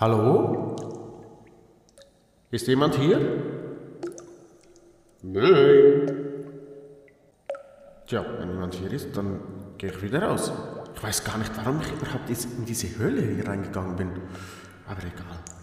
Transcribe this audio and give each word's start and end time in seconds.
Hallo? 0.00 0.76
Ist 2.52 2.68
jemand 2.68 2.94
hier? 2.94 3.18
Nein. 5.22 6.12
Tja, 8.06 8.24
wenn 8.38 8.48
jemand 8.48 8.74
hier 8.74 8.92
ist, 8.92 9.16
dann 9.16 9.40
gehe 9.76 9.90
ich 9.90 10.00
wieder 10.00 10.22
raus. 10.22 10.52
Ich 10.94 11.02
weiß 11.02 11.24
gar 11.24 11.36
nicht, 11.38 11.50
warum 11.56 11.80
ich 11.80 11.90
überhaupt 11.90 12.30
in 12.30 12.64
diese 12.64 12.96
Höhle 12.96 13.22
hier 13.22 13.48
reingegangen 13.48 13.96
bin. 13.96 14.10
Aber 14.86 15.00
egal. 15.00 15.57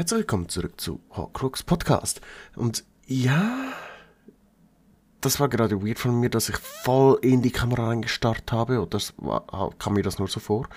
Herzlich 0.00 0.20
willkommen 0.20 0.48
zurück 0.48 0.80
zu 0.80 0.98
Horcrux 1.10 1.62
Podcast. 1.62 2.22
Und 2.56 2.84
ja, 3.06 3.70
das 5.20 5.38
war 5.40 5.50
gerade 5.50 5.82
weird 5.84 5.98
von 5.98 6.18
mir, 6.18 6.30
dass 6.30 6.48
ich 6.48 6.56
voll 6.56 7.18
in 7.20 7.42
die 7.42 7.50
Kamera 7.50 7.88
reingestarrt 7.88 8.50
habe. 8.50 8.78
Oder 8.78 8.86
das 8.88 9.12
war, 9.18 9.44
kam 9.78 9.92
mir 9.92 10.02
das 10.02 10.18
nur 10.18 10.26
so 10.26 10.40
vor. 10.40 10.70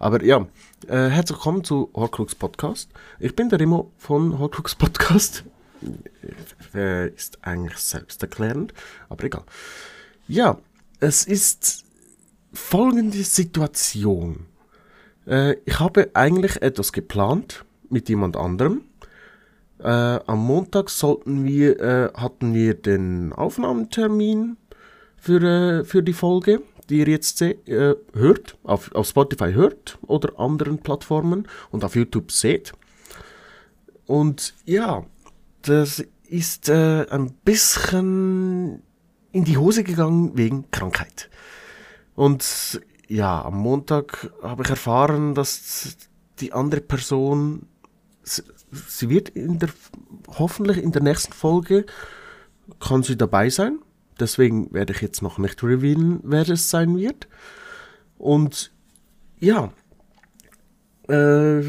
Aber 0.00 0.24
ja, 0.24 0.48
äh, 0.88 1.08
herzlich 1.08 1.38
willkommen 1.38 1.62
zu 1.62 1.88
Horcrux 1.94 2.34
Podcast. 2.34 2.90
Ich 3.20 3.36
bin 3.36 3.48
der 3.48 3.60
Remo 3.60 3.92
von 3.96 4.36
Horcrux 4.36 4.74
Podcast. 4.74 5.44
Äh, 6.74 7.08
ist 7.08 7.44
eigentlich 7.44 7.76
selbsterklärend, 7.76 8.72
aber 9.08 9.24
egal. 9.24 9.42
Ja, 10.28 10.58
es 11.00 11.26
ist 11.26 11.84
folgende 12.52 13.24
Situation. 13.24 14.46
Äh, 15.26 15.56
ich 15.64 15.80
habe 15.80 16.10
eigentlich 16.14 16.62
etwas 16.62 16.92
geplant 16.92 17.64
mit 17.92 18.08
jemand 18.08 18.36
anderem. 18.36 18.82
Äh, 19.78 19.88
am 19.88 20.44
Montag 20.44 20.90
sollten 20.90 21.44
wir, 21.44 21.80
äh, 21.80 22.12
hatten 22.14 22.54
wir 22.54 22.74
den 22.74 23.32
Aufnahmetermin 23.32 24.56
für, 25.16 25.42
äh, 25.42 25.84
für 25.84 26.02
die 26.02 26.12
Folge, 26.12 26.62
die 26.88 26.98
ihr 26.98 27.08
jetzt 27.08 27.42
äh, 27.42 27.54
hört, 28.12 28.58
auf, 28.64 28.94
auf 28.94 29.08
Spotify 29.08 29.52
hört 29.52 29.98
oder 30.02 30.38
anderen 30.38 30.78
Plattformen 30.78 31.48
und 31.70 31.84
auf 31.84 31.96
YouTube 31.96 32.32
seht. 32.32 32.72
Und 34.06 34.54
ja, 34.64 35.04
das 35.62 36.04
ist 36.28 36.68
äh, 36.68 37.06
ein 37.10 37.32
bisschen 37.44 38.82
in 39.32 39.44
die 39.44 39.56
Hose 39.56 39.84
gegangen 39.84 40.36
wegen 40.36 40.70
Krankheit. 40.70 41.30
Und 42.14 42.80
ja, 43.08 43.44
am 43.44 43.58
Montag 43.58 44.30
habe 44.42 44.62
ich 44.62 44.70
erfahren, 44.70 45.34
dass 45.34 45.96
die 46.40 46.52
andere 46.52 46.80
Person, 46.80 47.66
sie 48.22 49.08
wird 49.08 49.30
in 49.30 49.58
der, 49.58 49.70
hoffentlich 50.28 50.78
in 50.78 50.92
der 50.92 51.02
nächsten 51.02 51.32
Folge, 51.32 51.86
kann 52.80 53.02
sie 53.02 53.16
dabei 53.16 53.50
sein. 53.50 53.78
Deswegen 54.20 54.72
werde 54.72 54.92
ich 54.92 55.00
jetzt 55.00 55.22
noch 55.22 55.38
nicht 55.38 55.62
revealen, 55.62 56.20
wer 56.22 56.48
es 56.48 56.70
sein 56.70 56.96
wird. 56.96 57.28
Und 58.18 58.72
ja, 59.40 59.72
äh, 61.08 61.62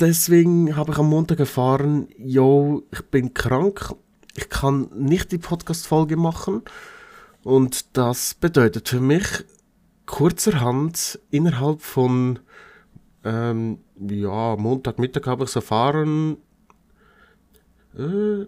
deswegen 0.00 0.76
habe 0.76 0.92
ich 0.92 0.98
am 0.98 1.08
Montag 1.08 1.40
erfahren, 1.40 2.08
yo, 2.18 2.82
ich 2.92 3.02
bin 3.06 3.32
krank, 3.32 3.94
ich 4.36 4.48
kann 4.48 4.90
nicht 4.94 5.32
die 5.32 5.38
Podcast-Folge 5.38 6.16
machen. 6.16 6.62
Und 7.42 7.96
das 7.96 8.34
bedeutet 8.34 8.88
für 8.88 9.00
mich 9.00 9.26
kurzerhand 10.06 11.18
innerhalb 11.30 11.80
von, 11.80 12.40
ähm, 13.24 13.78
ja, 13.98 14.56
Montagmittag 14.56 15.26
habe 15.26 15.44
ich 15.44 15.50
es 15.50 15.56
erfahren, 15.56 16.36
äh, 17.96 18.46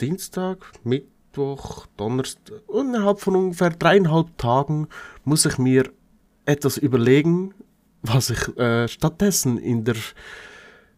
Dienstag, 0.00 0.72
Mittwoch, 0.84 1.86
Donnerstag, 1.96 2.62
innerhalb 2.72 3.20
von 3.20 3.36
ungefähr 3.36 3.70
dreieinhalb 3.70 4.36
Tagen 4.38 4.88
muss 5.24 5.44
ich 5.44 5.58
mir 5.58 5.90
etwas 6.46 6.78
überlegen, 6.78 7.54
was 8.02 8.30
ich 8.30 8.56
äh, 8.56 8.88
stattdessen 8.88 9.58
in 9.58 9.84
der 9.84 9.96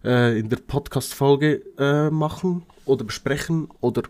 äh, 0.02 0.42
der 0.42 0.56
Podcast-Folge 0.56 1.62
äh, 1.78 2.10
machen 2.10 2.64
oder 2.84 3.04
besprechen 3.04 3.68
oder 3.80 4.02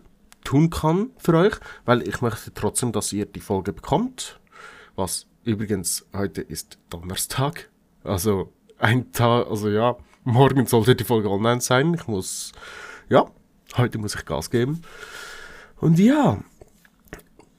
tun 0.45 0.71
kann 0.71 1.11
für 1.17 1.35
euch, 1.35 1.55
weil 1.85 2.07
ich 2.07 2.21
möchte 2.21 2.53
trotzdem, 2.55 2.93
dass 2.93 3.13
ihr 3.13 3.27
die 3.27 3.41
Folge 3.41 3.73
bekommt. 3.73 4.39
Was 4.97 5.27
übrigens 5.45 6.07
heute 6.13 6.43
ist 6.43 6.79
Donnerstag, 6.91 7.71
also 8.05 8.53
ein 8.81 9.13
Tag, 9.13 9.47
also 9.49 9.69
ja, 9.69 9.97
morgen 10.25 10.67
sollte 10.67 10.97
die 10.97 11.05
Folge 11.05 11.31
online 11.31 11.61
sein. 11.61 11.95
Ich 11.95 12.07
muss, 12.07 12.53
ja, 13.09 13.31
heute 13.77 13.99
muss 13.99 14.15
ich 14.15 14.25
Gas 14.25 14.51
geben. 14.51 14.83
Und 15.77 15.99
ja, 15.99 16.39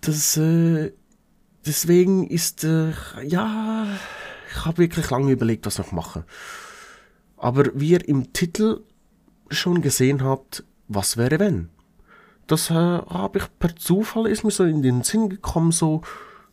das, 0.01 0.37
äh, 0.37 0.91
deswegen 1.65 2.27
ist, 2.27 2.63
äh, 2.63 2.91
ja, 3.23 3.87
ich 4.49 4.65
habe 4.65 4.79
wirklich 4.79 5.09
lange 5.09 5.31
überlegt, 5.31 5.65
was 5.65 5.79
ich 5.79 5.91
mache. 5.91 6.25
Aber 7.38 7.69
wie 7.73 7.91
ihr 7.91 8.07
im 8.07 8.33
Titel 8.33 8.83
schon 9.49 9.81
gesehen 9.81 10.23
habt, 10.23 10.63
was 10.88 11.17
wäre 11.17 11.39
wenn? 11.39 11.69
Das 12.47 12.69
äh, 12.69 12.73
habe 12.73 13.39
ich 13.39 13.45
per 13.59 13.75
Zufall 13.75 14.27
ist 14.27 14.43
mir 14.43 14.51
so 14.51 14.63
in 14.63 14.81
den 14.81 15.03
Sinn 15.03 15.29
gekommen, 15.29 15.71
so, 15.71 16.01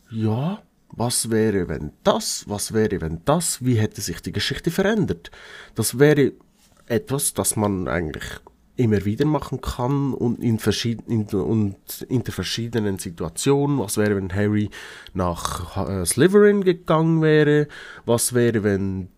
ja, 0.09 0.61
was 0.91 1.29
wäre 1.29 1.69
wenn 1.69 1.91
das, 2.03 2.45
was 2.47 2.73
wäre 2.73 3.01
wenn 3.01 3.21
das, 3.25 3.63
wie 3.63 3.75
hätte 3.75 4.01
sich 4.01 4.21
die 4.21 4.31
Geschichte 4.31 4.71
verändert? 4.71 5.31
Das 5.75 5.99
wäre 5.99 6.33
etwas, 6.87 7.33
das 7.33 7.55
man 7.55 7.87
eigentlich 7.87 8.25
immer 8.75 9.03
wieder 9.03 9.25
machen 9.25 9.59
kann 9.59 10.13
und 10.13 10.41
in, 10.41 10.57
verschieden, 10.57 11.03
in, 11.07 11.27
und 11.39 12.01
in 12.07 12.23
der 12.23 12.33
verschiedenen 12.33 12.97
Situationen. 12.97 13.77
Was 13.77 13.97
wäre, 13.97 14.15
wenn 14.15 14.33
Harry 14.33 14.69
nach 15.13 15.89
äh, 15.89 16.05
Slytherin 16.05 16.63
gegangen 16.63 17.21
wäre? 17.21 17.67
Was 18.05 18.33
wäre, 18.33 18.63
wenn 18.63 19.09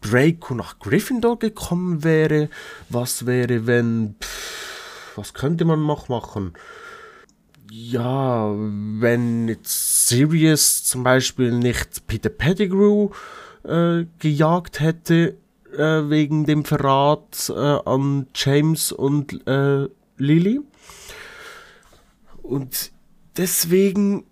Draco 0.00 0.54
nach 0.54 0.78
Gryffindor 0.78 1.38
gekommen 1.38 2.04
wäre? 2.04 2.48
Was 2.88 3.26
wäre, 3.26 3.66
wenn... 3.66 4.14
Pff, 4.20 5.16
was 5.16 5.34
könnte 5.34 5.64
man 5.64 5.84
noch 5.84 6.08
machen? 6.08 6.52
Ja, 7.70 8.54
wenn 8.54 9.48
jetzt 9.48 10.08
Sirius 10.08 10.84
zum 10.84 11.02
Beispiel 11.02 11.52
nicht 11.52 12.06
Peter 12.06 12.30
Pettigrew 12.30 13.10
äh, 13.64 14.06
gejagt 14.18 14.80
hätte 14.80 15.36
äh, 15.72 16.08
wegen 16.08 16.46
dem 16.46 16.64
Verrat 16.64 17.50
äh, 17.50 17.52
an 17.54 18.26
James 18.34 18.92
und 18.92 19.46
äh, 19.46 19.88
Lily. 20.16 20.60
Und 22.42 22.92
deswegen 23.36 24.24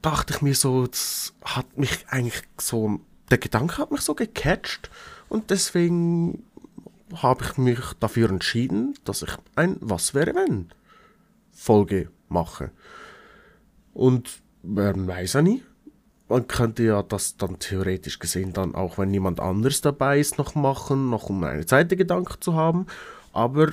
dachte 0.00 0.34
ich 0.34 0.42
mir 0.42 0.54
so, 0.54 0.86
das 0.86 1.34
hat 1.44 1.76
mich 1.76 2.06
eigentlich 2.08 2.42
so 2.58 3.00
der 3.30 3.38
Gedanke 3.38 3.78
hat 3.78 3.90
mich 3.90 4.02
so 4.02 4.14
gecatcht 4.14 4.90
und 5.30 5.48
deswegen 5.50 6.44
habe 7.14 7.44
ich 7.44 7.56
mich 7.56 7.80
dafür 7.98 8.28
entschieden, 8.28 8.94
dass 9.04 9.22
ich 9.22 9.30
ein 9.56 9.76
Was 9.80 10.12
wäre 10.12 10.34
wenn 10.34 10.68
Folge 11.62 12.08
mache. 12.28 12.70
Und 13.94 14.40
man 14.62 15.06
weiß 15.06 15.34
ja 15.34 15.42
nie. 15.42 15.62
Man 16.28 16.48
könnte 16.48 16.82
ja 16.82 17.02
das 17.02 17.36
dann 17.36 17.58
theoretisch 17.58 18.18
gesehen 18.18 18.52
dann 18.52 18.74
auch, 18.74 18.98
wenn 18.98 19.10
niemand 19.10 19.38
anders 19.38 19.80
dabei 19.80 20.18
ist, 20.18 20.38
noch 20.38 20.54
machen, 20.54 21.10
noch 21.10 21.28
um 21.28 21.44
eine 21.44 21.66
zweite 21.66 21.96
Gedanke 21.96 22.40
zu 22.40 22.54
haben. 22.54 22.86
Aber 23.32 23.72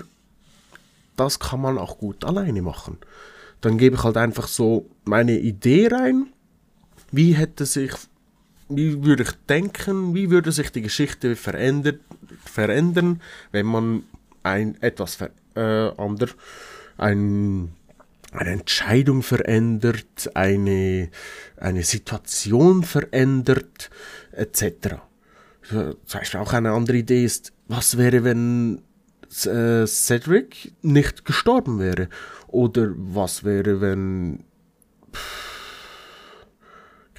das 1.16 1.40
kann 1.40 1.62
man 1.62 1.78
auch 1.78 1.98
gut 1.98 2.26
alleine 2.26 2.62
machen. 2.62 2.98
Dann 3.62 3.78
gebe 3.78 3.96
ich 3.96 4.04
halt 4.04 4.18
einfach 4.18 4.48
so 4.48 4.90
meine 5.06 5.40
Idee 5.40 5.88
rein. 5.88 6.28
Wie 7.12 7.34
hätte 7.34 7.66
sich 7.66 7.94
wie 8.70 9.04
würde 9.04 9.24
ich 9.24 9.32
denken, 9.48 10.14
wie 10.14 10.30
würde 10.30 10.52
sich 10.52 10.72
die 10.72 10.84
Geschichte 10.84 11.36
verändert, 11.36 12.02
verändern, 12.46 13.20
wenn 13.52 13.66
man 13.66 14.04
ein 14.44 14.80
etwas 14.82 15.16
ver, 15.16 15.32
äh, 15.56 15.92
ander, 16.00 16.28
ein, 16.98 17.72
eine 18.32 18.52
Entscheidung 18.52 19.24
verändert, 19.24 20.32
eine, 20.36 21.10
eine 21.58 21.84
Situation 21.84 22.84
verändert, 22.84 23.90
etc. 24.32 24.98
Zum 25.64 25.96
Beispiel 26.14 26.40
auch 26.40 26.54
eine 26.54 26.72
andere 26.72 26.98
Idee 26.98 27.24
ist, 27.24 27.54
was 27.68 27.98
wäre, 27.98 28.24
wenn 28.24 28.82
äh, 29.46 29.86
Cedric 29.86 30.74
nicht 30.82 31.26
gestorben 31.26 31.80
wäre? 31.80 32.10
Oder 32.48 32.92
was 32.96 33.44
wäre, 33.44 33.82
wenn 33.82 34.44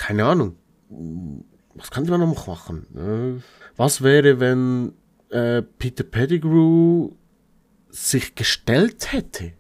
keine 0.01 0.25
Ahnung. 0.25 0.57
Was 1.75 1.91
könnte 1.91 2.11
man 2.11 2.21
noch 2.21 2.47
machen? 2.47 2.87
Äh, 2.97 3.43
was 3.77 4.03
wäre, 4.03 4.41
wenn 4.41 4.95
äh, 5.29 5.63
Peter 5.63 6.05
Pettigrew 6.05 7.13
sich 7.91 8.35
gestellt 8.35 9.13
hätte? 9.13 9.53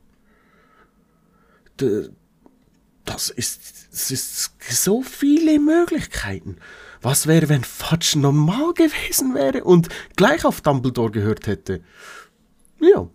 Das 3.04 3.30
ist, 3.30 3.88
das 3.92 4.10
ist 4.10 4.52
so 4.84 5.02
viele 5.02 5.58
Möglichkeiten. 5.58 6.56
Was 7.02 7.26
wäre, 7.26 7.48
wenn 7.48 7.64
Fudge 7.64 8.18
normal 8.18 8.74
gewesen 8.74 9.34
wäre 9.34 9.64
und 9.64 9.88
gleich 10.16 10.44
auf 10.44 10.60
Dumbledore 10.60 11.10
gehört 11.10 11.46
hätte? 11.46 11.82
Ja, 12.78 13.08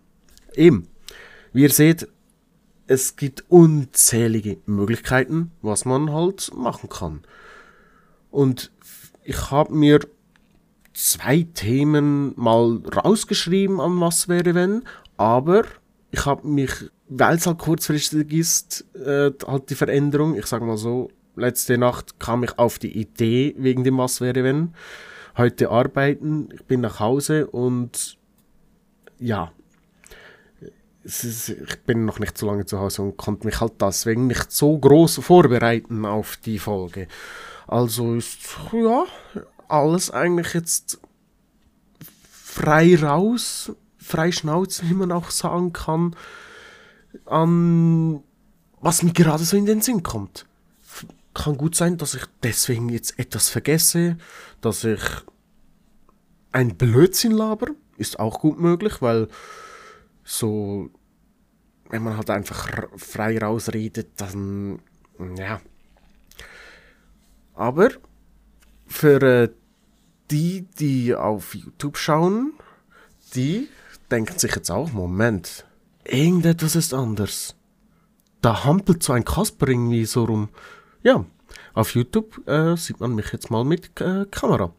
eben. 0.56 0.88
Wie 1.54 1.62
ihr 1.62 1.70
seht, 1.70 2.08
es 2.88 3.16
gibt 3.16 3.46
unzählige 3.50 4.58
Möglichkeiten, 4.66 5.52
was 5.62 5.86
man 5.86 6.12
halt 6.12 6.52
machen 6.54 6.90
kann. 6.90 7.22
Und 8.32 8.72
ich 9.24 9.50
habe 9.52 9.74
mir 9.74 10.00
zwei 10.94 11.48
Themen 11.54 12.34
mal 12.36 12.82
rausgeschrieben, 12.96 13.80
an 13.80 14.00
was 14.00 14.28
wäre 14.28 14.56
wenn, 14.56 14.84
aber 15.18 15.66
ich 16.12 16.26
habe 16.26 16.48
mich, 16.48 16.72
weil 17.08 17.38
es 17.38 17.48
halt 17.48 17.60
kurzfristig 17.60 18.32
ist, 18.34 18.86
äh, 18.96 19.32
halt 19.48 19.70
die 19.70 19.76
Veränderung, 19.76 20.36
ich 20.36 20.46
sage 20.46 20.66
mal 20.66 20.78
so, 20.78 21.10
letzte 21.36 21.78
Nacht 21.78 22.20
kam 22.20 22.44
ich 22.44 22.58
auf 22.58 22.80
die 22.80 22.98
Idee 22.98 23.56
wegen 23.58 23.84
dem 23.84 23.98
was 23.98 24.22
wäre 24.22 24.44
wenn. 24.44 24.74
Heute 25.38 25.70
arbeiten, 25.70 26.50
ich 26.54 26.64
bin 26.64 26.82
nach 26.82 27.00
Hause 27.00 27.48
und 27.48 28.18
ja, 29.20 29.52
ist, 31.04 31.50
ich 31.50 31.84
bin 31.84 32.06
noch 32.06 32.20
nicht 32.20 32.38
so 32.38 32.48
lange 32.48 32.66
zu 32.66 32.80
Hause 32.80 33.04
und 33.04 33.18
konnte 33.18 33.46
mich 33.46 33.62
halt 33.62 33.74
deswegen 33.80 34.28
nicht 34.28 34.52
so 34.52 34.78
groß 34.78 35.20
vorbereiten 35.20 36.06
auf 36.06 36.38
die 36.38 36.58
Folge. 36.58 37.08
Also 37.68 38.16
ist 38.16 38.40
ja 38.72 39.06
alles 39.68 40.10
eigentlich 40.10 40.54
jetzt 40.54 41.00
frei 42.32 42.96
raus, 42.96 43.72
frei 43.98 44.32
Schnauze, 44.32 44.90
wie 44.90 44.94
man 44.94 45.12
auch 45.12 45.30
sagen 45.30 45.74
kann, 45.74 46.16
an 47.26 48.24
was 48.86 49.02
mir 49.02 49.14
gerade 49.14 49.44
so 49.44 49.58
in 49.58 49.66
den 49.66 49.82
Sinn 49.82 50.04
kommt. 50.04 50.46
Kann 51.34 51.58
gut 51.58 51.76
sein, 51.76 51.98
dass 51.98 52.14
ich 52.14 52.24
deswegen 52.44 52.90
jetzt 52.90 53.18
etwas 53.18 53.50
vergesse, 53.50 54.18
dass 54.62 54.84
ich 54.84 55.02
ein 56.52 56.78
Blödsinn 56.78 57.32
laber, 57.32 57.70
ist 57.98 58.20
auch 58.20 58.40
gut 58.40 58.60
möglich, 58.60 59.02
weil 59.02 59.28
so, 60.24 60.92
wenn 61.90 62.04
man 62.04 62.16
halt 62.16 62.30
einfach 62.30 62.88
frei 62.96 63.40
rausredet, 63.40 64.10
dann, 64.18 64.80
ja. 65.36 65.62
Aber 67.56 67.90
für 68.86 69.22
äh, 69.24 69.50
die, 70.30 70.68
die 70.80 71.16
auf 71.16 71.56
YouTube 71.56 71.98
schauen, 71.98 72.54
die 73.34 73.68
denken 74.12 74.38
sich 74.38 74.56
jetzt 74.56 74.70
auch, 74.70 74.92
Moment, 74.92 75.66
irgendetwas 76.06 76.76
ist 76.76 76.94
anders. 76.94 77.56
Da 78.42 78.64
hampelt 78.64 79.04
so 79.04 79.14
ein 79.14 79.26
Kasper 79.26 79.68
irgendwie 79.68 80.06
so 80.06 80.26
rum. 80.26 80.50
Ja, 81.04 81.26
auf 81.74 81.96
YouTube 81.96 82.48
äh, 82.48 82.76
sieht 82.76 83.00
man 83.00 83.16
mich 83.16 83.32
jetzt 83.32 83.50
mal 83.50 83.64
mit 83.64 84.00
äh, 84.02 84.26
Kamera. 84.30 84.74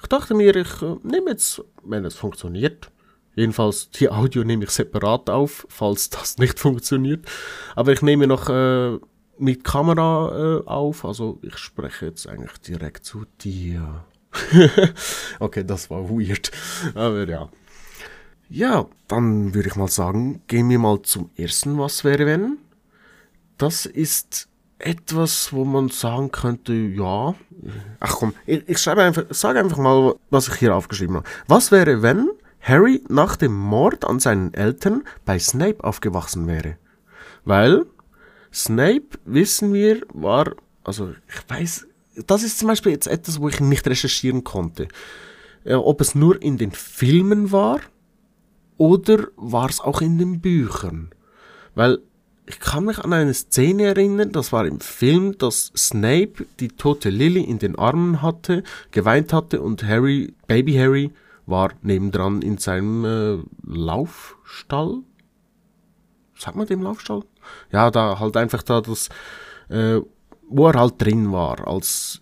Ich 0.00 0.08
dachte 0.08 0.34
mir, 0.34 0.54
ich 0.56 0.82
äh, 0.82 0.96
nehme 1.02 1.30
jetzt, 1.30 1.62
wenn 1.84 2.04
es 2.04 2.16
funktioniert, 2.16 2.90
Jedenfalls 3.34 3.90
die 3.90 4.10
Audio 4.10 4.44
nehme 4.44 4.64
ich 4.64 4.70
separat 4.70 5.30
auf, 5.30 5.66
falls 5.68 6.10
das 6.10 6.38
nicht 6.38 6.58
funktioniert. 6.58 7.26
Aber 7.74 7.92
ich 7.92 8.02
nehme 8.02 8.26
noch 8.26 8.48
äh, 8.48 8.98
mit 9.38 9.64
Kamera 9.64 10.60
äh, 10.60 10.66
auf, 10.66 11.04
also 11.04 11.38
ich 11.42 11.56
spreche 11.56 12.06
jetzt 12.06 12.28
eigentlich 12.28 12.58
direkt 12.58 13.04
zu 13.04 13.24
dir. 13.40 14.04
okay, 15.40 15.64
das 15.64 15.90
war 15.90 16.08
weird. 16.08 16.50
Aber 16.94 17.26
ja. 17.28 17.48
Ja, 18.54 18.84
dann 19.08 19.54
würde 19.54 19.70
ich 19.70 19.76
mal 19.76 19.88
sagen, 19.88 20.42
gehen 20.46 20.68
wir 20.68 20.78
mal 20.78 21.00
zum 21.00 21.30
ersten 21.36 21.78
Was 21.78 22.04
wäre 22.04 22.26
wenn. 22.26 22.58
Das 23.56 23.86
ist 23.86 24.46
etwas, 24.78 25.54
wo 25.54 25.64
man 25.64 25.88
sagen 25.88 26.30
könnte, 26.30 26.74
ja. 26.74 27.34
Ach 27.98 28.16
komm, 28.16 28.34
ich, 28.44 28.68
ich 28.68 28.76
schreibe 28.76 29.04
einfach, 29.04 29.24
sage 29.30 29.58
einfach 29.58 29.78
mal, 29.78 30.16
was 30.28 30.48
ich 30.48 30.56
hier 30.56 30.74
aufgeschrieben 30.76 31.16
habe. 31.16 31.28
Was 31.46 31.72
wäre, 31.72 32.02
wenn 32.02 32.28
Harry 32.60 33.02
nach 33.08 33.36
dem 33.36 33.56
Mord 33.56 34.04
an 34.04 34.20
seinen 34.20 34.52
Eltern 34.52 35.04
bei 35.24 35.38
Snape 35.38 35.82
aufgewachsen 35.82 36.46
wäre. 36.46 36.76
Weil 37.46 37.86
Snape, 38.52 39.18
wissen 39.24 39.72
wir, 39.72 40.02
war, 40.12 40.52
also 40.84 41.14
ich 41.26 41.48
weiß, 41.48 41.86
das 42.26 42.42
ist 42.42 42.58
zum 42.58 42.68
Beispiel 42.68 42.92
jetzt 42.92 43.06
etwas, 43.06 43.40
wo 43.40 43.48
ich 43.48 43.60
nicht 43.60 43.88
recherchieren 43.88 44.44
konnte. 44.44 44.88
Äh, 45.64 45.72
ob 45.72 46.02
es 46.02 46.14
nur 46.14 46.42
in 46.42 46.58
den 46.58 46.72
Filmen 46.72 47.50
war 47.50 47.80
oder 48.76 49.28
war 49.36 49.68
es 49.68 49.80
auch 49.80 50.00
in 50.00 50.18
den 50.18 50.40
Büchern. 50.40 51.10
Weil 51.74 51.98
ich 52.46 52.58
kann 52.58 52.84
mich 52.84 52.98
an 52.98 53.12
eine 53.12 53.34
Szene 53.34 53.84
erinnern, 53.84 54.32
das 54.32 54.52
war 54.52 54.66
im 54.66 54.80
Film, 54.80 55.38
dass 55.38 55.72
Snape 55.76 56.46
die 56.60 56.68
tote 56.68 57.10
Lily 57.10 57.42
in 57.42 57.58
den 57.58 57.76
Armen 57.76 58.20
hatte, 58.20 58.62
geweint 58.90 59.32
hatte 59.32 59.62
und 59.62 59.84
Harry, 59.84 60.34
Baby 60.46 60.74
Harry, 60.74 61.12
war 61.46 61.72
nebendran 61.82 62.42
in 62.42 62.58
seinem 62.58 63.04
äh, 63.04 63.42
Laufstall. 63.64 65.02
Sagt 66.36 66.56
man 66.56 66.66
dem 66.66 66.82
Laufstall? 66.82 67.22
Ja, 67.70 67.90
da 67.90 68.18
halt 68.18 68.36
einfach 68.36 68.62
da 68.62 68.80
das, 68.80 69.08
äh, 69.68 70.00
wo 70.48 70.68
er 70.68 70.80
halt 70.80 71.00
drin 71.00 71.32
war, 71.32 71.66
als 71.66 72.21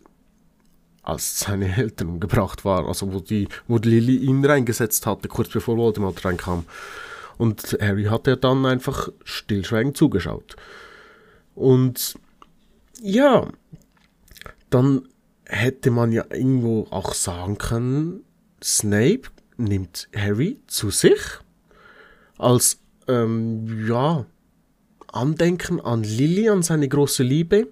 als 1.11 1.41
seine 1.41 1.77
Eltern 1.77 2.09
umgebracht 2.09 2.65
waren, 2.65 2.87
also 2.87 3.13
wo 3.13 3.21
die, 3.21 3.49
wo 3.69 3.77
Lily 3.77 4.17
ihn 4.17 4.45
reingesetzt 4.45 5.07
hatte, 5.07 5.29
kurz 5.29 5.49
bevor 5.49 5.77
Voldemort 5.77 6.25
reinkam. 6.25 6.65
Und 7.39 7.79
Harry 7.81 8.05
hat 8.05 8.27
ja 8.27 8.37
dann 8.37 8.67
einfach 8.67 9.09
stillschweigend 9.25 9.97
zugeschaut. 9.97 10.57
Und 11.55 12.15
ja, 13.01 13.47
dann 14.69 15.09
hätte 15.47 15.91
man 15.91 16.13
ja 16.13 16.25
irgendwo 16.31 16.87
auch 16.91 17.15
sagen 17.15 17.59
können, 17.59 18.25
Snape 18.63 19.23
nimmt 19.57 20.09
Harry 20.15 20.61
zu 20.67 20.91
sich 20.91 21.21
als 22.39 22.79
ähm, 23.09 23.87
ja, 23.87 24.27
Andenken 25.09 25.81
an 25.81 26.03
Lily, 26.03 26.49
an 26.49 26.63
seine 26.63 26.89
große 26.89 27.23
Liebe 27.23 27.69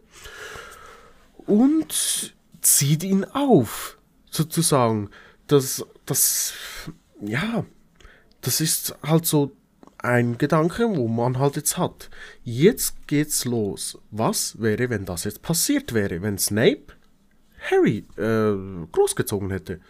und 1.47 2.35
zieht 2.61 3.05
ihn 3.05 3.25
auf, 3.25 3.99
sozusagen. 4.31 5.11
Das, 5.47 5.85
das, 6.07 6.55
ja, 7.21 7.65
das 8.41 8.61
ist 8.61 8.97
halt 9.03 9.27
so 9.27 9.53
ein 9.99 10.39
Gedanke, 10.39 10.89
wo 10.97 11.09
man 11.09 11.39
halt 11.39 11.57
jetzt 11.57 11.79
hat. 11.79 12.11
Jetzt 12.45 13.07
geht's 13.07 13.45
los. 13.45 13.99
Was 14.11 14.61
wäre, 14.61 14.91
wenn 14.91 15.05
das 15.05 15.25
jetzt 15.25 15.43
passiert 15.43 15.95
wäre, 15.95 16.23
wenn 16.23 16.39
Snape 16.39 16.95
Harry 17.71 18.05
äh, 18.17 18.55
großgezogen 18.93 19.51
hätte? 19.51 19.81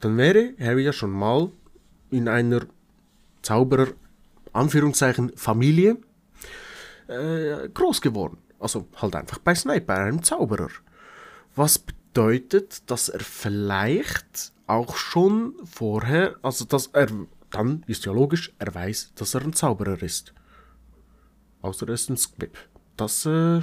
dann 0.00 0.16
wäre 0.16 0.54
Harry 0.58 0.84
ja 0.84 0.92
schon 0.92 1.10
mal 1.10 1.50
in 2.10 2.28
einer 2.28 2.62
Zauberer, 3.42 3.88
Anführungszeichen, 4.52 5.32
Familie 5.36 5.98
äh, 7.06 7.68
groß 7.72 8.00
geworden. 8.00 8.38
Also 8.58 8.86
halt 8.96 9.14
einfach 9.14 9.38
bei 9.38 9.54
Snape, 9.54 9.82
bei 9.82 9.96
einem 9.96 10.22
Zauberer. 10.22 10.68
Was 11.54 11.84
bedeutet, 12.12 12.90
dass 12.90 13.08
er 13.08 13.20
vielleicht 13.20 14.52
auch 14.66 14.96
schon 14.96 15.54
vorher, 15.64 16.36
also 16.42 16.64
dass 16.64 16.88
er, 16.88 17.08
dann 17.50 17.84
ist 17.86 18.04
ja 18.04 18.12
logisch, 18.12 18.52
er 18.58 18.74
weiß, 18.74 19.12
dass 19.14 19.34
er 19.34 19.42
ein 19.42 19.52
Zauberer 19.52 20.02
ist. 20.02 20.32
Außer 21.62 21.88
er 21.88 21.94
ist 21.94 22.10
ein 22.10 22.16
Squib. 22.16 22.56
Das 22.96 23.26
äh, 23.26 23.60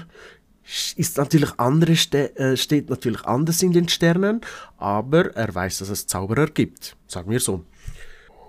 ist 0.96 1.18
natürlich 1.18 1.52
andere 1.58 1.94
äh, 1.94 2.58
steht 2.58 2.90
natürlich 2.90 3.24
anders 3.26 3.62
in 3.62 3.72
den 3.72 3.88
Sternen, 3.88 4.42
aber 4.78 5.36
er 5.36 5.54
weiß, 5.54 5.80
dass 5.80 5.90
es 5.90 6.08
Zauberer 6.08 6.48
gibt. 6.48 6.96
Sagen 7.08 7.32
wir 7.32 7.40
so. 7.40 7.66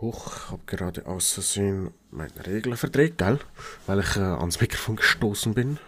Huch, 0.00 0.32
ich 0.36 0.50
habe 0.50 0.62
gerade 0.66 1.06
aus 1.06 1.32
Versehen 1.32 1.92
meine 2.10 2.46
Regeln 2.46 2.76
verdreht, 2.76 3.18
gell? 3.18 3.40
Weil 3.86 4.00
ich 4.00 4.16
äh, 4.16 4.20
ans 4.20 4.60
Mikrofon 4.60 4.96
gestoßen 4.96 5.54
bin. 5.54 5.78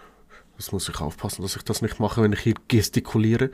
Das 0.56 0.72
muss 0.72 0.88
ich 0.88 1.00
aufpassen, 1.00 1.42
dass 1.42 1.56
ich 1.56 1.62
das 1.62 1.80
nicht 1.80 2.00
mache, 2.00 2.22
wenn 2.22 2.32
ich 2.32 2.40
hier 2.40 2.54
gestikuliere. 2.68 3.50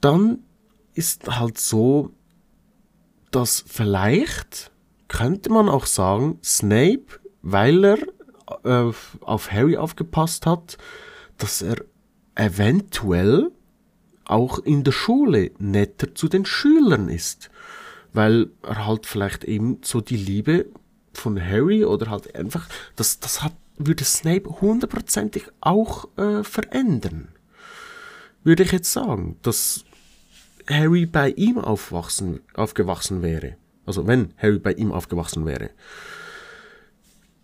Dann 0.00 0.40
ist 0.94 1.28
halt 1.38 1.58
so, 1.58 2.10
dass 3.30 3.64
vielleicht 3.66 4.70
könnte 5.08 5.50
man 5.50 5.68
auch 5.68 5.86
sagen, 5.86 6.38
Snape, 6.42 7.06
weil 7.42 7.84
er 7.84 7.98
äh, 8.64 8.92
auf 9.20 9.52
Harry 9.52 9.76
aufgepasst 9.76 10.46
hat, 10.46 10.78
dass 11.38 11.62
er 11.62 11.84
eventuell 12.34 13.50
auch 14.24 14.58
in 14.60 14.84
der 14.84 14.92
Schule 14.92 15.50
netter 15.58 16.14
zu 16.14 16.28
den 16.28 16.44
Schülern 16.44 17.08
ist, 17.08 17.50
weil 18.12 18.50
er 18.62 18.86
halt 18.86 19.06
vielleicht 19.06 19.44
eben 19.44 19.78
so 19.82 20.00
die 20.00 20.16
Liebe 20.16 20.66
von 21.12 21.40
Harry 21.40 21.84
oder 21.84 22.10
halt 22.10 22.34
einfach, 22.36 22.68
das, 22.94 23.18
das 23.18 23.42
hat 23.42 23.54
würde 23.80 24.04
Snape 24.04 24.60
hundertprozentig 24.60 25.44
auch 25.60 26.06
äh, 26.18 26.44
verändern. 26.44 27.28
Würde 28.44 28.62
ich 28.62 28.72
jetzt 28.72 28.92
sagen, 28.92 29.38
dass 29.42 29.84
Harry 30.70 31.06
bei 31.06 31.30
ihm 31.30 31.58
aufwachsen, 31.58 32.40
aufgewachsen 32.54 33.22
wäre. 33.22 33.56
Also 33.86 34.06
wenn 34.06 34.32
Harry 34.38 34.58
bei 34.58 34.72
ihm 34.72 34.92
aufgewachsen 34.92 35.44
wäre. 35.44 35.70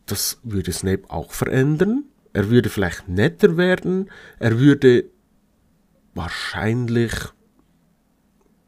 Das 0.06 0.38
würde 0.44 0.72
Snape 0.72 1.02
auch 1.08 1.32
verändern. 1.32 2.04
Er 2.32 2.50
würde 2.50 2.68
vielleicht 2.68 3.08
netter 3.08 3.56
werden. 3.56 4.10
Er 4.38 4.60
würde 4.60 5.06
wahrscheinlich 6.14 7.12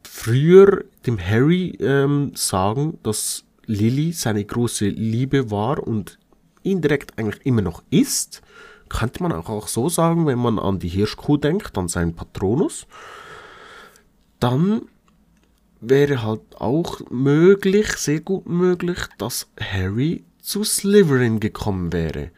früher 0.03 0.83
dem 1.05 1.19
Harry 1.19 1.77
ähm, 1.79 2.33
sagen, 2.35 2.99
dass 3.03 3.45
Lily 3.65 4.11
seine 4.11 4.43
große 4.43 4.87
Liebe 4.87 5.51
war 5.51 5.85
und 5.87 6.19
indirekt 6.63 7.17
eigentlich 7.17 7.45
immer 7.45 7.61
noch 7.61 7.83
ist. 7.89 8.41
Könnte 8.89 9.21
man 9.23 9.31
auch 9.31 9.67
so 9.67 9.87
sagen, 9.87 10.25
wenn 10.25 10.39
man 10.39 10.57
an 10.59 10.79
die 10.79 10.89
Hirschkuh 10.89 11.37
denkt, 11.37 11.77
an 11.77 11.87
seinen 11.87 12.15
Patronus. 12.15 12.87
Dann 14.39 14.83
wäre 15.81 16.23
halt 16.23 16.41
auch 16.55 17.01
möglich, 17.09 17.93
sehr 17.93 18.21
gut 18.21 18.47
möglich, 18.47 18.99
dass 19.17 19.49
Harry 19.59 20.23
zu 20.41 20.63
Slytherin 20.63 21.39
gekommen 21.39 21.93
wäre. 21.93 22.31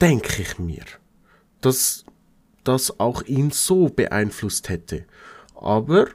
Denke 0.00 0.42
ich 0.42 0.58
mir. 0.58 0.84
Dass 1.60 2.04
das 2.64 3.00
auch 3.00 3.22
ihn 3.22 3.50
so 3.50 3.88
beeinflusst 3.88 4.68
hätte. 4.68 5.06
Aber 5.54 6.08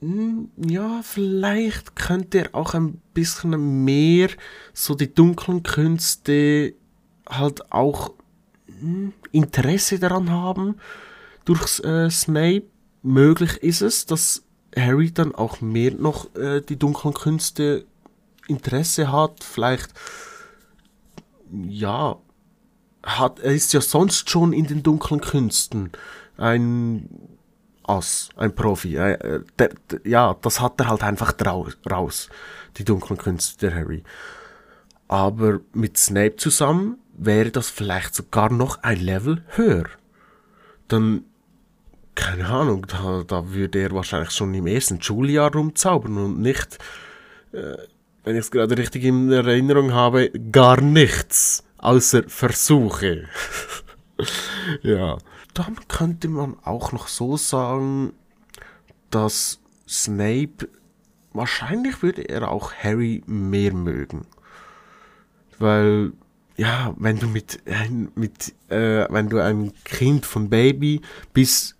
hm, 0.00 0.50
ja, 0.56 1.00
vielleicht 1.02 1.96
könnte 1.96 2.38
er 2.38 2.54
auch 2.54 2.74
ein 2.74 3.00
bisschen 3.14 3.84
mehr 3.84 4.28
so 4.72 4.94
die 4.94 5.12
dunklen 5.12 5.62
Künste 5.62 6.74
halt 7.28 7.72
auch 7.72 8.12
hm, 8.66 9.12
Interesse 9.32 9.98
daran 9.98 10.30
haben 10.30 10.76
durch 11.44 11.80
äh, 11.80 12.10
Snape. 12.10 12.64
Möglich 13.06 13.58
ist 13.62 13.82
es, 13.82 14.04
dass 14.04 14.42
Harry 14.76 15.12
dann 15.12 15.32
auch 15.32 15.60
mehr 15.60 15.92
noch 15.92 16.34
äh, 16.34 16.60
die 16.60 16.76
dunklen 16.76 17.14
Künste 17.14 17.86
Interesse 18.48 19.12
hat. 19.12 19.44
Vielleicht, 19.44 19.94
ja, 21.52 22.18
hat, 23.04 23.38
er 23.38 23.52
ist 23.52 23.72
ja 23.72 23.80
sonst 23.80 24.28
schon 24.28 24.52
in 24.52 24.66
den 24.66 24.82
dunklen 24.82 25.20
Künsten 25.20 25.92
ein 26.36 27.08
Ass, 27.84 28.30
ein 28.34 28.56
Profi. 28.56 28.96
Äh, 28.96 29.44
der, 29.56 29.70
der, 29.88 30.00
ja, 30.04 30.34
das 30.42 30.60
hat 30.60 30.80
er 30.80 30.88
halt 30.88 31.04
einfach 31.04 31.32
raus, 31.88 32.28
die 32.76 32.84
dunklen 32.84 33.18
Künste 33.18 33.68
der 33.68 33.78
Harry. 33.78 34.02
Aber 35.06 35.60
mit 35.72 35.96
Snape 35.96 36.34
zusammen 36.38 36.98
wäre 37.16 37.52
das 37.52 37.70
vielleicht 37.70 38.16
sogar 38.16 38.50
noch 38.50 38.82
ein 38.82 38.98
Level 38.98 39.44
höher. 39.50 39.86
Dann, 40.88 41.24
keine 42.16 42.46
Ahnung, 42.46 42.86
da, 42.88 43.22
da 43.24 43.52
würde 43.52 43.78
er 43.78 43.92
wahrscheinlich 43.92 44.32
schon 44.32 44.52
im 44.54 44.66
ersten 44.66 45.00
Schuljahr 45.00 45.52
rumzaubern 45.52 46.16
und 46.16 46.40
nicht, 46.40 46.78
äh, 47.52 47.76
wenn 48.24 48.34
ich 48.34 48.40
es 48.40 48.50
gerade 48.50 48.76
richtig 48.76 49.04
in 49.04 49.30
Erinnerung 49.30 49.92
habe, 49.92 50.30
gar 50.50 50.80
nichts, 50.80 51.62
außer 51.78 52.24
Versuche. 52.26 53.28
ja. 54.82 55.18
Dann 55.54 55.76
könnte 55.88 56.28
man 56.28 56.56
auch 56.64 56.92
noch 56.92 57.08
so 57.08 57.36
sagen, 57.36 58.12
dass 59.10 59.60
Snape 59.88 60.68
wahrscheinlich 61.32 62.02
würde 62.02 62.28
er 62.28 62.50
auch 62.50 62.72
Harry 62.74 63.22
mehr 63.26 63.72
mögen. 63.72 64.26
Weil, 65.58 66.12
ja, 66.56 66.94
wenn 66.98 67.18
du 67.18 67.28
mit, 67.28 67.62
mit 68.14 68.54
äh, 68.68 69.06
wenn 69.08 69.28
du 69.28 69.38
ein 69.38 69.72
Kind 69.84 70.26
von 70.26 70.50
Baby 70.50 71.00
bis 71.32 71.75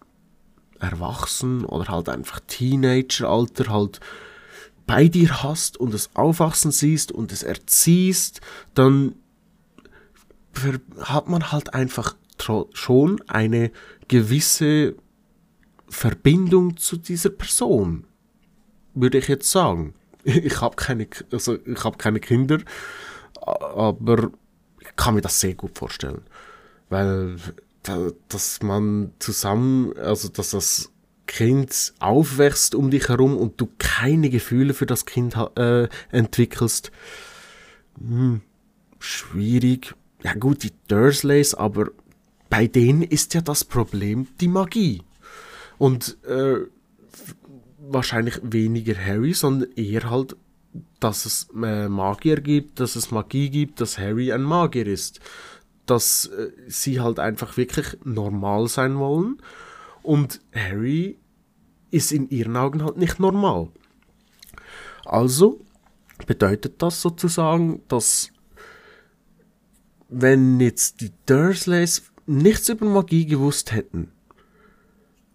erwachsen 0.81 1.65
oder 1.65 1.89
halt 1.89 2.09
einfach 2.09 2.41
Teenageralter 2.47 3.73
halt 3.73 4.01
bei 4.87 5.09
dir 5.09 5.43
hast 5.43 5.79
und 5.79 5.93
es 5.95 6.11
aufwachsen 6.15 6.71
siehst 6.71 7.11
und 7.11 7.33
es 7.33 7.43
erziehst, 7.43 8.41
dann 8.75 9.17
hat 11.01 11.29
man 11.29 11.53
halt 11.53 11.75
einfach 11.75 12.15
schon 12.73 13.21
eine 13.27 13.71
gewisse 14.09 14.95
Verbindung 15.89 16.77
zu 16.77 16.97
dieser 16.97 17.31
Person, 17.31 18.05
würde 18.95 19.19
ich 19.19 19.29
jetzt 19.29 19.51
sagen. 19.51 19.95
Ich 20.29 20.61
habe 20.61 20.75
keine, 20.75 21.07
also 21.31 21.57
ich 21.65 21.85
habe 21.85 21.99
keine 21.99 22.19
Kinder, 22.19 22.59
aber 23.41 24.33
ich 24.81 24.97
kann 24.97 25.15
mir 25.15 25.21
das 25.21 25.39
sehr 25.39 25.55
gut 25.55 25.79
vorstellen, 25.79 26.23
weil 26.89 27.37
dass 28.29 28.63
man 28.63 29.13
zusammen, 29.19 29.97
also 29.99 30.29
dass 30.29 30.51
das 30.51 30.91
Kind 31.27 31.95
aufwächst 31.99 32.75
um 32.75 32.91
dich 32.91 33.09
herum 33.09 33.37
und 33.37 33.61
du 33.61 33.69
keine 33.79 34.31
Gefühle 34.31 34.75
für 34.75 34.87
das 34.87 35.07
Kind 35.07 35.37
äh, 35.57 35.89
entwickelst, 36.11 36.93
hm, 37.99 38.41
schwierig. 38.99 39.95
Ja 40.23 40.35
gut, 40.35 40.63
die 40.63 40.73
Dursleys, 40.89 41.55
aber 41.55 41.91
bei 42.49 42.67
denen 42.67 43.03
ist 43.03 43.35
ja 43.35 43.41
das 43.41 43.65
Problem 43.65 44.29
die 44.41 44.49
Magie. 44.49 45.03
Und 45.79 46.17
äh, 46.25 46.61
wahrscheinlich 47.79 48.41
weniger 48.43 48.97
Harry, 48.97 49.35
sondern 49.35 49.71
eher 49.77 50.11
halt, 50.11 50.37
dass 51.01 51.27
es 51.27 51.49
äh, 51.63 51.89
Magier 51.89 52.41
gibt, 52.41 52.81
dass 52.81 52.97
es 52.97 53.11
Magie 53.11 53.51
gibt, 53.51 53.81
dass 53.81 53.99
Harry 53.99 54.33
ein 54.33 54.43
Magier 54.43 54.87
ist. 54.87 55.21
Dass 55.87 56.27
äh, 56.27 56.51
sie 56.69 57.01
halt 57.01 57.19
einfach 57.19 57.57
wirklich 57.57 57.97
normal 58.05 58.69
sein 58.69 58.99
wollen. 58.99 59.39
Und 60.03 60.41
Harry 60.55 61.19
ist 61.91 62.13
in 62.13 62.29
ihren 62.29 62.57
Augen 62.57 62.85
halt 62.85 62.97
nicht 62.97 63.19
normal. 63.19 63.69
Also 65.05 65.61
bedeutet 66.27 66.83
das 66.83 67.01
sozusagen, 67.01 67.83
dass 67.89 68.31
wenn 70.09 70.61
jetzt 70.61 71.01
die 71.01 71.13
Dursleys 71.27 72.11
nichts 72.27 72.69
über 72.69 72.87
Magie 72.87 73.27
gewusst 73.27 73.73
hätten 73.73 74.13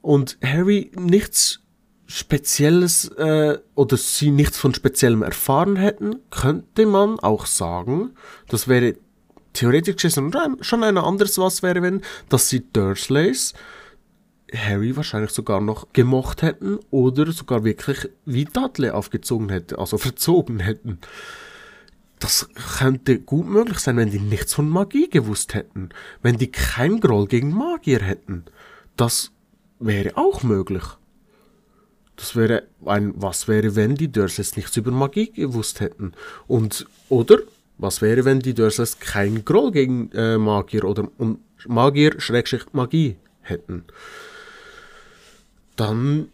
und 0.01 0.38
Harry 0.43 0.91
nichts 0.98 1.60
Spezielles 2.08 3.08
äh, 3.17 3.58
oder 3.75 3.96
sie 3.96 4.31
nichts 4.31 4.58
von 4.58 4.74
Speziellem 4.74 5.24
erfahren 5.24 5.77
hätten, 5.77 6.20
könnte 6.29 6.86
man 6.86 7.20
auch 7.20 7.46
sagen, 7.46 8.12
das 8.50 8.67
wäre 8.67 8.96
theoretisch 9.53 10.13
schon 10.13 10.84
ein 10.84 10.98
anderes 10.98 11.38
was 11.38 11.63
wäre, 11.63 11.81
wenn, 11.81 12.01
dass 12.29 12.50
sie 12.50 12.63
Dursleys 12.72 13.53
Harry 14.53 14.96
wahrscheinlich 14.98 15.31
sogar 15.31 15.62
noch 15.62 15.93
gemocht 15.93 16.41
hätten 16.41 16.79
oder 16.89 17.31
sogar 17.31 17.63
wirklich 17.63 18.10
wie 18.25 18.46
Dudley 18.46 18.89
aufgezogen 18.89 19.50
hätte, 19.50 19.79
also 19.79 19.98
verzogen 19.98 20.60
hätten 20.60 21.00
das 22.22 22.48
könnte 22.77 23.20
gut 23.20 23.48
möglich 23.48 23.79
sein, 23.79 23.98
wenn 23.98 24.12
die 24.12 24.20
nichts 24.20 24.53
von 24.53 24.70
Magie 24.70 25.10
gewusst 25.10 25.55
hätten. 25.55 25.89
Wenn 26.22 26.38
die 26.38 26.51
kein 26.51 27.00
Groll 27.00 27.25
gegen 27.25 27.51
Magier 27.51 28.00
hätten. 28.00 28.46
Das 28.96 29.31
wäre 29.79 30.15
auch 30.17 30.43
möglich. 30.43 30.84
Das 32.15 32.36
wäre 32.36 32.67
ein, 32.86 33.13
was 33.15 33.48
wäre, 33.48 33.75
wenn 33.75 33.96
die 33.96 34.12
Dursleys 34.12 34.55
nichts 34.55 34.77
über 34.77 34.91
Magie 34.91 35.31
gewusst 35.31 35.79
hätten? 35.79 36.13
Und, 36.48 36.86
oder, 37.10 37.39
was 37.81 38.01
wäre, 38.01 38.25
wenn 38.25 38.39
die 38.39 38.53
Dursleys 38.53 39.00
kein 39.00 39.43
Groll 39.43 39.71
gegen 39.71 40.11
äh, 40.11 40.38
Magier 40.38 40.85
oder 40.85 41.09
um, 41.17 41.39
Magier 41.67 42.19
Schrägstrich 42.19 42.65
Magie 42.73 43.17
hätten? 43.41 43.85
Dann 45.75 46.29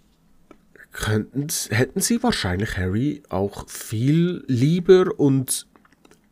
könnten, 0.91 1.47
hätten 1.69 2.01
sie 2.01 2.21
wahrscheinlich 2.21 2.77
Harry 2.77 3.23
auch 3.29 3.69
viel 3.69 4.43
lieber 4.47 5.17
und 5.17 5.67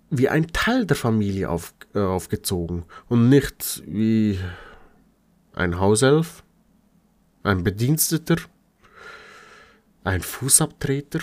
wie 0.09 0.27
ein 0.27 0.47
Teil 0.47 0.85
der 0.85 0.97
Familie 0.97 1.49
auf, 1.49 1.73
äh, 1.93 1.99
aufgezogen 1.99 2.83
und 3.07 3.29
nicht 3.29 3.83
wie 3.85 4.39
ein 5.53 5.79
Hauself, 5.79 6.43
ein 7.43 7.63
Bediensteter, 7.63 8.35
ein 10.03 10.21
Fußabtreter, 10.21 11.19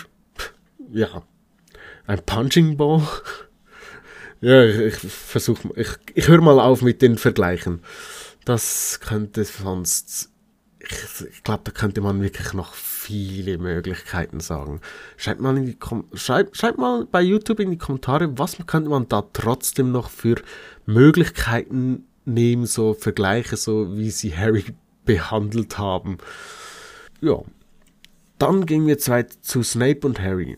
ja, 0.91 1.23
ein 2.07 2.25
Punching 2.25 2.75
Ball. 2.75 3.07
Ja, 4.43 4.63
ich, 4.63 5.03
ich 5.03 5.11
versuche, 5.11 5.69
ich, 5.75 5.89
ich 6.13 6.27
höre 6.27 6.41
mal 6.41 6.59
auf 6.59 6.81
mit 6.81 7.01
den 7.01 7.17
Vergleichen. 7.17 7.81
Das 8.45 8.99
könnte 9.01 9.43
sonst 9.45 10.33
ich, 10.83 11.27
ich 11.27 11.43
glaube, 11.43 11.61
da 11.63 11.71
könnte 11.71 12.01
man 12.01 12.21
wirklich 12.21 12.53
noch 12.53 12.73
viele 12.73 13.57
Möglichkeiten 13.57 14.39
sagen. 14.39 14.81
Schreibt 15.17 15.39
mal, 15.39 15.55
in 15.57 15.65
die 15.65 15.75
Kom 15.75 16.05
schreibt, 16.13 16.57
schreibt 16.57 16.77
mal 16.77 17.05
bei 17.05 17.21
YouTube 17.21 17.59
in 17.61 17.71
die 17.71 17.77
Kommentare, 17.77 18.37
was 18.37 18.57
könnte 18.67 18.89
man 18.89 19.07
da 19.07 19.23
trotzdem 19.33 19.91
noch 19.91 20.09
für 20.09 20.41
Möglichkeiten 20.85 22.05
nehmen, 22.25 22.65
so 22.65 22.93
Vergleiche, 22.93 23.55
so 23.55 23.97
wie 23.97 24.11
sie 24.11 24.35
Harry 24.35 24.65
behandelt 25.05 25.77
haben. 25.77 26.17
Ja. 27.21 27.41
Dann 28.39 28.65
gehen 28.65 28.87
wir 28.87 28.97
zu 28.97 29.63
Snape 29.63 30.05
und 30.05 30.19
Harry. 30.19 30.57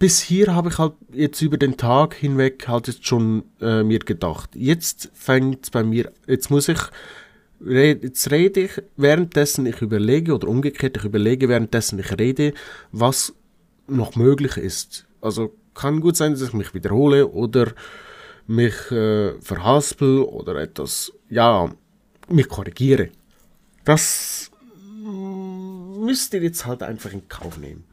Bis 0.00 0.18
hier 0.18 0.54
habe 0.54 0.70
ich 0.70 0.78
halt 0.78 0.94
jetzt 1.12 1.42
über 1.42 1.58
den 1.58 1.76
Tag 1.76 2.14
hinweg 2.14 2.66
halt 2.66 2.88
jetzt 2.88 3.06
schon 3.06 3.44
äh, 3.60 3.82
mir 3.82 3.98
gedacht. 3.98 4.48
Jetzt 4.54 5.10
fängt 5.12 5.70
bei 5.70 5.84
mir, 5.84 6.10
jetzt 6.26 6.50
muss 6.50 6.68
ich, 6.68 6.80
jetzt 7.60 8.30
rede 8.30 8.60
ich, 8.60 8.82
währenddessen 8.96 9.66
ich 9.66 9.82
überlege, 9.82 10.34
oder 10.34 10.48
umgekehrt, 10.48 10.96
ich 10.96 11.04
überlege, 11.04 11.50
währenddessen 11.50 11.98
ich 11.98 12.18
rede, 12.18 12.54
was 12.92 13.34
noch 13.88 14.16
möglich 14.16 14.56
ist. 14.56 15.06
Also 15.20 15.54
kann 15.74 16.00
gut 16.00 16.16
sein, 16.16 16.32
dass 16.32 16.40
ich 16.40 16.54
mich 16.54 16.72
wiederhole 16.72 17.28
oder 17.28 17.72
mich 18.46 18.90
äh, 18.90 19.38
verhaspel 19.42 20.22
oder 20.22 20.56
etwas, 20.56 21.12
ja, 21.28 21.70
mich 22.26 22.48
korrigiere. 22.48 23.10
Das 23.84 24.50
müsst 25.04 26.32
ihr 26.32 26.42
jetzt 26.42 26.64
halt 26.64 26.82
einfach 26.82 27.12
in 27.12 27.28
Kauf 27.28 27.58
nehmen. 27.58 27.84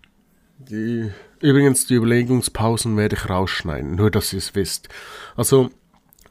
Die, 0.59 1.11
übrigens, 1.41 1.85
die 1.85 1.95
Überlegungspausen 1.95 2.97
werde 2.97 3.15
ich 3.15 3.29
rausschneiden, 3.29 3.95
nur 3.95 4.11
dass 4.11 4.33
ihr 4.33 4.39
es 4.39 4.55
wisst. 4.55 4.89
Also, 5.35 5.69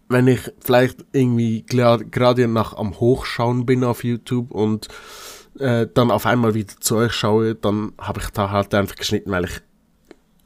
wenn 0.08 0.26
ich 0.26 0.40
vielleicht 0.60 1.04
irgendwie 1.12 1.64
gerade 1.64 2.48
nach 2.48 2.74
am 2.74 2.98
Hochschauen 2.98 3.66
bin 3.66 3.84
auf 3.84 4.04
YouTube 4.04 4.50
und 4.52 4.88
äh, 5.58 5.86
dann 5.92 6.10
auf 6.10 6.26
einmal 6.26 6.54
wieder 6.54 6.74
zu 6.80 6.96
euch 6.96 7.12
schaue, 7.12 7.54
dann 7.54 7.92
habe 7.98 8.20
ich 8.20 8.28
da 8.30 8.50
halt 8.50 8.74
einfach 8.74 8.96
geschnitten, 8.96 9.30
weil 9.30 9.44
ich 9.44 9.60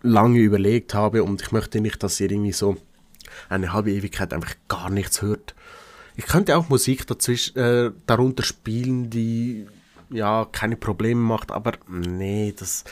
lange 0.02 0.38
überlegt 0.38 0.94
habe 0.94 1.22
und 1.24 1.42
ich 1.42 1.52
möchte 1.52 1.80
nicht, 1.80 2.02
dass 2.02 2.20
ihr 2.20 2.30
irgendwie 2.30 2.52
so 2.52 2.76
eine 3.48 3.72
halbe 3.72 3.92
Ewigkeit 3.92 4.32
einfach 4.32 4.54
gar 4.68 4.90
nichts 4.90 5.22
hört. 5.22 5.54
Ich 6.16 6.26
könnte 6.26 6.56
auch 6.56 6.68
Musik 6.68 7.06
dazwischen, 7.06 7.56
äh, 7.56 7.92
darunter 8.06 8.42
spielen, 8.42 9.10
die 9.10 9.66
ja 10.10 10.46
keine 10.50 10.76
Probleme 10.76 11.20
macht, 11.20 11.50
aber 11.50 11.72
nee, 11.88 12.54
das. 12.56 12.84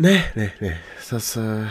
Nee, 0.00 0.22
nee, 0.36 0.50
nee. 0.60 0.76
Das, 1.10 1.34
äh, 1.34 1.66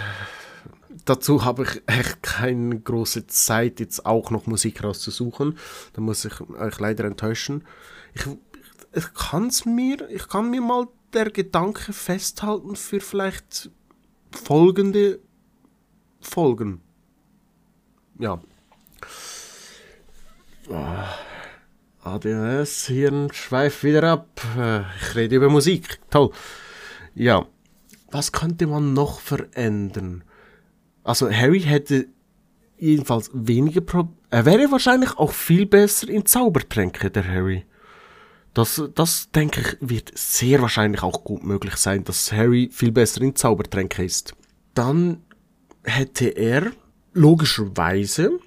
dazu 1.06 1.46
habe 1.46 1.64
ich 1.64 1.82
echt 1.88 2.22
keine 2.22 2.78
große 2.78 3.26
Zeit, 3.28 3.80
jetzt 3.80 4.06
auch 4.06 4.32
noch 4.32 4.48
Musik 4.48 4.84
rauszusuchen. 4.84 5.58
Da 5.94 6.02
muss 6.02 6.26
ich 6.26 6.42
euch 6.42 6.80
leider 6.80 7.06
enttäuschen. 7.06 7.64
Ich, 8.14 8.28
ich 8.94 9.14
kann's 9.14 9.66
mir, 9.66 10.10
ich 10.10 10.28
kann 10.28 10.50
mir 10.52 10.60
mal 10.60 10.88
der 11.14 11.32
Gedanke 11.32 11.94
festhalten 11.94 12.76
für 12.76 13.00
vielleicht 13.00 13.72
folgende 14.32 15.20
Folgen. 16.20 16.82
Ja. 18.20 18.42
Oh. 20.70 20.86
ADHS, 22.04 22.88
Hirn 22.88 23.32
schweift 23.32 23.86
wieder 23.86 24.04
ab. 24.04 24.42
Äh, 24.58 24.82
ich 25.00 25.16
rede 25.16 25.38
über 25.38 25.50
Musik. 25.50 26.00
Toll. 26.10 26.32
Ja. 27.16 27.46
Was 28.12 28.32
könnte 28.32 28.68
man 28.68 28.94
noch 28.94 29.20
verändern? 29.20 30.24
Also 31.04 31.30
Harry 31.32 31.62
hätte 31.62 32.08
jedenfalls 32.78 33.30
weniger 33.34 33.82
Probleme. 33.82 34.16
Er 34.30 34.46
wäre 34.46 34.72
wahrscheinlich 34.72 35.18
auch 35.18 35.32
viel 35.32 35.66
besser 35.66 36.10
in 36.10 36.26
Zaubertränke, 36.26 37.10
der 37.10 37.28
Harry. 37.28 37.66
Das, 38.54 38.82
das 38.96 39.32
denke 39.32 39.62
ich, 39.62 39.78
wird 39.90 40.12
sehr 40.18 40.62
wahrscheinlich 40.62 41.04
auch 41.04 41.24
gut 41.24 41.44
möglich 41.44 41.76
sein, 41.76 42.04
dass 42.04 42.32
Harry 42.32 42.70
viel 42.72 42.92
besser 42.92 43.22
in 43.22 43.36
Zaubertränke 43.36 44.04
ist. 44.04 44.34
Dann 44.74 45.24
hätte 45.84 46.28
er 46.28 46.72
logischerweise, 47.14 48.40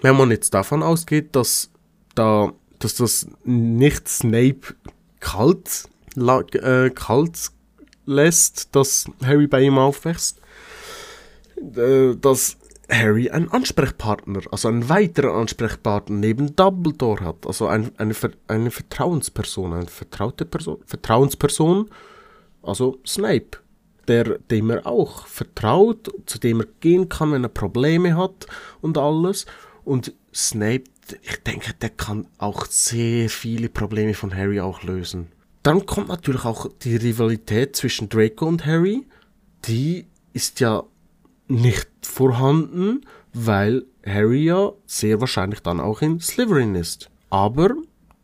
wenn 0.00 0.16
man 0.16 0.30
jetzt 0.30 0.54
davon 0.54 0.82
ausgeht, 0.82 1.34
dass 1.36 1.70
da 2.14 2.52
dass 2.82 2.96
das 2.96 3.26
nicht 3.44 4.08
Snape 4.08 4.74
kalt, 5.20 5.88
äh, 6.16 6.90
kalt 6.90 7.50
lässt, 8.06 8.74
dass 8.74 9.06
Harry 9.24 9.46
bei 9.46 9.62
ihm 9.62 9.78
aufwächst, 9.78 10.40
äh, 11.56 12.14
dass 12.16 12.56
Harry 12.90 13.30
einen 13.30 13.50
Ansprechpartner, 13.50 14.40
also 14.50 14.68
einen 14.68 14.88
weiteren 14.88 15.34
Ansprechpartner 15.34 16.16
neben 16.16 16.54
Dumbledore 16.56 17.24
hat, 17.24 17.46
also 17.46 17.66
ein, 17.66 17.92
eine, 17.98 18.14
eine 18.48 18.70
Vertrauensperson, 18.70 19.72
eine 19.72 19.86
vertraute 19.86 20.44
Person, 20.44 20.78
Vertrauensperson, 20.86 21.88
also 22.62 22.98
Snape, 23.06 23.58
der, 24.08 24.38
dem 24.38 24.70
er 24.70 24.86
auch 24.86 25.26
vertraut, 25.26 26.12
zu 26.26 26.38
dem 26.38 26.60
er 26.60 26.66
gehen 26.80 27.08
kann, 27.08 27.32
wenn 27.32 27.44
er 27.44 27.48
Probleme 27.48 28.16
hat 28.16 28.46
und 28.80 28.98
alles. 28.98 29.46
Und 29.84 30.12
Snape 30.34 30.84
ich 31.22 31.42
denke, 31.42 31.74
der 31.74 31.90
kann 31.90 32.26
auch 32.38 32.66
sehr 32.66 33.28
viele 33.28 33.68
Probleme 33.68 34.14
von 34.14 34.34
Harry 34.34 34.60
auch 34.60 34.82
lösen. 34.82 35.28
Dann 35.62 35.86
kommt 35.86 36.08
natürlich 36.08 36.44
auch 36.44 36.68
die 36.82 36.96
Rivalität 36.96 37.76
zwischen 37.76 38.08
Draco 38.08 38.46
und 38.46 38.66
Harry. 38.66 39.06
Die 39.66 40.06
ist 40.32 40.60
ja 40.60 40.82
nicht 41.46 41.88
vorhanden, 42.02 43.06
weil 43.32 43.84
Harry 44.04 44.44
ja 44.44 44.72
sehr 44.86 45.20
wahrscheinlich 45.20 45.60
dann 45.60 45.80
auch 45.80 46.02
in 46.02 46.20
Slytherin 46.20 46.74
ist. 46.74 47.10
Aber 47.30 47.70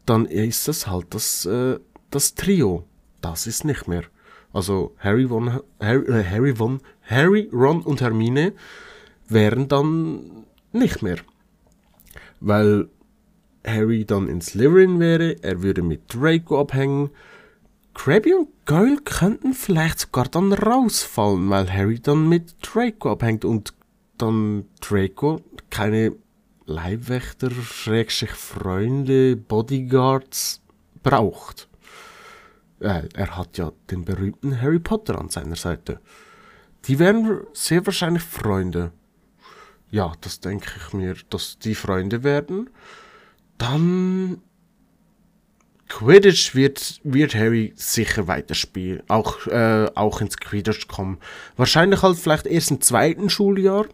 dann 0.07 0.27
ist 0.27 0.68
es 0.68 0.87
halt 0.87 1.07
das, 1.11 1.46
äh, 1.46 1.79
das 2.11 2.35
Trio. 2.35 2.85
Das 3.20 3.46
ist 3.46 3.64
nicht 3.64 3.87
mehr. 3.87 4.03
Also 4.53 4.94
Harry, 4.98 5.24
Ron, 5.24 5.61
Harry, 5.81 6.07
äh, 6.07 6.24
Harry, 6.24 6.51
Ron, 6.51 6.81
Harry, 7.03 7.48
Ron 7.53 7.83
und 7.83 8.01
Hermine 8.01 8.53
wären 9.29 9.68
dann 9.68 10.46
nicht 10.72 11.03
mehr 11.03 11.18
weil 12.40 12.88
Harry 13.66 14.05
dann 14.05 14.29
in 14.29 14.40
Slytherin 14.40 15.01
wäre, 15.01 15.42
er 15.42 15.62
würde 15.62 15.83
mit 15.83 16.03
Draco 16.12 16.61
abhängen. 16.61 17.11
Krabby 17.99 18.33
und 18.33 18.49
Goyle 18.65 18.99
könnten 19.05 19.53
vielleicht 19.55 19.99
sogar 19.99 20.27
dann 20.27 20.53
rausfallen, 20.53 21.51
weil 21.51 21.73
Harry 21.73 22.01
dann 22.01 22.29
mit 22.29 22.57
Draco 22.63 23.13
abhängt 23.13 23.45
und 23.45 23.75
dann 24.17 24.67
Draco 24.81 25.41
keine 25.69 26.15
Leibwächter, 26.65 27.51
Schrägstrich 27.51 28.31
Freunde, 28.31 29.37
Bodyguards 29.37 30.63
braucht. 31.03 31.69
Er 32.81 33.37
hat 33.37 33.59
ja 33.59 33.73
den 33.91 34.05
berühmten 34.05 34.61
Harry 34.61 34.79
Potter 34.79 35.19
an 35.19 35.29
seiner 35.29 35.57
Seite. 35.57 36.01
Die 36.85 36.99
wären 36.99 37.41
sehr 37.53 37.85
wahrscheinlich 37.85 38.23
Freunde 38.23 38.93
ja, 39.91 40.13
das 40.21 40.41
denke 40.41 40.71
ich 40.77 40.93
mir, 40.93 41.17
dass 41.31 41.59
die 41.59 41.75
Freunde 41.75 42.23
werden. 42.23 42.71
Dann 43.57 44.43
Quidditch 45.88 46.55
wird, 46.55 47.01
wird 47.03 47.35
Harry 47.35 47.72
sicher 47.77 48.27
weiterspielen, 48.27 49.03
auch, 49.09 49.46
äh, 49.46 49.90
auch 49.94 50.20
ins 50.20 50.37
Quidditch 50.37 50.87
kommen. 50.87 51.18
Wahrscheinlich 51.57 52.03
halt 52.03 52.18
vielleicht 52.18 52.46
erst 52.46 52.70
im 52.70 52.81
zweiten 52.81 53.31
Schuljahr, 53.31 53.87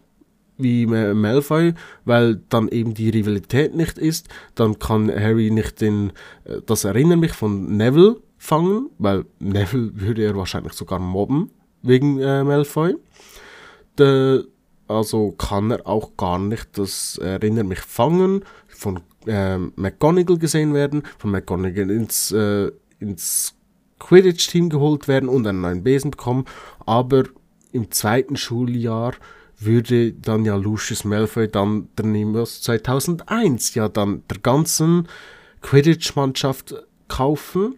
wie 0.57 0.85
Malfoy, 0.85 1.73
weil 2.05 2.41
dann 2.49 2.69
eben 2.69 2.93
die 2.93 3.09
Rivalität 3.09 3.75
nicht 3.75 3.97
ist. 3.97 4.29
Dann 4.55 4.79
kann 4.79 5.09
Harry 5.09 5.51
nicht 5.51 5.81
den, 5.81 6.11
äh, 6.45 6.61
das 6.65 6.83
erinnert 6.83 7.19
mich 7.19 7.33
von 7.33 7.77
Neville 7.77 8.21
fangen, 8.37 8.89
weil 8.97 9.25
Neville 9.39 9.91
würde 9.95 10.23
er 10.23 10.35
wahrscheinlich 10.35 10.73
sogar 10.73 10.99
mobben 10.99 11.51
wegen 11.81 12.19
äh, 12.19 12.43
Malfoy. 12.43 12.95
De, 13.97 14.43
also 14.87 15.31
kann 15.31 15.71
er 15.71 15.87
auch 15.87 16.15
gar 16.17 16.39
nicht 16.39 16.77
das 16.77 17.17
Erinnere 17.17 17.63
mich 17.63 17.79
fangen, 17.79 18.43
von 18.67 18.99
äh, 19.27 19.57
McGonagall 19.57 20.37
gesehen 20.37 20.73
werden, 20.73 21.03
von 21.17 21.31
McGonagall 21.31 21.91
ins, 21.91 22.31
äh, 22.31 22.71
ins 22.99 23.55
Quidditch-Team 23.99 24.69
geholt 24.69 25.07
werden 25.07 25.29
und 25.29 25.47
einen 25.47 25.61
neuen 25.61 25.83
Besen 25.83 26.11
bekommen, 26.11 26.45
aber 26.85 27.23
im 27.71 27.91
zweiten 27.91 28.37
Schuljahr 28.37 29.13
würde 29.57 30.13
dann 30.13 30.45
ja 30.45 30.55
Lucius 30.55 31.05
Malfoy 31.05 31.47
dann 31.47 31.87
der 31.97 32.05
Nimbus 32.05 32.61
2001 32.61 33.73
ja 33.75 33.87
dann 33.87 34.23
der 34.29 34.39
ganzen 34.39 35.07
Quidditch-Mannschaft 35.61 36.75
kaufen. 37.07 37.75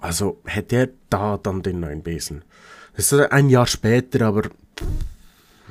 Also 0.00 0.40
hätte 0.44 0.76
er 0.76 0.88
da 1.10 1.38
dann 1.38 1.62
den 1.62 1.80
neuen 1.80 2.02
Besen. 2.02 2.44
Das 2.96 3.12
ist 3.12 3.20
ein 3.32 3.48
Jahr 3.48 3.66
später, 3.66 4.26
aber 4.26 4.42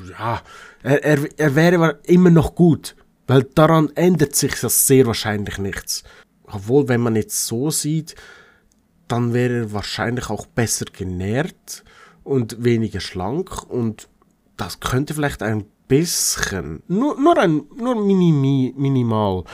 ja, 0.09 0.41
er, 0.83 1.03
er, 1.03 1.39
er 1.39 1.55
wäre 1.55 1.99
immer 2.03 2.29
noch 2.29 2.55
gut, 2.55 2.95
weil 3.31 3.43
daran 3.43 3.89
ändert 3.95 4.35
sich 4.35 4.59
das 4.59 4.87
sehr 4.87 5.05
wahrscheinlich 5.05 5.57
nichts. 5.57 6.03
Obwohl, 6.43 6.89
wenn 6.89 6.99
man 6.99 7.15
jetzt 7.15 7.47
so 7.47 7.71
sieht, 7.71 8.15
dann 9.07 9.33
wäre 9.33 9.59
er 9.59 9.71
wahrscheinlich 9.71 10.29
auch 10.29 10.45
besser 10.47 10.83
genährt 10.91 11.85
und 12.25 12.61
weniger 12.61 12.99
schlank 12.99 13.63
und 13.69 14.09
das 14.57 14.81
könnte 14.81 15.13
vielleicht 15.13 15.43
ein 15.43 15.63
bisschen, 15.87 16.83
nur, 16.89 17.17
nur, 17.21 17.37
ein, 17.37 17.61
nur 17.77 18.05
minimi, 18.05 18.73
minimal, 18.75 19.45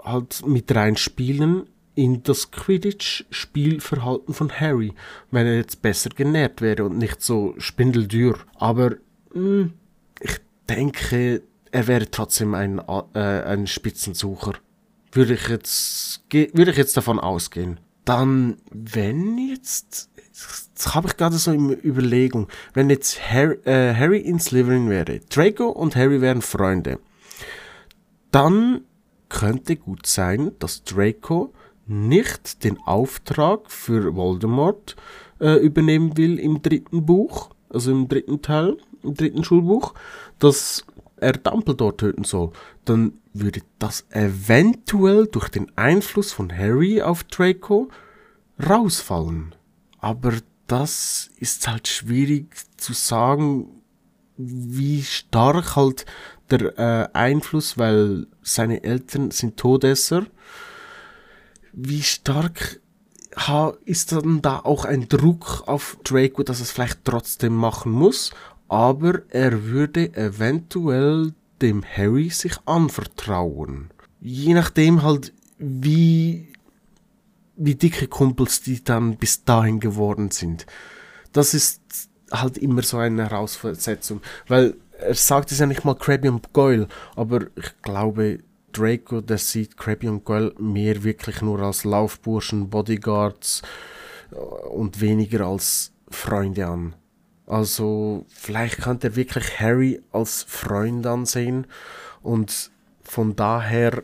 halt 0.00 0.46
mit 0.46 0.72
reinspielen 0.72 1.68
in 1.96 2.22
das 2.22 2.52
Quidditch-Spielverhalten 2.52 4.32
von 4.32 4.52
Harry, 4.60 4.94
wenn 5.32 5.48
er 5.48 5.56
jetzt 5.56 5.82
besser 5.82 6.10
genährt 6.10 6.60
wäre 6.60 6.84
und 6.84 6.98
nicht 6.98 7.20
so 7.20 7.56
spindeldürr. 7.58 8.38
Aber 8.60 8.90
mh, 9.32 9.34
hm, 9.34 9.72
ich 10.20 10.38
denke, 10.68 11.42
er 11.74 11.88
wäre 11.88 12.08
trotzdem 12.08 12.54
ein, 12.54 12.80
äh, 13.14 13.18
ein 13.18 13.66
Spitzensucher. 13.66 14.52
Würde 15.10 15.34
ich 15.34 15.48
jetzt, 15.48 16.22
würde 16.30 16.70
ich 16.70 16.76
jetzt 16.76 16.96
davon 16.96 17.18
ausgehen. 17.18 17.80
Dann, 18.04 18.58
wenn 18.70 19.38
jetzt 19.38 20.10
das 20.74 20.94
habe 20.94 21.08
ich 21.08 21.16
gerade 21.16 21.36
so 21.36 21.52
in 21.52 21.70
Überlegung. 21.70 22.48
Wenn 22.74 22.90
jetzt 22.90 23.20
Harry, 23.30 23.56
äh, 23.64 23.94
Harry 23.94 24.18
in 24.18 24.38
Slytherin 24.38 24.88
wäre, 24.88 25.20
Draco 25.30 25.68
und 25.68 25.96
Harry 25.96 26.20
wären 26.20 26.42
Freunde, 26.42 26.98
dann 28.30 28.82
könnte 29.28 29.76
gut 29.76 30.06
sein, 30.06 30.52
dass 30.58 30.84
Draco 30.84 31.52
nicht 31.86 32.64
den 32.64 32.78
Auftrag 32.78 33.70
für 33.70 34.14
Voldemort 34.14 34.96
äh, 35.40 35.56
übernehmen 35.56 36.16
will 36.16 36.38
im 36.38 36.62
dritten 36.62 37.04
Buch, 37.04 37.50
also 37.68 37.90
im 37.90 38.08
dritten 38.08 38.42
Teil, 38.42 38.76
im 39.02 39.14
dritten 39.14 39.44
Schulbuch, 39.44 39.94
dass 40.38 40.84
er 41.24 41.32
Dumbledore 41.32 41.96
töten 41.96 42.24
soll, 42.24 42.52
dann 42.84 43.14
würde 43.32 43.62
das 43.78 44.06
eventuell 44.10 45.26
durch 45.26 45.48
den 45.48 45.76
Einfluss 45.76 46.32
von 46.32 46.56
Harry 46.56 47.02
auf 47.02 47.24
Draco 47.24 47.88
rausfallen. 48.64 49.54
Aber 49.98 50.34
das 50.66 51.30
ist 51.36 51.66
halt 51.66 51.88
schwierig 51.88 52.54
zu 52.76 52.92
sagen, 52.92 53.82
wie 54.36 55.02
stark 55.02 55.76
halt 55.76 56.06
der 56.50 56.78
äh, 56.78 57.08
Einfluss, 57.12 57.78
weil 57.78 58.26
seine 58.42 58.84
Eltern 58.84 59.30
sind 59.30 59.56
Todesser, 59.56 60.26
wie 61.72 62.02
stark 62.02 62.80
ist 63.84 64.12
dann 64.12 64.42
da 64.42 64.60
auch 64.60 64.84
ein 64.84 65.08
Druck 65.08 65.64
auf 65.66 65.98
Draco, 66.04 66.44
dass 66.44 66.60
es 66.60 66.70
vielleicht 66.70 67.04
trotzdem 67.04 67.54
machen 67.54 67.90
muss, 67.90 68.30
aber 68.68 69.22
er 69.28 69.64
würde 69.64 70.14
eventuell 70.14 71.32
dem 71.62 71.84
Harry 71.84 72.30
sich 72.30 72.56
anvertrauen. 72.66 73.90
Je 74.20 74.54
nachdem 74.54 75.02
halt, 75.02 75.32
wie 75.58 76.54
wie 77.56 77.74
dicke 77.74 78.08
Kumpels 78.08 78.62
die 78.62 78.82
dann 78.82 79.16
bis 79.16 79.44
dahin 79.44 79.80
geworden 79.80 80.30
sind. 80.30 80.66
Das 81.32 81.54
ist 81.54 81.80
halt 82.32 82.58
immer 82.58 82.82
so 82.82 82.98
eine 82.98 83.30
Heraussetzung, 83.30 84.20
weil 84.48 84.74
er 84.98 85.14
sagt 85.14 85.52
es 85.52 85.58
ja 85.58 85.66
nicht 85.66 85.84
mal 85.84 85.94
Krabby 85.94 86.28
und 86.28 86.52
Goyle, 86.52 86.88
aber 87.16 87.46
ich 87.56 87.82
glaube, 87.82 88.40
Draco, 88.72 89.20
der 89.20 89.38
sieht 89.38 89.76
Krabby 89.76 90.08
und 90.08 90.24
Goyle 90.24 90.52
mehr 90.58 91.02
wirklich 91.04 91.42
nur 91.42 91.60
als 91.60 91.84
Laufburschen, 91.84 92.70
Bodyguards 92.70 93.62
äh, 94.32 94.36
und 94.36 95.00
weniger 95.00 95.46
als 95.46 95.92
Freunde 96.08 96.66
an. 96.66 96.94
Also 97.46 98.24
vielleicht 98.28 98.78
könnte 98.78 99.08
er 99.08 99.16
wirklich 99.16 99.60
Harry 99.60 100.02
als 100.12 100.44
Freund 100.44 101.06
ansehen 101.06 101.66
und 102.22 102.70
von 103.02 103.36
daher 103.36 104.02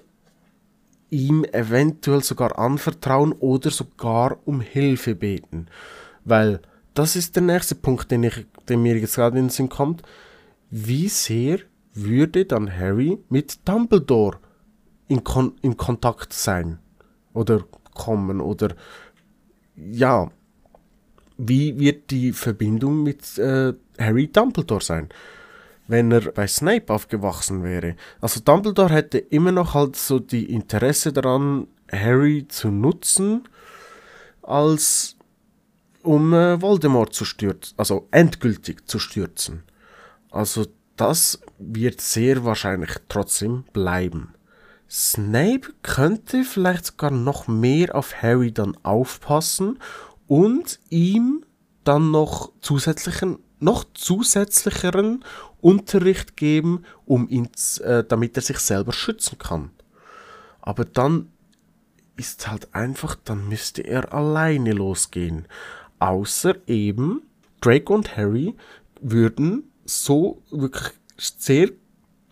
ihm 1.09 1.45
eventuell 1.45 2.23
sogar 2.23 2.59
anvertrauen 2.59 3.33
oder 3.33 3.71
sogar 3.71 4.39
um 4.45 4.61
Hilfe 4.61 5.15
beten. 5.15 5.67
Weil 6.25 6.61
das 6.95 7.17
ist 7.17 7.35
der 7.37 7.43
nächste 7.43 7.75
Punkt, 7.75 8.11
den, 8.11 8.25
ich, 8.25 8.47
den 8.69 8.83
mir 8.83 8.97
jetzt 8.97 9.17
gerade 9.17 9.39
in 9.39 9.47
den 9.47 9.51
Sinn 9.51 9.69
kommt. 9.69 10.03
Wie 10.71 11.09
sehr 11.09 11.61
würde 11.95 12.45
dann 12.45 12.71
Harry 12.71 13.19
mit 13.29 13.67
Dumbledore 13.67 14.39
in, 15.09 15.25
Kon 15.25 15.57
in 15.63 15.77
Kontakt 15.77 16.33
sein? 16.33 16.79
Oder 17.33 17.65
kommen? 17.95 18.41
Oder 18.41 18.75
ja, 19.77 20.31
wie 21.49 21.79
wird 21.79 22.11
die 22.11 22.33
Verbindung 22.33 23.03
mit 23.03 23.39
äh, 23.39 23.73
Harry 23.99 24.29
Dumbledore 24.29 24.83
sein? 24.83 25.09
wenn 25.91 26.13
er 26.13 26.21
bei 26.31 26.47
Snape 26.47 26.93
aufgewachsen 26.95 27.65
wäre. 27.65 27.97
Also 28.21 28.39
Dumbledore 28.41 28.95
hätte 28.95 29.19
immer 29.19 29.51
noch 29.51 29.75
halt 29.75 29.97
so 29.97 30.21
die 30.21 30.55
Interesse 30.55 31.13
daran, 31.13 31.67
Harry 31.91 32.47
zu 32.47 32.71
nutzen, 32.71 33.49
als 34.41 35.17
um 36.03 36.33
äh, 36.33 36.63
Voldemort 36.63 37.13
zu 37.13 37.25
stürzen, 37.25 37.75
also 37.77 38.07
endgültig 38.13 38.89
zu 38.89 39.01
stürzen. 39.01 39.65
Also 40.31 40.67
das 40.97 41.41
wird 41.59 42.01
sehr 42.01 42.45
wahrscheinlich 42.45 42.91
trotzdem 43.09 43.65
bleiben. 43.73 44.35
Snape 44.89 45.73
könnte 45.83 46.45
vielleicht 46.45 46.87
sogar 46.87 47.11
noch 47.11 47.49
mehr 47.49 47.95
auf 47.95 48.23
Harry 48.23 48.53
dann 48.53 48.77
aufpassen 48.83 49.79
und 50.31 50.79
ihm 50.91 51.45
dann 51.83 52.13
noch 52.13 52.53
zusätzlichen 52.61 53.41
noch 53.59 53.85
zusätzlicheren 53.93 55.25
Unterricht 55.61 56.37
geben, 56.37 56.85
um 57.05 57.29
ihn, 57.29 57.49
äh, 57.83 58.05
damit 58.05 58.37
er 58.37 58.43
sich 58.43 58.59
selber 58.59 58.93
schützen 58.93 59.37
kann. 59.39 59.71
Aber 60.63 60.87
dann 60.87 61.31
ist 62.17 62.49
halt 62.49 62.75
einfach, 62.75 63.17
dann 63.25 63.49
müsste 63.49 63.83
er 63.83 64.15
alleine 64.15 64.73
losgehen. 64.73 65.47
Außer 65.99 66.57
eben 66.67 67.23
Drake 67.61 67.93
und 67.93 68.17
Harry 68.17 68.55
würden 69.03 69.65
so 69.85 70.43
wirklich 70.51 70.93
sehr 71.19 71.71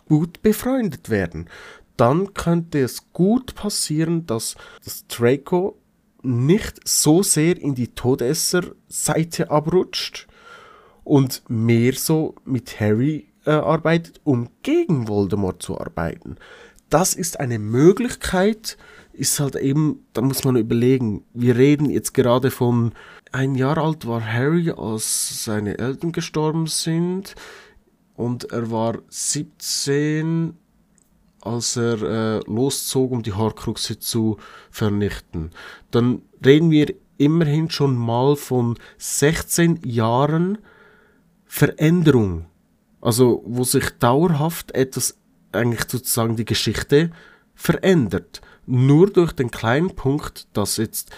gut 0.07 0.41
befreundet 0.41 1.11
werden. 1.11 1.51
Dann 1.99 2.33
könnte 2.33 2.79
es 2.79 3.13
gut 3.13 3.55
passieren, 3.57 4.25
dass 4.25 4.55
das 4.85 5.07
Draco 5.09 5.78
nicht 6.23 6.81
so 6.87 7.23
sehr 7.23 7.57
in 7.61 7.75
die 7.75 7.89
Todesser-Seite 7.89 9.51
abrutscht, 9.51 10.29
und 11.09 11.43
mehr 11.49 11.95
so 11.95 12.35
mit 12.45 12.81
Harry 12.81 13.29
äh, 13.47 13.51
arbeitet, 13.53 14.21
um 14.25 14.51
gegen 14.63 15.09
Voldemort 15.09 15.63
zu 15.63 15.81
arbeiten. 15.81 16.37
Das 16.91 17.15
ist 17.15 17.41
eine 17.41 17.59
Möglichkeit, 17.59 18.77
ist 19.13 19.41
halt 19.41 19.57
eben, 19.57 20.07
da 20.13 20.21
muss 20.21 20.45
man 20.45 20.57
überlegen, 20.57 21.25
wir 21.33 21.57
reden 21.57 21.91
jetzt 21.91 22.13
gerade 22.13 22.51
von 22.51 22.93
ein 23.33 23.55
Jahr 23.55 23.79
alt 23.79 24.07
war 24.07 24.25
Harry, 24.25 24.71
als 24.71 25.45
seine 25.45 25.79
Eltern 25.79 26.13
gestorben 26.13 26.67
sind 26.67 27.35
und 28.15 28.53
er 28.53 28.71
war 28.71 28.99
17, 29.09 30.55
als 31.41 31.77
er 31.77 32.03
äh, 32.03 32.41
loszog, 32.47 33.11
um 33.11 33.23
die 33.23 33.33
Horcruxe 33.33 33.99
zu 33.99 34.39
vernichten. 34.71 35.51
Dann 35.91 36.23
reden 36.45 36.71
wir 36.71 36.95
immerhin 37.17 37.71
schon 37.71 37.97
mal 37.97 38.37
von 38.37 38.77
16 38.99 39.81
Jahren, 39.85 40.59
Veränderung, 41.45 42.47
also 43.01 43.43
wo 43.47 43.65
sich 43.65 43.91
dauerhaft 43.99 44.73
etwas, 44.73 45.19
eigentlich 45.53 45.89
sozusagen 45.89 46.37
die 46.37 46.45
Geschichte 46.45 47.11
verändert. 47.55 48.41
Nur 48.67 49.11
durch 49.11 49.33
den 49.33 49.51
kleinen 49.51 49.95
Punkt, 49.95 50.47
dass 50.53 50.77
jetzt 50.77 51.11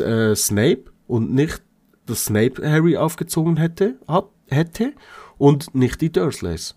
äh, 0.00 0.34
Snape 0.34 0.84
und 1.06 1.32
nicht 1.32 1.62
dass 2.10 2.26
Snape 2.26 2.68
Harry 2.68 2.96
aufgezogen 2.96 3.56
hätte, 3.56 3.98
hat, 4.06 4.28
hätte 4.48 4.92
und 5.38 5.74
nicht 5.74 6.00
die 6.00 6.12
Dursleys. 6.12 6.76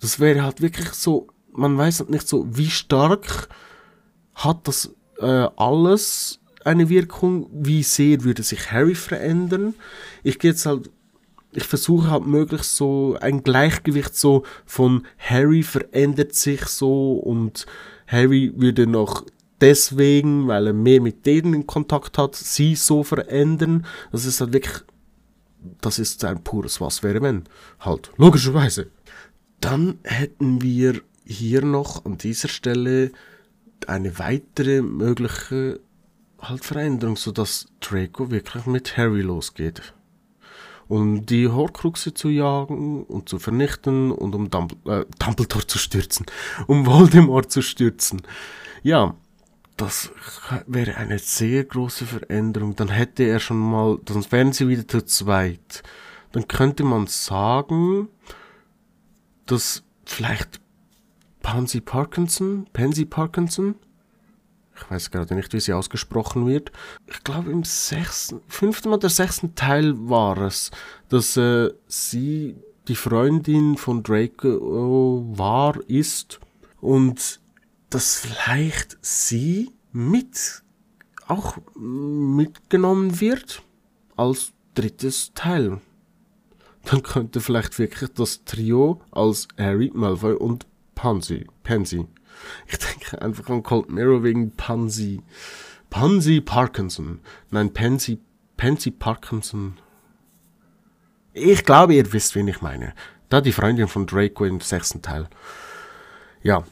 Das 0.00 0.18
wäre 0.18 0.42
halt 0.42 0.60
wirklich 0.60 0.90
so, 0.90 1.28
man 1.52 1.76
weiß 1.76 2.08
nicht 2.08 2.26
so, 2.26 2.46
wie 2.50 2.70
stark 2.70 3.48
hat 4.34 4.66
das 4.66 4.94
äh, 5.18 5.48
alles 5.56 6.40
eine 6.64 6.88
Wirkung, 6.88 7.48
wie 7.52 7.82
sehr 7.82 8.24
würde 8.24 8.42
sich 8.42 8.70
Harry 8.70 8.94
verändern. 8.94 9.74
Ich 10.22 10.38
gehe 10.38 10.52
jetzt 10.52 10.66
halt 10.66 10.90
ich 11.54 11.64
versuche 11.64 12.10
halt 12.10 12.26
möglichst 12.26 12.76
so 12.76 13.16
ein 13.20 13.42
Gleichgewicht 13.42 14.16
so 14.16 14.42
von 14.64 15.06
Harry 15.18 15.62
verändert 15.62 16.34
sich 16.34 16.64
so 16.66 17.12
und 17.12 17.66
Harry 18.06 18.52
würde 18.56 18.86
noch 18.86 19.24
deswegen, 19.60 20.48
weil 20.48 20.68
er 20.68 20.72
mehr 20.72 21.00
mit 21.00 21.26
denen 21.26 21.54
in 21.54 21.66
Kontakt 21.66 22.18
hat, 22.18 22.34
sie 22.34 22.74
so 22.74 23.02
verändern. 23.04 23.86
Das 24.10 24.24
ist 24.24 24.40
halt 24.40 24.52
wirklich, 24.52 24.82
das 25.80 25.98
ist 25.98 26.24
ein 26.24 26.42
pures 26.42 26.80
Was 26.80 27.02
wäre 27.02 27.22
wenn. 27.22 27.44
Halt, 27.80 28.10
logischerweise. 28.16 28.88
Dann 29.60 29.98
hätten 30.04 30.62
wir 30.62 31.00
hier 31.24 31.62
noch 31.62 32.04
an 32.04 32.18
dieser 32.18 32.48
Stelle 32.48 33.12
eine 33.86 34.18
weitere 34.18 34.82
mögliche 34.82 35.80
halt 36.40 36.64
Veränderung, 36.64 37.16
sodass 37.16 37.66
Draco 37.80 38.30
wirklich 38.30 38.66
mit 38.66 38.96
Harry 38.96 39.22
losgeht 39.22 39.94
um 40.92 41.24
die 41.24 41.48
Horcruxe 41.48 42.12
zu 42.12 42.28
jagen 42.28 43.04
und 43.04 43.26
zu 43.28 43.38
vernichten 43.38 44.10
und 44.10 44.34
um 44.34 44.50
Dumbledore, 44.50 45.02
äh, 45.02 45.06
Dumbledore 45.18 45.66
zu 45.66 45.78
stürzen, 45.78 46.26
um 46.66 46.84
Voldemort 46.84 47.50
zu 47.50 47.62
stürzen. 47.62 48.20
Ja, 48.82 49.14
das 49.78 50.12
wäre 50.66 50.96
eine 50.96 51.18
sehr 51.18 51.64
große 51.64 52.04
Veränderung. 52.04 52.76
Dann 52.76 52.88
hätte 52.88 53.22
er 53.22 53.40
schon 53.40 53.58
mal, 53.58 53.98
dann 54.04 54.24
wären 54.30 54.52
sie 54.52 54.68
wieder 54.68 54.86
zu 54.86 55.02
zweit. 55.04 55.82
Dann 56.32 56.46
könnte 56.46 56.84
man 56.84 57.06
sagen, 57.06 58.08
dass 59.46 59.84
vielleicht 60.04 60.60
Pansy 61.42 61.80
Parkinson, 61.80 62.66
Pansy 62.72 63.04
Parkinson, 63.04 63.74
ich 64.74 64.90
weiß 64.90 65.10
gerade 65.10 65.34
nicht, 65.34 65.52
wie 65.52 65.60
sie 65.60 65.72
ausgesprochen 65.72 66.46
wird. 66.46 66.72
Ich 67.06 67.22
glaube 67.24 67.50
im 67.50 67.64
sechsten, 67.64 68.40
fünften 68.48 68.88
oder 68.88 69.08
sechsten 69.08 69.54
Teil 69.54 69.94
war 70.08 70.38
es, 70.38 70.70
dass 71.08 71.36
äh, 71.36 71.70
sie 71.86 72.56
die 72.88 72.96
Freundin 72.96 73.76
von 73.76 74.02
Draco 74.02 75.24
war, 75.36 75.78
ist 75.88 76.40
und 76.80 77.40
dass 77.90 78.16
vielleicht 78.16 78.98
sie 79.02 79.70
mit 79.92 80.62
auch 81.28 81.58
mitgenommen 81.76 83.20
wird. 83.20 83.62
als 84.16 84.52
drittes 84.74 85.32
Teil. 85.34 85.80
Dann 86.84 87.02
könnte 87.02 87.40
vielleicht 87.40 87.78
wirklich 87.78 88.10
das 88.14 88.44
Trio 88.44 89.00
als 89.10 89.46
Harry, 89.56 89.90
Malfoy 89.94 90.34
und 90.34 90.66
Pansy. 91.02 91.48
Pansy. 91.64 92.06
Ich 92.68 92.78
denke 92.78 93.20
einfach 93.20 93.48
an 93.48 93.64
Cold 93.64 93.90
Mirror 93.90 94.22
wegen 94.22 94.52
Pansy. 94.52 95.20
Pansy 95.90 96.40
Parkinson. 96.40 97.18
Nein, 97.50 97.72
Pansy, 97.72 98.20
Pansy 98.56 98.92
Parkinson. 98.92 99.78
Ich 101.32 101.64
glaube, 101.64 101.94
ihr 101.94 102.12
wisst, 102.12 102.36
wen 102.36 102.46
ich 102.46 102.62
meine. 102.62 102.94
Da 103.30 103.40
die 103.40 103.50
Freundin 103.50 103.88
von 103.88 104.06
Draco 104.06 104.44
im 104.44 104.60
sechsten 104.60 105.02
Teil. 105.02 105.28
Ja. 106.44 106.62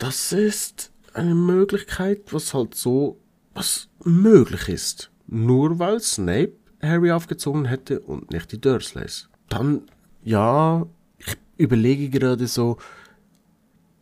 Das 0.00 0.32
ist 0.32 0.90
eine 1.12 1.36
Möglichkeit, 1.36 2.32
was 2.32 2.52
halt 2.52 2.74
so, 2.74 3.20
was 3.54 3.90
möglich 4.02 4.68
ist. 4.68 5.12
Nur 5.28 5.78
weil 5.78 6.00
Snape 6.00 6.54
Harry 6.82 7.12
aufgezogen 7.12 7.66
hätte 7.66 8.00
und 8.00 8.32
nicht 8.32 8.50
die 8.50 8.60
Dursleys. 8.60 9.28
Dann, 9.48 9.82
ja, 10.24 10.84
ich 11.18 11.36
überlege 11.58 12.10
gerade 12.10 12.48
so, 12.48 12.78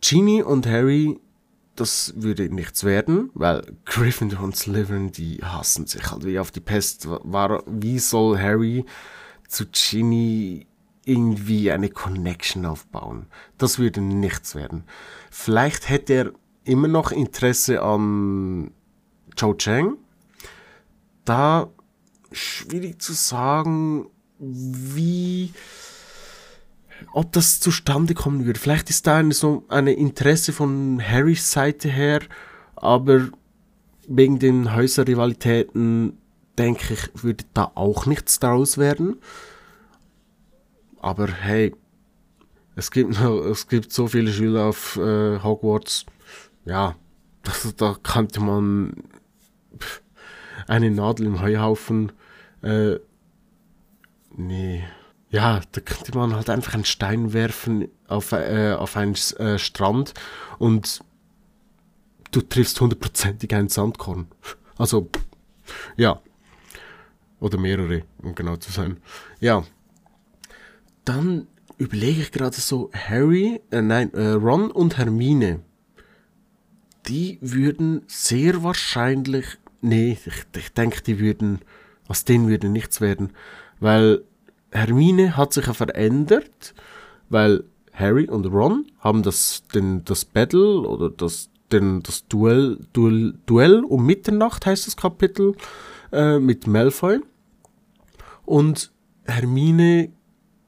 Ginny 0.03 0.43
und 0.43 0.67
Harry, 0.67 1.19
das 1.77 2.13
würde 2.17 2.53
nichts 2.55 2.85
werden, 2.85 3.31
weil 3.35 3.63
Gryffindor 3.87 4.43
und 4.43 4.57
Slytherin, 4.57 5.13
die 5.13 5.39
hassen 5.43 5.87
sich 5.87 6.11
halt 6.11 6.25
wie 6.27 6.39
auf 6.39 6.51
die 6.51 6.61
Pest. 6.61 7.09
War, 7.09 7.63
wie 7.67 7.99
soll 7.99 8.39
Harry 8.39 8.85
zu 9.49 9.65
Ginny 9.67 10.67
irgendwie 11.05 11.71
eine 11.71 11.89
Connection 11.89 12.67
aufbauen? 12.67 13.27
Das 13.59 13.79
würde 13.79 14.01
nichts 14.01 14.55
werden. 14.55 14.85
Vielleicht 15.31 15.89
hätte 15.89 16.13
er 16.13 16.33
immer 16.65 16.89
noch 16.89 17.11
Interesse 17.13 17.81
an 17.83 18.73
Cho 19.37 19.55
Chang. 19.55 19.97
Da 21.25 21.71
schwierig 22.33 23.01
zu 23.01 23.13
sagen, 23.13 24.09
wie 24.39 25.53
ob 27.13 27.33
das 27.33 27.61
zustande 27.61 28.15
kommen 28.15 28.45
würde. 28.45 28.59
Vielleicht 28.59 28.91
ist 28.91 29.07
da 29.07 29.17
eine, 29.17 29.35
so 29.35 29.65
eine 29.69 29.93
Interesse 29.93 30.53
von 30.53 31.03
Harrys 31.03 31.51
Seite 31.51 31.89
her, 31.89 32.21
aber 32.77 33.29
wegen 34.09 34.39
den 34.39 34.75
Häuserrivalitäten 34.75 36.19
denke 36.59 36.95
ich, 36.95 37.23
würde 37.23 37.45
da 37.55 37.71
auch 37.75 38.07
nichts 38.07 38.39
daraus 38.39 38.79
werden. 38.79 39.17
Aber 41.01 41.29
hey, 41.29 41.75
es 42.77 42.91
gibt, 42.91 43.19
es 43.21 43.69
gibt 43.69 43.93
so 43.93 44.07
viele 44.07 44.33
Schüler 44.33 44.67
auf 44.67 44.97
äh, 44.97 45.39
Hogwarts. 45.41 46.07
Ja, 46.65 46.97
das, 47.43 47.75
da 47.77 47.97
könnte 48.03 48.41
man 48.41 48.95
eine 50.69 50.91
Nadel 50.91 51.27
im 51.27 51.41
Heuhaufen. 51.41 52.13
Äh, 52.63 52.97
nee 54.37 54.85
ja, 55.33 55.63
da 55.73 55.81
könnte 55.81 56.17
man 56.17 56.37
halt 56.37 56.51
einfach 56.51 56.75
einen 56.75 56.85
Stein 56.85 57.33
werfen 57.33 57.89
auf, 58.07 58.33
äh, 58.33 58.75
auf 58.79 58.97
einen 58.99 59.15
äh, 59.39 59.59
Strand 59.59 60.13
und 60.59 61.03
du 62.31 62.43
triffst 62.43 62.79
hundertprozentig 62.81 63.55
ein 63.55 63.71
Sandkorn. 63.71 64.29
Also, 64.77 65.09
ja. 65.97 66.21
Oder 67.41 67.59
mehrere, 67.59 68.03
um 68.23 68.35
genau 68.35 68.57
zu 68.57 68.71
sein. 68.71 68.99
Ja. 69.41 69.65
Dann 71.07 71.49
überlege 71.79 72.21
ich 72.21 72.31
gerade 72.31 72.55
so, 72.55 72.91
Harry, 72.93 73.63
äh, 73.71 73.81
nein, 73.81 74.13
äh, 74.13 74.33
Ron 74.33 74.71
und 74.71 74.99
Hermine, 74.99 75.61
die 77.07 77.39
würden 77.41 78.03
sehr 78.07 78.63
wahrscheinlich, 78.63 79.47
nee, 79.81 80.19
ich, 80.27 80.45
ich 80.55 80.73
denke, 80.75 81.01
die 81.01 81.19
würden, 81.19 81.61
aus 82.07 82.25
denen 82.27 82.49
würde 82.49 82.69
nichts 82.69 83.01
werden, 83.01 83.33
weil 83.81 84.25
Hermine 84.73 85.37
hat 85.37 85.53
sich 85.53 85.67
ja 85.67 85.75
verändert, 85.75 86.75
weil 87.29 87.65
Harry 87.93 88.29
und 88.29 88.47
Ron 88.47 88.87
haben 88.99 89.23
das, 89.23 89.65
den, 89.75 90.05
das 90.05 90.25
Battle 90.25 90.81
oder 90.81 91.11
das, 91.11 91.51
den, 91.71 92.03
das 92.03 92.27
Duell, 92.27 92.79
Duell, 92.93 93.35
Duell 93.47 93.85
um 93.85 94.07
Mitternacht 94.07 94.67
heißt 94.67 94.87
das 94.87 94.97
Kapitel 94.97 95.55
äh, 96.11 96.39
mit 96.39 96.67
Malfoy. 96.67 97.21
Und 98.45 98.93
Hermine 99.25 100.11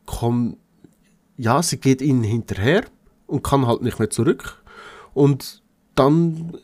kommt, 0.06 0.58
ja, 1.36 1.62
sie 1.62 1.78
geht 1.78 2.02
ihnen 2.02 2.22
hinterher 2.22 2.84
und 3.26 3.42
kann 3.42 3.66
halt 3.66 3.82
nicht 3.82 3.98
mehr 3.98 4.10
zurück. 4.10 4.62
Und 5.14 5.62
dann, 5.94 6.56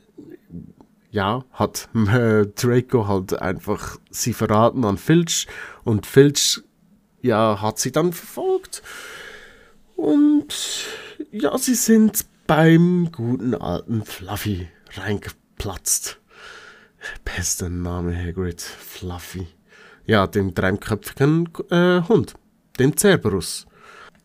ja, 1.11 1.44
hat 1.53 1.88
äh, 1.94 2.46
Draco 2.46 3.09
halt 3.09 3.40
einfach 3.40 3.98
sie 4.11 4.35
verraten 4.35 4.85
an 4.85 4.98
Filch 4.98 5.46
und 5.85 6.07
Filch 6.07 6.62
ja, 7.22 7.61
hat 7.61 7.78
sie 7.78 7.92
dann 7.92 8.12
verfolgt. 8.12 8.83
Und 9.96 10.54
ja, 11.30 11.56
sie 11.59 11.74
sind 11.74 12.24
beim 12.46 13.11
guten 13.12 13.54
alten 13.54 14.04
Fluffy 14.04 14.68
reingeplatzt. 14.94 16.18
Bester 17.24 17.68
Name, 17.68 18.16
Hagrid. 18.16 18.61
Fluffy. 18.61 19.46
Ja, 20.06 20.26
dem 20.26 20.54
dreiköpfigen 20.54 21.48
äh, 21.70 22.02
Hund. 22.09 22.35
Dem 22.78 22.96
Cerberus. 22.96 23.66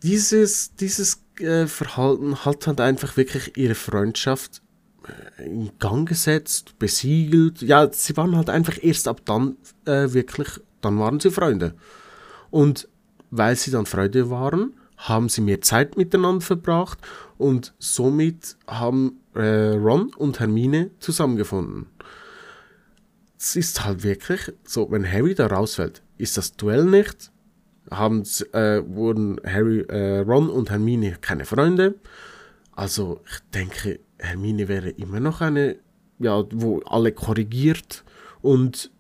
Dieses, 0.02 0.76
dieses 0.76 1.22
äh, 1.40 1.68
Verhalten 1.68 2.46
hat 2.46 2.68
halt 2.68 2.82
einfach 2.82 3.18
wirklich 3.18 3.58
ihre 3.58 3.76
Freundschaft 3.76 4.62
äh, 5.38 5.46
in 5.46 5.72
Gang 5.80 6.08
gesetzt, 6.08 6.80
besiegelt. 6.80 7.62
Ja, 7.62 7.92
sie 7.92 8.16
waren 8.18 8.36
halt 8.36 8.50
einfach 8.50 8.82
erst 8.82 9.08
ab 9.08 9.22
dann 9.26 9.58
äh, 9.86 10.14
wirklich, 10.14 10.48
dann 10.82 11.00
waren 11.00 11.20
sie 11.20 11.32
Freunde. 11.32 11.76
Und 12.56 12.88
weil 13.32 13.58
sie 13.58 13.70
dann 13.70 13.86
Freude 13.86 14.30
waren, 14.30 14.76
haben 14.96 15.28
sie 15.28 15.42
mehr 15.42 15.60
Zeit 15.60 15.98
miteinander 15.98 16.40
verbracht 16.40 17.00
und 17.38 17.74
somit 17.80 18.56
haben 18.66 19.20
äh, 19.36 19.76
Ron 19.76 20.14
und 20.16 20.40
Hermine 20.40 20.92
zusammengefunden. 21.00 21.88
Es 23.38 23.58
ist 23.58 23.84
halt 23.84 24.04
wirklich 24.04 24.54
so, 24.64 24.90
wenn 24.90 25.06
Harry 25.06 25.36
da 25.36 25.48
rausfällt, 25.48 26.02
ist 26.18 26.38
das 26.38 26.56
Duell 26.56 26.86
nicht, 26.86 27.30
haben, 27.92 28.24
äh, 28.54 28.82
wurden 28.88 29.42
Harry, 29.46 29.82
äh, 29.90 30.20
Ron 30.20 30.50
und 30.50 30.70
Hermine 30.70 31.18
keine 31.20 31.44
Freunde. 31.44 31.96
Also 32.72 33.20
ich 33.30 33.40
denke, 33.54 34.00
Hermine 34.18 34.70
wäre 34.70 34.92
immer 34.92 35.20
noch 35.20 35.42
eine, 35.42 35.76
ja, 36.20 36.42
wo 36.54 36.80
alle 36.84 37.12
korrigiert 37.12 38.06
und 38.42 38.92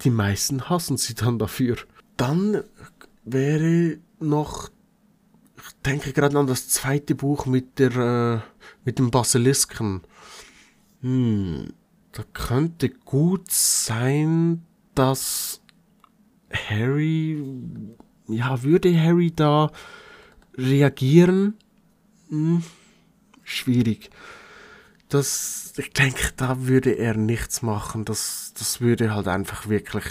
die 0.00 0.10
meisten 0.10 0.70
hassen 0.70 0.96
sie 0.96 1.12
dann 1.12 1.38
dafür. 1.38 1.76
Dann 2.18 2.64
wäre 3.32 3.98
noch, 4.20 4.70
ich 5.56 5.82
denke 5.84 6.12
gerade 6.12 6.38
an 6.38 6.46
das 6.46 6.68
zweite 6.68 7.14
Buch 7.14 7.46
mit 7.46 7.78
der, 7.78 7.96
äh, 7.96 8.40
mit 8.84 8.98
dem 8.98 9.10
Basilisken. 9.10 10.02
Hm, 11.00 11.72
da 12.12 12.24
könnte 12.32 12.90
gut 12.90 13.50
sein, 13.50 14.64
dass 14.94 15.60
Harry, 16.50 17.42
ja, 18.28 18.62
würde 18.62 19.00
Harry 19.00 19.30
da 19.34 19.70
reagieren? 20.56 21.54
Hm, 22.28 22.62
schwierig. 23.44 24.10
Das, 25.08 25.72
ich 25.78 25.92
denke, 25.92 26.32
da 26.36 26.66
würde 26.66 26.92
er 26.98 27.14
nichts 27.14 27.62
machen. 27.62 28.04
Das, 28.04 28.52
das 28.58 28.80
würde 28.80 29.14
halt 29.14 29.28
einfach 29.28 29.68
wirklich 29.68 30.04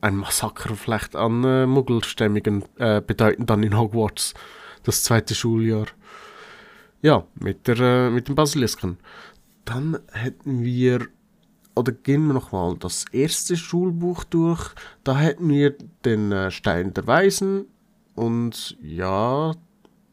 ein 0.00 0.16
Massaker 0.16 0.74
vielleicht 0.76 1.16
an 1.16 1.44
äh, 1.44 1.66
Muggelstämmigen 1.66 2.64
äh, 2.76 3.00
bedeuten 3.00 3.46
dann 3.46 3.62
in 3.62 3.76
Hogwarts 3.76 4.34
das 4.84 5.02
zweite 5.02 5.34
Schuljahr. 5.34 5.86
Ja, 7.02 7.24
mit, 7.34 7.66
der, 7.68 7.78
äh, 7.78 8.10
mit 8.10 8.28
dem 8.28 8.34
Basilisken. 8.34 8.98
Dann 9.64 9.98
hätten 10.12 10.62
wir, 10.62 11.06
oder 11.74 11.92
gehen 11.92 12.26
wir 12.26 12.34
nochmal 12.34 12.76
das 12.78 13.04
erste 13.12 13.56
Schulbuch 13.56 14.24
durch. 14.24 14.70
Da 15.04 15.18
hätten 15.18 15.48
wir 15.48 15.76
den 16.04 16.32
äh, 16.32 16.50
Stein 16.50 16.94
der 16.94 17.06
Weisen. 17.06 17.66
Und 18.14 18.76
ja, 18.82 19.52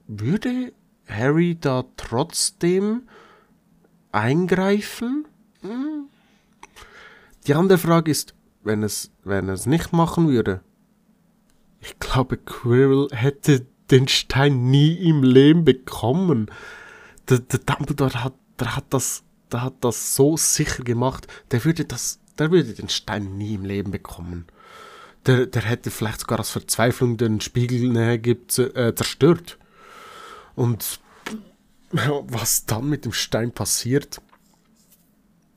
würde 0.08 0.74
Harry 1.08 1.58
da 1.60 1.86
trotzdem 1.98 3.04
eingreifen? 4.12 5.28
Hm. 5.62 6.10
Die 7.48 7.54
andere 7.54 7.78
Frage 7.78 8.12
ist, 8.12 8.35
wenn 8.66 8.84
es, 8.84 9.12
wenn 9.24 9.48
es 9.48 9.66
nicht 9.66 9.94
machen 9.94 10.28
würde. 10.28 10.62
Ich 11.80 11.98
glaube, 12.00 12.38
Quirrell 12.38 13.08
hätte 13.12 13.66
den 13.92 14.08
Stein 14.08 14.70
nie 14.72 14.94
im 15.08 15.24
Leben 15.24 15.64
bekommen. 15.64 16.48
Der, 17.30 17.40
der 17.40 17.60
Dumbledore 17.60 18.24
hat, 18.24 18.34
der 18.60 18.76
hat 18.76 18.86
das, 18.90 19.24
der 19.52 19.62
hat 19.62 19.76
das 19.82 20.16
so 20.16 20.36
sicher 20.36 20.84
gemacht. 20.84 21.28
Der 21.52 21.64
würde 21.64 21.86
das, 21.86 22.20
der 22.40 22.52
würde 22.52 22.74
den 22.74 22.90
Stein 22.90 23.38
nie 23.38 23.54
im 23.54 23.66
Leben 23.66 23.92
bekommen. 23.92 24.48
Der, 25.28 25.46
der 25.46 25.62
hätte 25.62 25.92
vielleicht 25.92 26.22
sogar 26.22 26.40
aus 26.40 26.50
Verzweiflung 26.50 27.18
den 27.18 27.42
Spiegel 27.42 27.96
äh, 27.96 28.96
zerstört. 28.96 29.60
Und 30.56 31.00
was 31.92 32.66
dann 32.66 32.90
mit 32.90 33.06
dem 33.06 33.14
Stein 33.14 33.52
passiert, 33.52 34.22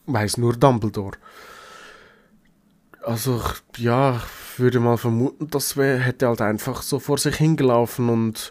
weiß 0.07 0.37
nur 0.37 0.55
Dumbledore 0.55 1.17
Also, 3.09 3.41
ja, 3.79 4.21
würde 4.59 4.81
mal 4.81 4.99
vermuten, 4.99 5.49
das 5.49 5.77
hätte 5.77 6.29
halt 6.29 6.43
einfach 6.43 6.83
so 6.83 6.99
vor 6.99 7.17
sich 7.17 7.37
hingelaufen 7.37 8.11
und 8.11 8.51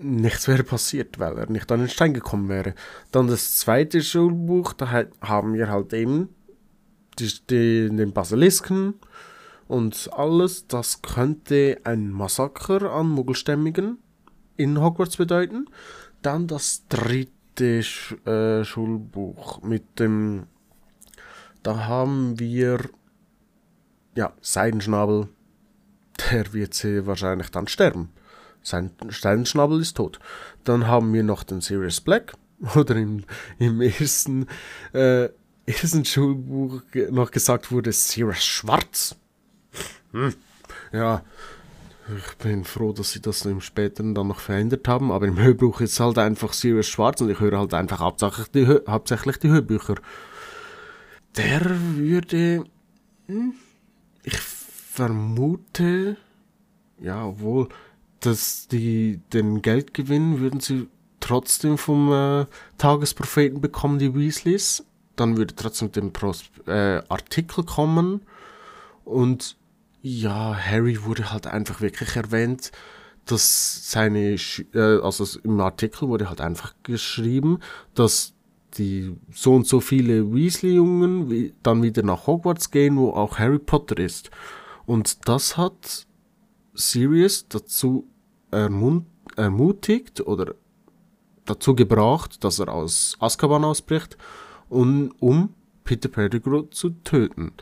nichts 0.00 0.46
wäre 0.46 0.62
passiert, 0.62 1.18
weil 1.18 1.36
er 1.36 1.50
nicht 1.50 1.72
an 1.72 1.80
den 1.80 1.88
Stein 1.88 2.14
gekommen 2.14 2.48
wäre. 2.48 2.76
Dann 3.10 3.26
das 3.26 3.56
zweite 3.56 4.00
Schulbuch, 4.00 4.74
da 4.74 5.06
haben 5.20 5.54
wir 5.54 5.68
halt 5.68 5.92
eben 5.92 6.28
die, 7.18 7.32
die, 7.50 7.88
den 7.88 8.12
Basilisken 8.12 8.94
und 9.66 10.08
alles. 10.12 10.68
Das 10.68 11.02
könnte 11.02 11.80
ein 11.82 12.12
Massaker 12.12 12.92
an 12.92 13.08
Muggelstämmigen 13.08 13.98
in 14.56 14.80
Hogwarts 14.80 15.16
bedeuten. 15.16 15.66
Dann 16.22 16.46
das 16.46 16.84
dritte 16.88 17.82
Sch 17.82 18.12
äh, 18.24 18.62
Schulbuch 18.62 19.62
mit 19.62 19.98
dem. 19.98 20.46
Da 21.64 21.88
haben 21.88 22.38
wir. 22.38 22.78
Ja, 24.18 24.32
Seidenschnabel. 24.40 25.28
Der 26.32 26.52
wird 26.52 26.74
sie 26.74 27.06
wahrscheinlich 27.06 27.52
dann 27.52 27.68
sterben. 27.68 28.10
Sein 28.64 28.90
Seidenschnabel 29.08 29.80
ist 29.80 29.96
tot. 29.96 30.18
Dann 30.64 30.88
haben 30.88 31.12
wir 31.14 31.22
noch 31.22 31.44
den 31.44 31.60
Sirius 31.60 32.00
Black. 32.00 32.32
Oder 32.74 32.96
im, 32.96 33.22
im 33.60 33.80
ersten, 33.80 34.48
äh, 34.92 35.28
ersten 35.66 36.04
Schulbuch 36.04 36.82
noch 37.12 37.30
gesagt 37.30 37.70
wurde 37.70 37.92
Sirius 37.92 38.44
Schwarz. 38.44 39.14
Hm. 40.10 40.34
Ja, 40.90 41.22
ich 42.16 42.38
bin 42.38 42.64
froh, 42.64 42.92
dass 42.92 43.12
sie 43.12 43.20
das 43.22 43.44
im 43.44 43.60
späteren 43.60 44.16
dann 44.16 44.26
noch 44.26 44.40
verändert 44.40 44.88
haben, 44.88 45.12
aber 45.12 45.28
im 45.28 45.38
Hörbuch 45.38 45.80
ist 45.80 46.00
halt 46.00 46.18
einfach 46.18 46.54
Sirius 46.54 46.88
Schwarz 46.88 47.20
und 47.20 47.30
ich 47.30 47.38
höre 47.38 47.56
halt 47.56 47.72
einfach 47.72 48.00
hauptsächlich 48.00 48.48
die, 48.48 48.66
hauptsächlich 48.88 49.38
die 49.38 49.50
Hörbücher. 49.50 49.94
Der 51.36 51.60
würde. 51.94 52.64
Hm, 53.28 53.54
ich 54.28 54.38
vermute. 54.38 56.16
Ja, 57.00 57.26
obwohl, 57.26 57.68
dass 58.20 58.68
die 58.68 59.20
den 59.32 59.62
Geldgewinn 59.62 60.40
würden 60.40 60.60
sie 60.60 60.88
trotzdem 61.20 61.78
vom 61.78 62.12
äh, 62.12 62.46
Tagespropheten 62.78 63.60
bekommen, 63.60 63.98
die 63.98 64.14
Weasleys. 64.14 64.84
Dann 65.16 65.36
würde 65.36 65.54
trotzdem 65.56 66.12
Pros 66.12 66.44
äh, 66.66 67.02
Artikel 67.08 67.64
kommen 67.64 68.22
und 69.04 69.56
ja, 70.00 70.56
Harry 70.56 71.04
wurde 71.04 71.32
halt 71.32 71.48
einfach 71.48 71.80
wirklich 71.80 72.14
erwähnt, 72.14 72.70
dass 73.24 73.90
seine, 73.90 74.36
äh, 74.74 75.00
also 75.02 75.40
im 75.42 75.60
Artikel 75.60 76.08
wurde 76.08 76.28
halt 76.28 76.40
einfach 76.40 76.74
geschrieben, 76.84 77.58
dass 77.94 78.32
die 78.74 79.16
so 79.32 79.54
und 79.54 79.66
so 79.66 79.80
viele 79.80 80.32
Weasley-Jungen 80.32 81.52
dann 81.62 81.82
wieder 81.82 82.02
nach 82.02 82.26
Hogwarts 82.26 82.70
gehen, 82.70 82.96
wo 82.96 83.10
auch 83.10 83.38
Harry 83.38 83.58
Potter 83.58 83.98
ist. 83.98 84.30
Und 84.86 85.28
das 85.28 85.56
hat 85.56 86.06
Sirius 86.74 87.48
dazu 87.48 88.06
ermutigt 88.50 90.20
oder 90.20 90.54
dazu 91.44 91.74
gebracht, 91.74 92.44
dass 92.44 92.58
er 92.58 92.68
aus 92.68 93.16
Azkaban 93.20 93.64
ausbricht, 93.64 94.16
um, 94.68 95.12
um 95.18 95.54
Peter 95.84 96.08
Pettigrew 96.08 96.62
zu 96.70 96.90
töten 96.90 97.52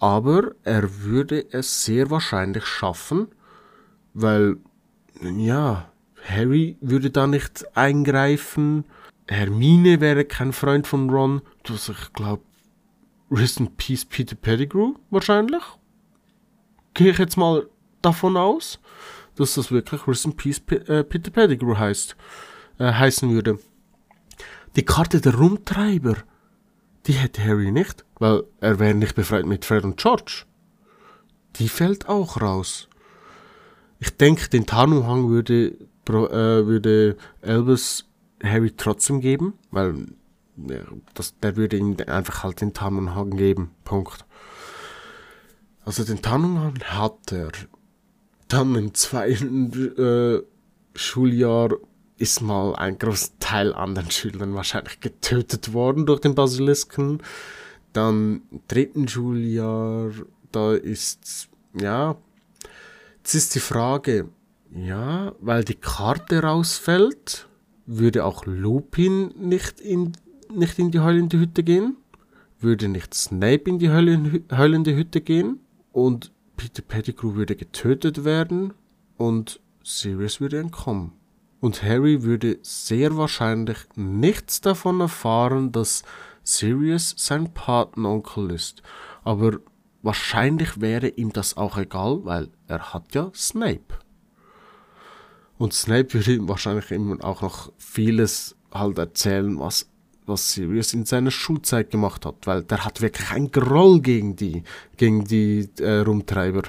aber 0.00 0.52
er 0.64 1.02
würde 1.02 1.52
es 1.52 1.84
sehr 1.84 2.10
wahrscheinlich 2.10 2.64
schaffen, 2.64 3.28
weil, 4.14 4.56
ja, 5.20 5.92
Harry 6.24 6.78
würde 6.80 7.10
da 7.10 7.26
nicht 7.26 7.76
eingreifen, 7.76 8.84
Hermine 9.30 10.00
wäre 10.00 10.24
kein 10.24 10.52
Freund 10.52 10.86
von 10.86 11.08
Ron, 11.10 11.42
also 11.68 11.92
ich 11.92 12.12
glaube, 12.12 12.42
Rest 13.30 13.60
in 13.60 13.74
Peace 13.76 14.04
Peter 14.04 14.34
Pettigrew 14.34 14.94
wahrscheinlich. 15.10 15.62
Gehe 16.94 17.12
ich 17.12 17.18
jetzt 17.18 17.36
mal 17.36 17.68
davon 18.02 18.36
aus, 18.36 18.80
dass 19.36 19.54
das 19.54 19.70
wirklich 19.70 20.06
Rest 20.06 20.24
in 20.26 20.36
Peace 20.36 20.60
äh, 20.68 21.04
Peter 21.04 21.30
Pettigrew 21.30 21.76
heißt, 21.76 22.16
äh, 22.78 22.92
heißen 22.92 23.30
würde. 23.30 23.58
Die 24.76 24.84
Karte 24.84 25.20
der 25.20 25.34
Rumtreiber 25.34 26.16
die 27.06 27.12
hätte 27.12 27.44
Harry 27.44 27.70
nicht, 27.70 28.04
weil 28.18 28.44
er 28.60 28.78
wäre 28.78 28.94
nicht 28.94 29.14
befreit 29.14 29.46
mit 29.46 29.64
Fred 29.64 29.84
und 29.84 29.96
George. 29.96 30.44
Die 31.56 31.68
fällt 31.68 32.08
auch 32.08 32.40
raus. 32.40 32.88
Ich 33.98 34.16
denke, 34.16 34.48
den 34.48 34.66
Tarnumhang 34.66 35.28
würde, 35.28 35.76
äh, 36.08 36.66
würde 36.66 37.16
Albus 37.42 38.06
Harry 38.42 38.72
trotzdem 38.76 39.20
geben, 39.20 39.54
weil 39.70 40.06
das, 41.14 41.38
der 41.38 41.56
würde 41.56 41.76
ihm 41.76 41.96
einfach 42.06 42.42
halt 42.44 42.60
den 42.60 42.72
Tarnumhang 42.72 43.36
geben. 43.36 43.70
Punkt. 43.84 44.24
Also 45.84 46.04
den 46.04 46.22
Tarnumhang 46.22 46.78
hat 46.84 47.32
er. 47.32 47.50
Dann 48.48 48.74
im 48.74 48.94
zweiten 48.94 49.72
äh, 49.96 50.42
Schuljahr 50.94 51.70
ist 52.18 52.42
mal 52.42 52.74
ein 52.74 52.98
großer 52.98 53.30
Teil 53.38 53.72
an 53.72 53.94
den 53.94 54.10
Schülern 54.10 54.54
wahrscheinlich 54.54 55.00
getötet 55.00 55.72
worden 55.72 56.04
durch 56.04 56.20
den 56.20 56.34
Basilisken. 56.34 57.22
Dann 57.92 58.42
im 58.50 58.60
dritten 58.68 59.08
Schuljahr, 59.08 60.10
da 60.52 60.74
ist, 60.74 61.48
ja, 61.80 62.16
jetzt 63.18 63.34
ist 63.34 63.54
die 63.54 63.60
Frage, 63.60 64.28
ja, 64.72 65.32
weil 65.40 65.64
die 65.64 65.74
Karte 65.74 66.42
rausfällt, 66.42 67.48
würde 67.98 68.24
auch 68.24 68.46
Lupin 68.46 69.32
nicht 69.36 69.80
in, 69.80 70.12
nicht 70.54 70.78
in 70.78 70.90
die 70.90 71.00
heulende 71.00 71.38
Hütte 71.38 71.62
gehen? 71.62 71.96
Würde 72.58 72.88
nicht 72.88 73.14
Snape 73.14 73.68
in 73.70 73.78
die 73.78 73.90
heulende 73.90 74.94
Hütte 74.94 75.20
gehen? 75.20 75.60
Und 75.92 76.32
Peter 76.56 76.82
Pettigrew 76.82 77.34
würde 77.34 77.56
getötet 77.56 78.24
werden 78.24 78.74
und 79.16 79.60
Sirius 79.82 80.40
würde 80.40 80.58
entkommen 80.58 81.12
und 81.60 81.82
Harry 81.82 82.22
würde 82.22 82.58
sehr 82.62 83.16
wahrscheinlich 83.16 83.78
nichts 83.94 84.60
davon 84.60 85.00
erfahren, 85.00 85.72
dass 85.72 86.02
Sirius 86.42 87.14
sein 87.16 87.52
Patenonkel 87.52 88.50
ist. 88.50 88.82
Aber 89.24 89.58
wahrscheinlich 90.02 90.80
wäre 90.80 91.08
ihm 91.08 91.32
das 91.32 91.56
auch 91.56 91.76
egal, 91.76 92.24
weil 92.24 92.48
er 92.66 92.94
hat 92.94 93.14
ja 93.14 93.30
Snape. 93.34 93.98
Und 95.60 95.74
Snape 95.74 96.14
würde 96.14 96.32
ihm 96.32 96.48
wahrscheinlich 96.48 96.90
immer 96.90 97.22
auch 97.24 97.42
noch 97.42 97.70
vieles 97.78 98.56
halt 98.72 98.98
erzählen, 98.98 99.58
was, 99.58 99.88
was 100.26 100.52
Sirius 100.52 100.94
in 100.94 101.04
seiner 101.04 101.30
Schulzeit 101.30 101.90
gemacht 101.90 102.26
hat, 102.26 102.46
weil 102.46 102.62
der 102.62 102.84
hat 102.84 103.00
wirklich 103.00 103.30
ein 103.30 103.50
Groll 103.50 104.00
gegen 104.00 104.36
die, 104.36 104.64
gegen 104.96 105.24
die 105.24 105.68
äh, 105.78 105.98
Rumtreiber. 105.98 106.62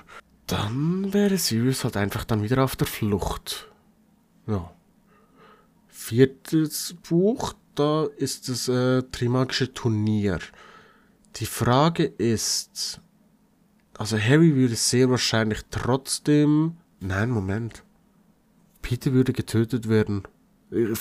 Dann 0.47 1.13
wäre 1.13 1.38
Sirius 1.38 1.84
halt 1.84 1.97
einfach 1.97 2.25
dann 2.25 2.43
wieder 2.43 2.63
auf 2.63 2.75
der 2.75 2.88
Flucht. 2.88 3.69
Ja 4.45 4.71
viertes 6.01 6.95
Buch, 7.08 7.54
da 7.75 8.06
ist 8.17 8.49
das 8.49 8.67
äh, 8.67 9.04
Trimagische 9.12 9.73
Turnier. 9.73 10.39
Die 11.38 11.45
Frage 11.45 12.04
ist, 12.04 12.99
also 13.97 14.17
Harry 14.17 14.56
würde 14.56 14.75
sehr 14.75 15.10
wahrscheinlich 15.10 15.60
trotzdem, 15.69 16.75
nein, 16.99 17.30
Moment, 17.30 17.84
Peter 18.91 19.13
würde 19.13 19.32
getötet 19.32 19.88
werden. 19.88 20.23
Ich, 20.69 20.99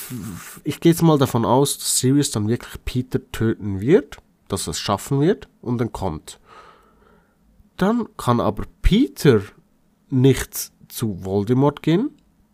ich 0.63 0.79
gehe 0.79 0.93
jetzt 0.93 1.03
mal 1.03 1.19
davon 1.19 1.45
aus, 1.45 1.77
dass 1.77 1.99
Sirius 1.99 2.31
dann 2.31 2.47
wirklich 2.47 2.85
Peter 2.85 3.19
töten 3.33 3.81
wird, 3.81 4.19
dass 4.47 4.69
er 4.69 4.71
es 4.71 4.79
schaffen 4.79 5.21
wird 5.21 5.49
und 5.61 5.79
dann 5.79 5.91
kommt. 5.91 6.39
Dann 7.77 8.07
kann 8.17 8.39
aber 8.39 8.63
Peter 8.81 9.43
nicht 10.09 10.71
zu 10.87 11.25
Voldemort 11.25 11.83
gehen, 11.83 12.11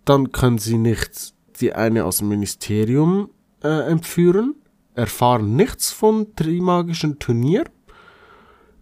dann 0.06 0.32
können 0.32 0.56
sie 0.56 0.78
nicht 0.78 1.34
die 1.60 1.74
eine 1.74 2.06
aus 2.06 2.18
dem 2.18 2.28
Ministerium 2.28 3.28
äh, 3.62 3.90
entführen, 3.90 4.54
erfahren 4.94 5.54
nichts 5.54 5.92
vom 5.92 6.34
Trimagischen 6.34 7.18
Turnier, 7.18 7.64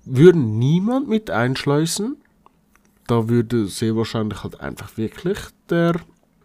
würden 0.05 0.61
niemand 0.61 1.09
mit 1.09 1.31
einschleusen. 1.31 2.19
Da 3.09 3.29
würde 3.29 3.67
sehr 3.67 3.97
wahrscheinlich 3.97 4.45
halt 4.45 4.61
einfach 4.61 4.97
wirklich 4.97 5.39
der 5.69 5.95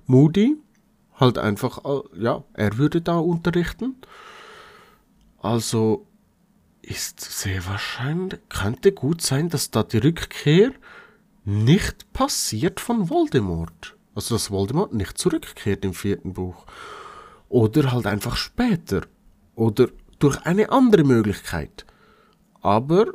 Moody 0.10 0.58
halt 1.16 1.38
einfach, 1.38 1.86
äh, 1.86 2.22
ja, 2.22 2.44
er 2.54 2.78
würde 2.78 3.02
da 3.02 3.18
unterrichten. 3.18 3.96
Also 5.40 6.08
ist 6.82 7.22
sehr 7.22 7.66
wahrscheinlich, 7.68 8.40
könnte 8.50 8.92
gut 8.92 9.22
sein, 9.22 9.50
dass 9.50 9.70
da 9.70 9.84
die 9.84 10.00
Rückkehr 10.00 10.72
nicht 11.46 12.12
passiert 12.14 12.80
von 12.80 13.10
Voldemort. 13.10 13.96
Also 14.16 14.36
dass 14.36 14.50
Voldemort 14.50 14.94
nicht 14.94 15.18
zurückkehrt 15.18 15.86
im 15.86 15.94
vierten 15.94 16.34
Buch. 16.34 16.66
Oder 17.48 17.92
halt 17.92 18.08
einfach 18.08 18.36
später. 18.36 19.02
Oder 19.56 19.90
durch 20.18 20.42
eine 20.46 20.72
andere 20.72 21.04
Möglichkeit. 21.04 21.86
Aber 22.62 23.14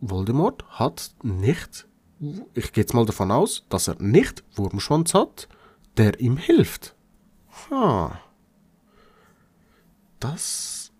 Voldemort 0.00 0.64
hat 0.68 1.10
nicht, 1.22 1.86
ich 2.54 2.72
gehe 2.72 2.82
jetzt 2.82 2.94
mal 2.94 3.06
davon 3.06 3.30
aus, 3.30 3.64
dass 3.68 3.88
er 3.88 4.00
nicht 4.00 4.44
Wurmschwanz 4.54 5.14
hat, 5.14 5.48
der 5.96 6.20
ihm 6.20 6.36
hilft. 6.36 6.94
Ha. 7.70 8.20
Das, 10.20 10.92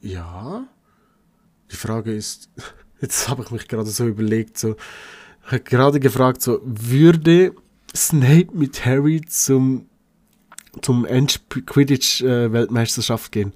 ja. 0.00 0.66
Die 1.70 1.76
Frage 1.76 2.14
ist, 2.14 2.48
Jetzt 3.00 3.28
habe 3.28 3.44
ich 3.44 3.50
mich 3.50 3.68
gerade 3.68 3.90
so 3.90 4.06
überlegt, 4.06 4.56
so, 4.58 4.76
ich 5.46 5.52
habe 5.52 5.60
gerade 5.60 6.00
gefragt, 6.00 6.42
so, 6.42 6.60
würde 6.64 7.54
Snape 7.94 8.48
mit 8.52 8.84
Harry 8.84 9.20
zum, 9.22 9.86
zum 10.82 11.06
End-Quidditch-Weltmeisterschaft 11.06 13.32
gehen? 13.32 13.54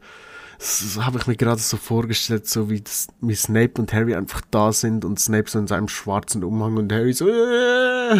Das 0.63 0.97
habe 1.05 1.19
ich 1.19 1.27
mir 1.27 1.35
gerade 1.35 1.61
so 1.61 1.77
vorgestellt, 1.77 2.47
so 2.47 2.71
wie, 2.71 2.81
das, 2.81 3.09
wie 3.21 3.35
Snape 3.35 3.81
und 3.81 3.93
Harry 3.93 4.15
einfach 4.15 4.43
da 4.53 4.71
sind 4.71 5.05
und 5.05 5.19
Snape 5.19 5.51
so 5.51 5.59
in 5.59 5.67
seinem 5.67 5.89
schwarzen 5.89 6.45
Umhang 6.45 6.77
und 6.77 6.93
Harry 6.93 7.13
so 7.13 7.29
äh, 7.29 8.17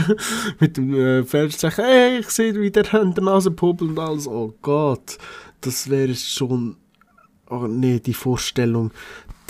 mit 0.59 0.77
dem 0.77 0.93
äh, 0.93 1.23
Pferd 1.23 1.63
hey, 1.77 2.19
ich 2.19 2.31
sehe 2.31 2.61
wie 2.61 2.73
der 2.73 2.93
in 2.95 3.15
der 3.15 3.23
Nase 3.23 3.53
popelt 3.53 3.91
und 3.93 3.99
alles. 4.01 4.27
Oh 4.27 4.53
Gott, 4.61 5.19
das 5.61 5.89
wäre 5.89 6.17
schon, 6.17 6.79
oh 7.49 7.69
nee, 7.69 8.01
die 8.01 8.13
Vorstellung, 8.13 8.91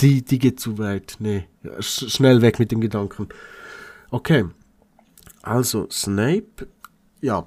die, 0.01 0.22
die 0.22 0.38
geht 0.38 0.61
zu 0.61 0.76
weit. 0.76 1.16
Nee, 1.18 1.49
schnell 1.80 2.43
weg 2.43 2.59
mit 2.59 2.72
dem 2.72 2.82
Gedanken. 2.82 3.30
Okay, 4.11 4.45
also 5.40 5.88
Snape, 5.88 6.68
ja, 7.22 7.47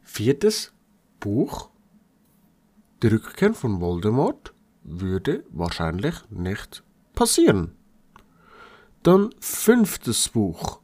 viertes 0.00 0.72
Buch 1.20 1.68
die 3.02 3.08
Rückkehr 3.08 3.52
von 3.52 3.80
Voldemort 3.80 4.54
würde 4.84 5.44
wahrscheinlich 5.50 6.14
nicht 6.30 6.82
passieren. 7.14 7.72
Dann 9.02 9.30
fünftes 9.40 10.28
Buch. 10.28 10.80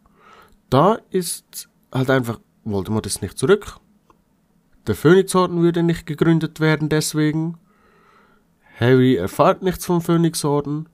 Da 0.71 0.99
ist 1.11 1.69
halt 1.93 2.11
einfach, 2.11 2.41
Voldemort 2.65 3.07
ist 3.07 3.23
nicht 3.23 3.39
zurück. 3.39 3.79
Der 4.87 4.95
Phönixorden 4.95 5.63
würde 5.63 5.83
nicht 5.83 6.07
gegründet 6.07 6.61
werden 6.61 6.89
deswegen. 6.89 7.59
Harry 8.79 9.17
erfahrt 9.17 9.63
nichts 9.63 9.87
vom 9.87 10.01
Phönixorden. 10.01 10.89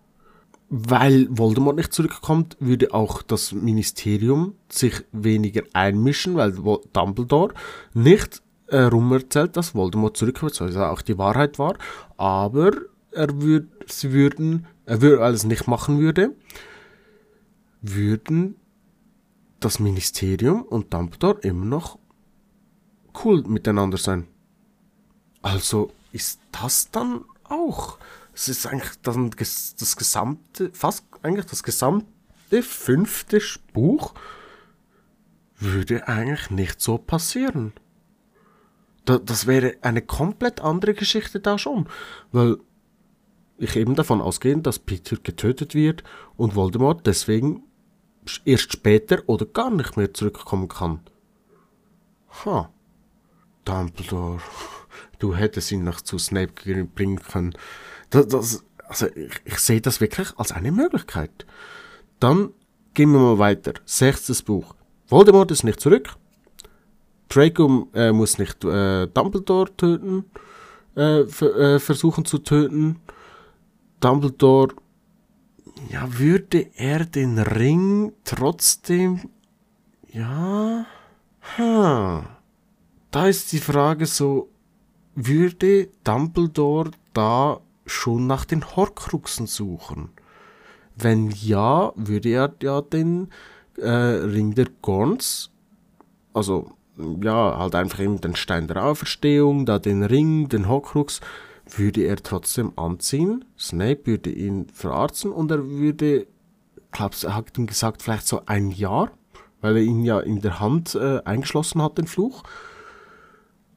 Weil 0.68 1.28
Voldemort 1.30 1.76
nicht 1.76 1.92
zurückkommt, 1.92 2.56
würde 2.58 2.92
auch 2.92 3.22
das 3.22 3.52
Ministerium 3.52 4.54
sich 4.68 5.04
weniger 5.12 5.62
einmischen, 5.72 6.34
weil 6.34 6.52
Dumbledore 6.92 7.54
nicht 7.92 8.42
äh, 8.68 8.78
rumerzählt, 8.82 9.56
dass 9.56 9.74
Voldemort 9.74 10.16
zurückkommt, 10.16 10.60
was 10.60 10.76
auch 10.76 11.02
die 11.02 11.18
Wahrheit 11.18 11.58
war, 11.58 11.76
aber 12.16 12.72
er 13.12 13.40
würd, 13.40 13.68
sie 13.86 14.12
würden, 14.12 14.66
er 14.86 15.00
würde 15.00 15.22
alles 15.22 15.44
nicht 15.44 15.66
machen 15.66 16.00
würde, 16.00 16.34
würden 17.80 18.56
das 19.60 19.78
Ministerium 19.78 20.62
und 20.62 20.92
Dumbledore 20.92 21.40
immer 21.40 21.64
noch 21.64 21.98
cool 23.24 23.42
miteinander 23.46 23.98
sein. 23.98 24.26
Also 25.42 25.92
ist 26.12 26.40
das 26.52 26.90
dann 26.90 27.24
auch. 27.44 27.98
Es 28.34 28.48
ist 28.48 28.66
eigentlich 28.66 29.00
dann 29.02 29.30
das 29.30 29.96
gesamte, 29.96 30.70
fast 30.72 31.04
eigentlich 31.22 31.46
das 31.46 31.62
gesamte 31.62 32.62
fünfte 32.62 33.40
Buch 33.72 34.14
würde 35.58 36.08
eigentlich 36.08 36.50
nicht 36.50 36.80
so 36.80 36.98
passieren. 36.98 37.72
Da, 39.04 39.18
das 39.18 39.46
wäre 39.46 39.76
eine 39.82 40.02
komplett 40.02 40.60
andere 40.60 40.94
Geschichte 40.94 41.40
da 41.40 41.58
schon. 41.58 41.86
Weil 42.32 42.58
ich 43.58 43.76
eben 43.76 43.94
davon 43.94 44.20
ausgehe, 44.20 44.56
dass 44.58 44.78
Peter 44.78 45.16
getötet 45.16 45.74
wird 45.74 46.02
und 46.36 46.54
Voldemort 46.54 47.06
deswegen 47.06 47.62
erst 48.44 48.72
später 48.72 49.22
oder 49.26 49.46
gar 49.46 49.70
nicht 49.70 49.96
mehr 49.96 50.12
zurückkommen 50.12 50.68
kann. 50.68 51.00
Ha. 52.44 52.70
Dumbledore. 53.64 54.40
Du 55.18 55.34
hättest 55.34 55.72
ihn 55.72 55.84
noch 55.84 56.00
zu 56.00 56.18
Snape 56.18 56.52
bringen 56.94 57.18
können. 57.18 57.54
Das, 58.10 58.28
das, 58.28 58.64
also 58.88 59.06
ich, 59.06 59.40
ich 59.44 59.58
sehe 59.58 59.80
das 59.80 60.00
wirklich 60.00 60.28
als 60.36 60.52
eine 60.52 60.72
Möglichkeit. 60.72 61.46
Dann 62.20 62.50
gehen 62.94 63.12
wir 63.12 63.20
mal 63.20 63.38
weiter. 63.38 63.74
Sechstes 63.84 64.42
Buch. 64.42 64.74
Voldemort 65.08 65.50
ist 65.50 65.64
nicht 65.64 65.80
zurück. 65.80 66.16
Draco 67.34 67.88
äh, 67.94 68.12
muss 68.12 68.38
nicht 68.38 68.64
äh, 68.64 69.08
Dumbledore 69.08 69.76
töten, 69.76 70.24
äh, 70.96 71.22
äh, 71.22 71.78
versuchen 71.80 72.24
zu 72.24 72.38
töten. 72.38 73.00
Dumbledore, 73.98 74.74
ja, 75.90 76.06
würde 76.18 76.68
er 76.76 77.04
den 77.04 77.38
Ring 77.38 78.12
trotzdem, 78.24 79.30
ja, 80.12 80.86
ha. 81.58 82.24
Da 83.10 83.26
ist 83.26 83.52
die 83.52 83.58
Frage 83.58 84.06
so, 84.06 84.48
würde 85.16 85.88
Dumbledore 86.04 86.92
da 87.14 87.60
schon 87.84 88.28
nach 88.28 88.44
den 88.44 88.64
Horcruxen 88.76 89.46
suchen? 89.46 90.10
Wenn 90.94 91.30
ja, 91.30 91.92
würde 91.96 92.28
er 92.28 92.54
ja 92.62 92.80
den 92.80 93.28
äh, 93.78 93.88
Ring 93.88 94.54
der 94.54 94.68
Gorns, 94.82 95.50
also 96.32 96.70
ja, 96.96 97.58
halt 97.58 97.74
einfach 97.74 98.00
eben 98.00 98.20
den 98.20 98.36
Stein 98.36 98.68
der 98.68 98.84
Auferstehung, 98.84 99.66
da 99.66 99.78
den 99.78 100.02
Ring, 100.02 100.48
den 100.48 100.68
Horcrux, 100.68 101.20
würde 101.76 102.02
er 102.02 102.16
trotzdem 102.16 102.72
anziehen. 102.76 103.44
Snape 103.58 104.06
würde 104.06 104.30
ihn 104.30 104.68
verarzten 104.72 105.32
und 105.32 105.50
er 105.50 105.68
würde, 105.68 106.26
glaubst 106.92 107.24
er 107.24 107.34
hat 107.34 107.56
ihm 107.58 107.66
gesagt, 107.66 108.02
vielleicht 108.02 108.26
so 108.26 108.42
ein 108.46 108.70
Jahr, 108.70 109.10
weil 109.60 109.76
er 109.76 109.82
ihn 109.82 110.04
ja 110.04 110.20
in 110.20 110.40
der 110.40 110.60
Hand 110.60 110.94
äh, 110.94 111.20
eingeschlossen 111.24 111.82
hat, 111.82 111.98
den 111.98 112.06
Fluch. 112.06 112.42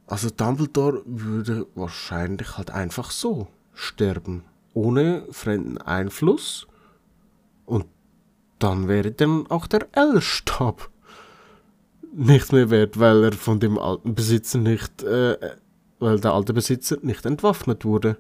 Also 0.06 0.30
Dumbledore 0.30 1.02
würde 1.06 1.68
wahrscheinlich 1.76 2.58
halt 2.58 2.72
einfach 2.72 3.12
so 3.12 3.48
sterben, 3.74 4.44
ohne 4.74 5.26
fremden 5.32 5.78
Einfluss. 5.78 6.68
Und 7.66 7.86
dann 8.60 8.88
wäre 8.88 9.12
dann 9.12 9.48
auch 9.48 9.68
der 9.68 9.88
L-Stab 9.92 10.90
nichts 12.18 12.52
mehr 12.52 12.70
wert, 12.70 13.00
weil 13.00 13.24
er 13.24 13.34
von 13.34 13.60
dem 13.60 13.78
alten 13.78 14.16
Besitzer 14.16 14.58
nicht, 14.58 15.04
äh, 15.04 15.38
weil 16.00 16.20
der 16.20 16.34
alte 16.34 16.54
Besitzer 16.54 16.98
nicht 17.02 17.26
entwaffnet 17.26 17.86
wurde. 17.86 18.18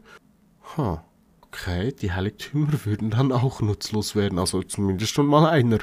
Ha, 0.78 1.04
okay, 1.42 1.92
die 1.92 2.12
Heiligtümer 2.12 2.74
würden 2.86 3.10
dann 3.10 3.32
auch 3.32 3.62
nutzlos 3.62 4.16
werden, 4.16 4.40
also 4.40 4.62
zumindest 4.64 5.14
schon 5.14 5.26
mal 5.26 5.50
einer. 5.50 5.80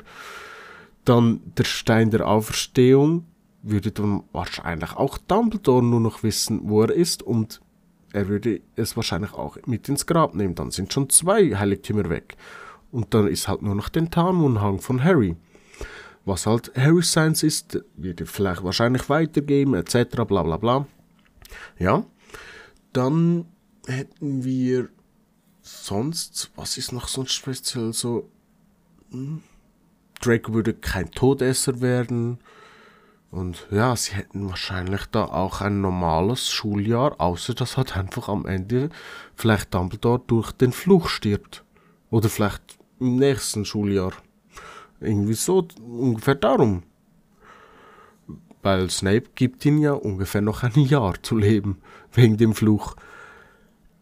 Dann 1.04 1.40
der 1.58 1.64
Stein 1.64 2.10
der 2.10 2.26
Auferstehung 2.26 3.26
würde 3.62 3.92
dann 3.92 4.22
wahrscheinlich 4.32 4.94
auch 4.94 5.18
Dumbledore 5.18 5.82
nur 5.82 6.00
noch 6.00 6.22
wissen, 6.22 6.60
wo 6.64 6.82
er 6.82 6.92
ist 6.92 7.22
und 7.22 7.60
er 8.12 8.28
würde 8.28 8.60
es 8.76 8.96
wahrscheinlich 8.96 9.32
auch 9.32 9.58
mit 9.66 9.88
ins 9.88 10.06
Grab 10.06 10.34
nehmen. 10.34 10.54
Dann 10.54 10.70
sind 10.70 10.92
schon 10.92 11.10
zwei 11.10 11.56
Heiligtümer 11.56 12.08
weg. 12.08 12.36
Und 12.92 13.12
dann 13.12 13.26
ist 13.26 13.48
halt 13.48 13.62
nur 13.62 13.74
noch 13.74 13.88
den 13.88 14.10
Tarnumhang 14.10 14.80
von 14.80 15.02
Harry 15.02 15.34
was 16.24 16.46
halt 16.46 16.72
Harry 16.76 17.02
Science 17.02 17.42
ist, 17.42 17.82
wird 17.96 18.20
er 18.20 18.26
vielleicht 18.26 18.64
wahrscheinlich 18.64 19.08
weitergeben, 19.08 19.74
etc. 19.74 20.24
bla 20.26 20.42
bla 20.42 20.56
bla. 20.56 20.86
Ja. 21.78 22.04
Dann 22.92 23.46
hätten 23.86 24.44
wir 24.44 24.88
sonst, 25.62 26.50
was 26.56 26.78
ist 26.78 26.92
noch 26.92 27.08
sonst 27.08 27.32
speziell 27.32 27.92
so? 27.92 28.30
Hm, 29.10 29.42
Drake 30.20 30.54
würde 30.54 30.74
kein 30.74 31.10
Todesser 31.10 31.80
werden. 31.80 32.38
Und 33.30 33.66
ja, 33.70 33.96
sie 33.96 34.14
hätten 34.14 34.48
wahrscheinlich 34.48 35.06
da 35.06 35.24
auch 35.24 35.60
ein 35.60 35.80
normales 35.80 36.50
Schuljahr, 36.50 37.20
außer 37.20 37.52
dass 37.54 37.76
halt 37.76 37.96
einfach 37.96 38.28
am 38.28 38.46
Ende 38.46 38.90
vielleicht 39.34 39.74
Dumbledore 39.74 40.22
durch 40.26 40.52
den 40.52 40.72
Fluch 40.72 41.08
stirbt. 41.08 41.64
Oder 42.10 42.28
vielleicht 42.28 42.78
im 43.00 43.16
nächsten 43.16 43.64
Schuljahr. 43.64 44.12
Irgendwie 45.04 45.34
so, 45.34 45.66
ungefähr 45.80 46.34
darum. 46.34 46.82
Weil 48.62 48.90
Snape 48.90 49.24
gibt 49.34 49.64
ihm 49.66 49.78
ja 49.78 49.92
ungefähr 49.92 50.40
noch 50.40 50.62
ein 50.62 50.74
Jahr 50.74 51.22
zu 51.22 51.36
leben, 51.36 51.78
wegen 52.12 52.36
dem 52.36 52.54
Fluch. 52.54 52.96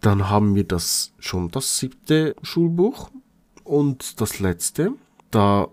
Dann 0.01 0.29
haben 0.29 0.55
wir 0.55 0.65
das 0.65 1.13
schon 1.19 1.51
das 1.51 1.79
siebte 1.79 2.35
Schulbuch 2.43 3.11
und 3.65 4.21
das 4.21 4.41
letzte. 4.41 4.93
Da, 5.31 5.69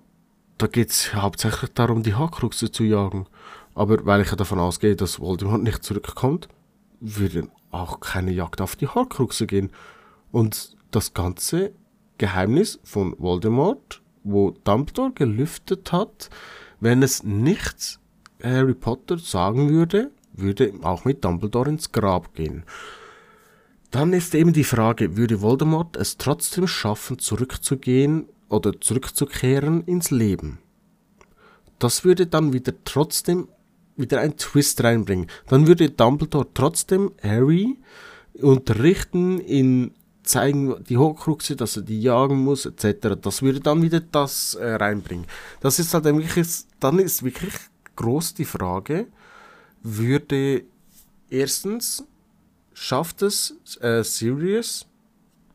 da 0.57 0.67
geht 0.67 0.91
es 0.91 1.13
hauptsächlich 1.13 1.71
darum, 1.73 2.03
die 2.03 2.15
Horcruxe 2.15 2.71
zu 2.71 2.83
jagen. 2.83 3.27
Aber 3.75 4.05
weil 4.05 4.21
ich 4.21 4.29
ja 4.29 4.35
davon 4.35 4.59
ausgehe, 4.59 4.95
dass 4.95 5.19
Voldemort 5.19 5.63
nicht 5.63 5.83
zurückkommt, 5.83 6.47
würde 6.99 7.47
auch 7.71 7.99
keine 7.99 8.31
Jagd 8.31 8.61
auf 8.61 8.75
die 8.75 8.87
Horcruxe 8.87 9.47
gehen. 9.47 9.71
Und 10.31 10.75
das 10.91 11.13
ganze 11.13 11.71
Geheimnis 12.17 12.79
von 12.83 13.15
Voldemort 13.17 14.01
wo 14.31 14.51
Dumbledore 14.63 15.11
gelüftet 15.11 15.91
hat, 15.91 16.29
wenn 16.79 17.03
es 17.03 17.23
nicht 17.23 17.99
Harry 18.43 18.73
Potter 18.73 19.17
sagen 19.17 19.69
würde, 19.69 20.11
würde 20.33 20.73
auch 20.81 21.05
mit 21.05 21.23
Dumbledore 21.25 21.69
ins 21.69 21.91
Grab 21.91 22.33
gehen. 22.33 22.63
Dann 23.91 24.13
ist 24.13 24.35
eben 24.35 24.53
die 24.53 24.63
Frage, 24.63 25.17
würde 25.17 25.41
Voldemort 25.41 25.97
es 25.97 26.17
trotzdem 26.17 26.67
schaffen, 26.67 27.19
zurückzugehen 27.19 28.27
oder 28.47 28.79
zurückzukehren 28.79 29.83
ins 29.85 30.11
Leben? 30.11 30.59
Das 31.79 32.03
würde 32.03 32.27
dann 32.27 32.53
wieder 32.53 32.73
trotzdem 32.83 33.47
wieder 33.99 34.21
einen 34.21 34.37
Twist 34.37 34.83
reinbringen. 34.83 35.27
Dann 35.47 35.67
würde 35.67 35.89
Dumbledore 35.89 36.47
trotzdem 36.53 37.11
Harry 37.21 37.77
unterrichten 38.41 39.39
in 39.39 39.91
zeigen 40.29 40.83
die 40.83 40.97
Horcruxe, 40.97 41.55
dass 41.55 41.75
er 41.75 41.81
die 41.81 42.01
jagen 42.01 42.37
muss, 42.37 42.65
etc. 42.65 43.17
Das 43.21 43.41
würde 43.41 43.59
dann 43.59 43.81
wieder 43.81 43.99
das 43.99 44.53
äh, 44.55 44.75
reinbringen. 44.75 45.25
Das 45.59 45.79
ist 45.79 45.93
halt 45.93 46.05
wirklich, 46.05 46.47
dann 46.79 46.99
ist 46.99 47.23
wirklich 47.23 47.53
groß 47.95 48.35
die 48.35 48.45
Frage, 48.45 49.07
würde 49.81 50.63
erstens, 51.29 52.03
schafft 52.73 53.23
es 53.23 53.55
äh, 53.81 54.03
Sirius, 54.03 54.85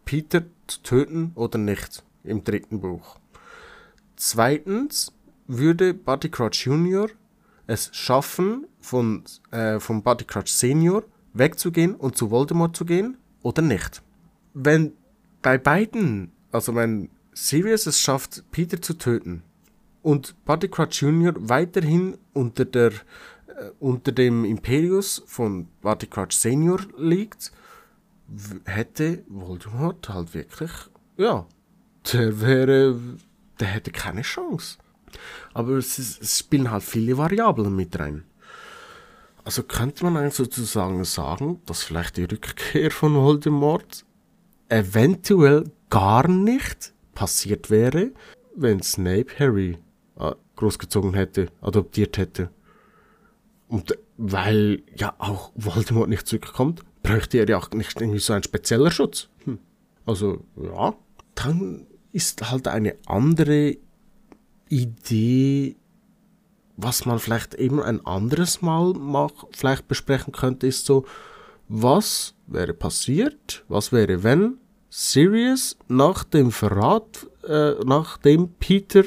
Peter 0.05 0.43
zu 0.66 0.83
töten 0.83 1.33
oder 1.37 1.59
nicht 1.59 2.03
im 2.25 2.43
dritten 2.43 2.81
Buch? 2.81 3.18
Zweitens, 4.16 5.12
würde 5.47 5.95
Buddy 5.95 6.31
Crouch 6.31 6.66
Jr. 6.66 7.09
es 7.66 7.91
schaffen, 7.93 8.66
von, 8.81 9.25
äh, 9.51 9.79
von 9.79 10.03
Buddy 10.03 10.25
Crouch 10.25 10.49
Senior 10.49 11.05
wegzugehen 11.33 11.95
und 11.95 12.16
zu 12.16 12.31
Voldemort 12.31 12.77
zu 12.77 12.85
gehen 12.85 13.16
oder 13.43 13.62
nicht? 13.62 14.04
Wenn 14.55 14.93
bei 15.43 15.59
beiden, 15.59 16.33
also 16.53 16.75
wenn 16.75 17.11
Sirius 17.35 17.87
es 17.87 18.01
schafft, 18.01 18.45
Peter 18.51 18.81
zu 18.81 18.95
töten 18.95 19.43
und 20.03 20.35
Buddy 20.45 20.69
Crouch 20.69 21.03
Jr. 21.03 21.35
weiterhin 21.37 22.17
unter, 22.33 22.65
der, 22.65 22.93
äh, 23.49 23.71
unter 23.81 24.13
dem 24.13 24.45
Imperius 24.45 25.23
von 25.27 25.69
Buddy 25.83 26.07
Crouch 26.07 26.33
Senior 26.33 26.81
liegt, 26.97 27.53
hätte 28.65 29.25
Voldemort 29.29 30.09
halt 30.09 30.33
wirklich, 30.33 30.71
ja, 31.17 31.47
der 32.13 32.41
wäre, 32.41 32.99
der 33.61 33.69
hätte 33.69 33.91
keine 33.91 34.23
Chance. 34.23 34.79
Aber 35.53 35.73
es, 35.73 35.99
ist, 35.99 36.23
es 36.23 36.39
spielen 36.39 36.71
halt 36.71 36.83
viele 36.83 37.19
Variablen 37.19 37.75
mit 37.75 37.99
rein. 37.99 38.25
Also 39.45 39.63
könnte 39.63 40.05
man 40.05 40.17
eigentlich 40.17 40.35
sozusagen 40.35 41.05
sagen, 41.05 41.61
dass 41.67 41.83
vielleicht 41.83 42.17
die 42.17 42.25
Rückkehr 42.25 42.91
von 42.91 43.15
Voldemort 43.15 44.05
eventuell 44.69 45.71
gar 45.91 46.29
nicht 46.29 46.93
passiert 47.15 47.71
wäre, 47.71 48.12
wenn 48.57 48.83
Snape 48.83 49.39
Harry 49.39 49.79
äh, 50.19 50.33
großgezogen 50.57 51.15
hätte, 51.15 51.49
adoptiert 51.61 52.19
hätte. 52.19 52.51
Und 53.69 53.97
weil 54.17 54.83
ja 54.97 55.15
auch 55.19 55.53
Voldemort 55.55 56.09
nicht 56.09 56.27
zurückkommt, 56.27 56.83
bräuchte 57.03 57.39
er 57.39 57.49
ja 57.49 57.59
auch 57.59 57.71
nicht 57.71 58.01
irgendwie 58.01 58.21
so 58.21 58.33
ein 58.33 58.43
spezieller 58.43 58.91
Schutz. 58.91 59.29
Hm. 59.45 59.59
Also, 60.07 60.45
ja. 60.57 60.95
Dann 61.35 61.87
ist 62.12 62.51
halt 62.51 62.69
eine 62.69 62.95
andere 63.07 63.77
Idee, 64.69 65.77
was 66.77 67.07
man 67.07 67.19
vielleicht 67.19 67.55
eben 67.55 67.81
ein 67.83 68.05
anderes 68.07 68.62
Mal 68.62 68.93
mach, 68.95 69.33
vielleicht 69.53 69.89
besprechen 69.89 70.33
könnte, 70.33 70.67
ist 70.67 70.87
so, 70.87 71.05
was 71.69 72.35
wäre 72.47 72.75
passiert, 72.75 73.65
was 73.69 73.93
wäre, 73.93 74.23
wenn 74.23 74.59
Sirius 74.91 75.77
nach 75.89 76.25
dem 76.25 76.51
Verrat, 76.51 77.27
äh, 77.47 77.73
nachdem 77.85 78.51
Peter 78.59 79.05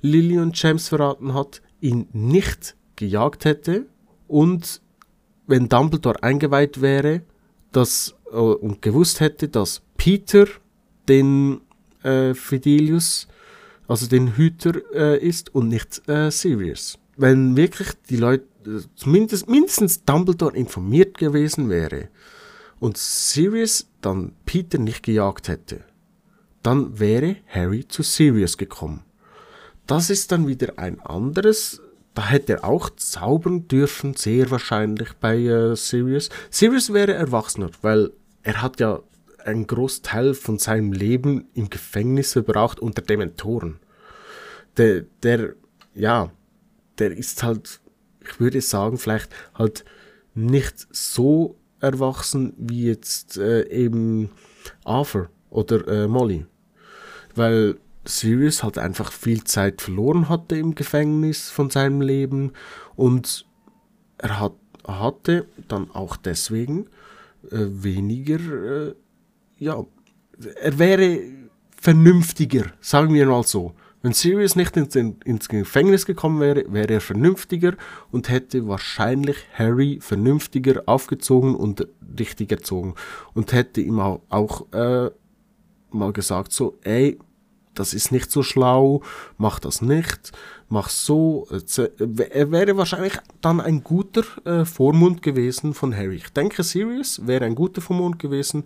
Lily 0.00 0.38
und 0.38 0.60
James 0.60 0.88
verraten 0.88 1.34
hat, 1.34 1.62
ihn 1.80 2.08
nicht 2.12 2.76
gejagt 2.96 3.44
hätte 3.44 3.86
und 4.26 4.80
wenn 5.46 5.68
Dumbledore 5.68 6.22
eingeweiht 6.22 6.80
wäre 6.80 7.22
dass, 7.72 8.14
äh, 8.30 8.36
und 8.36 8.82
gewusst 8.82 9.20
hätte, 9.20 9.48
dass 9.48 9.82
Peter 9.96 10.46
den 11.08 11.60
äh, 12.02 12.34
Fidelius, 12.34 13.28
also 13.86 14.06
den 14.06 14.36
Hüter 14.36 14.74
äh, 14.94 15.18
ist 15.18 15.54
und 15.54 15.68
nicht 15.68 16.06
äh, 16.08 16.30
Sirius. 16.30 16.98
Wenn 17.16 17.56
wirklich 17.56 17.88
die 18.08 18.16
Leute, 18.16 18.44
zumindest 18.94 19.48
mindestens 19.48 20.04
Dumbledore 20.04 20.56
informiert 20.56 21.18
gewesen 21.18 21.68
wäre, 21.68 22.08
und 22.80 22.96
Sirius 22.96 23.88
dann 24.00 24.32
Peter 24.46 24.78
nicht 24.78 25.02
gejagt 25.02 25.48
hätte, 25.48 25.84
dann 26.62 26.98
wäre 26.98 27.36
Harry 27.46 27.86
zu 27.86 28.02
Sirius 28.02 28.56
gekommen. 28.56 29.04
Das 29.86 30.10
ist 30.10 30.30
dann 30.32 30.46
wieder 30.46 30.78
ein 30.78 31.00
anderes, 31.00 31.80
da 32.14 32.26
hätte 32.26 32.54
er 32.54 32.64
auch 32.64 32.90
zaubern 32.90 33.68
dürfen, 33.68 34.14
sehr 34.14 34.50
wahrscheinlich 34.50 35.12
bei 35.14 35.38
äh, 35.38 35.76
Sirius. 35.76 36.30
Sirius 36.50 36.92
wäre 36.92 37.14
erwachsener, 37.14 37.70
weil 37.82 38.10
er 38.42 38.60
hat 38.60 38.80
ja 38.80 39.00
einen 39.44 39.66
Großteil 39.66 40.34
von 40.34 40.58
seinem 40.58 40.92
Leben 40.92 41.48
im 41.54 41.70
Gefängnis 41.70 42.32
verbraucht 42.32 42.80
unter 42.80 43.02
Dementoren. 43.02 43.78
Der, 44.76 45.02
der, 45.22 45.54
ja, 45.94 46.30
der 46.98 47.16
ist 47.16 47.42
halt, 47.42 47.80
ich 48.28 48.40
würde 48.40 48.60
sagen, 48.60 48.98
vielleicht 48.98 49.34
halt 49.54 49.84
nicht 50.34 50.86
so 50.90 51.56
erwachsen 51.80 52.54
wie 52.56 52.86
jetzt 52.86 53.38
äh, 53.38 53.68
eben 53.68 54.30
Arthur 54.84 55.30
oder 55.50 55.86
äh, 55.88 56.08
Molly. 56.08 56.46
Weil 57.34 57.76
Sirius 58.04 58.62
halt 58.62 58.78
einfach 58.78 59.12
viel 59.12 59.44
Zeit 59.44 59.82
verloren 59.82 60.28
hatte 60.28 60.56
im 60.56 60.74
Gefängnis 60.74 61.50
von 61.50 61.70
seinem 61.70 62.00
Leben 62.00 62.52
und 62.96 63.46
er 64.18 64.40
hat, 64.40 64.54
hatte 64.86 65.46
dann 65.68 65.90
auch 65.90 66.16
deswegen 66.16 66.86
äh, 67.50 67.66
weniger, 67.68 68.88
äh, 68.88 68.94
ja, 69.58 69.84
er 70.60 70.78
wäre 70.78 71.20
vernünftiger, 71.80 72.72
sagen 72.80 73.14
wir 73.14 73.26
mal 73.26 73.44
so. 73.44 73.74
Wenn 74.00 74.12
Sirius 74.12 74.54
nicht 74.54 74.76
ins, 74.76 74.94
ins, 74.94 75.48
Gefängnis 75.48 76.06
gekommen 76.06 76.40
wäre, 76.40 76.64
wäre 76.72 76.94
er 76.94 77.00
vernünftiger 77.00 77.74
und 78.12 78.28
hätte 78.28 78.68
wahrscheinlich 78.68 79.36
Harry 79.54 79.98
vernünftiger 80.00 80.82
aufgezogen 80.86 81.56
und 81.56 81.86
richtig 82.18 82.52
erzogen 82.52 82.94
und 83.34 83.52
hätte 83.52 83.80
ihm 83.80 83.98
auch, 83.98 84.20
auch 84.28 84.72
äh, 84.72 85.10
mal 85.90 86.12
gesagt 86.12 86.52
so, 86.52 86.78
ey, 86.84 87.18
das 87.74 87.94
ist 87.94 88.10
nicht 88.12 88.30
so 88.30 88.42
schlau, 88.42 89.02
mach 89.36 89.60
das 89.60 89.82
nicht, 89.82 90.32
mach 90.68 90.88
so. 90.88 91.46
Er 92.30 92.50
wäre 92.50 92.76
wahrscheinlich 92.76 93.14
dann 93.40 93.60
ein 93.60 93.84
guter 93.84 94.24
äh, 94.44 94.64
Vormund 94.64 95.22
gewesen 95.22 95.74
von 95.74 95.94
Harry. 95.96 96.16
Ich 96.16 96.32
denke, 96.32 96.62
Sirius 96.62 97.26
wäre 97.26 97.44
ein 97.44 97.54
guter 97.54 97.80
Vormund 97.80 98.18
gewesen, 98.18 98.64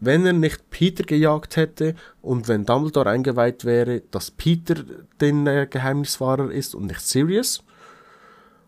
wenn 0.00 0.26
er 0.26 0.32
nicht 0.32 0.70
Peter 0.70 1.04
gejagt 1.04 1.56
hätte 1.56 1.94
und 2.20 2.48
wenn 2.48 2.66
Dumbledore 2.66 3.10
eingeweiht 3.10 3.64
wäre, 3.64 4.02
dass 4.10 4.30
Peter 4.30 4.76
den 5.20 5.46
äh, 5.46 5.66
Geheimnisfahrer 5.68 6.50
ist 6.50 6.74
und 6.74 6.86
nicht 6.86 7.00
Sirius. 7.00 7.62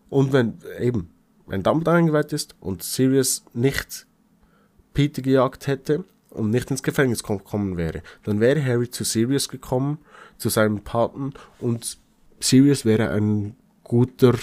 Und 0.09 0.33
wenn 0.33 0.57
eben, 0.79 1.11
wenn 1.45 1.63
Dumbledore 1.63 1.97
eingeweiht 1.97 2.33
ist 2.33 2.55
und 2.59 2.83
Sirius 2.83 3.45
nicht 3.53 4.07
Peter 4.93 5.21
gejagt 5.21 5.67
hätte 5.67 6.03
und 6.31 6.49
nicht 6.49 6.71
ins 6.71 6.83
Gefängnis 6.83 7.23
gekommen 7.23 7.77
wäre, 7.77 8.01
dann 8.23 8.39
wäre 8.39 8.63
Harry 8.63 8.89
zu 8.89 9.03
Sirius 9.03 9.49
gekommen, 9.49 9.99
zu 10.37 10.49
seinem 10.49 10.81
Paten 10.81 11.33
und 11.59 11.97
Sirius 12.39 12.85
wäre 12.85 13.09
ein 13.11 13.55
guter, 13.83 14.35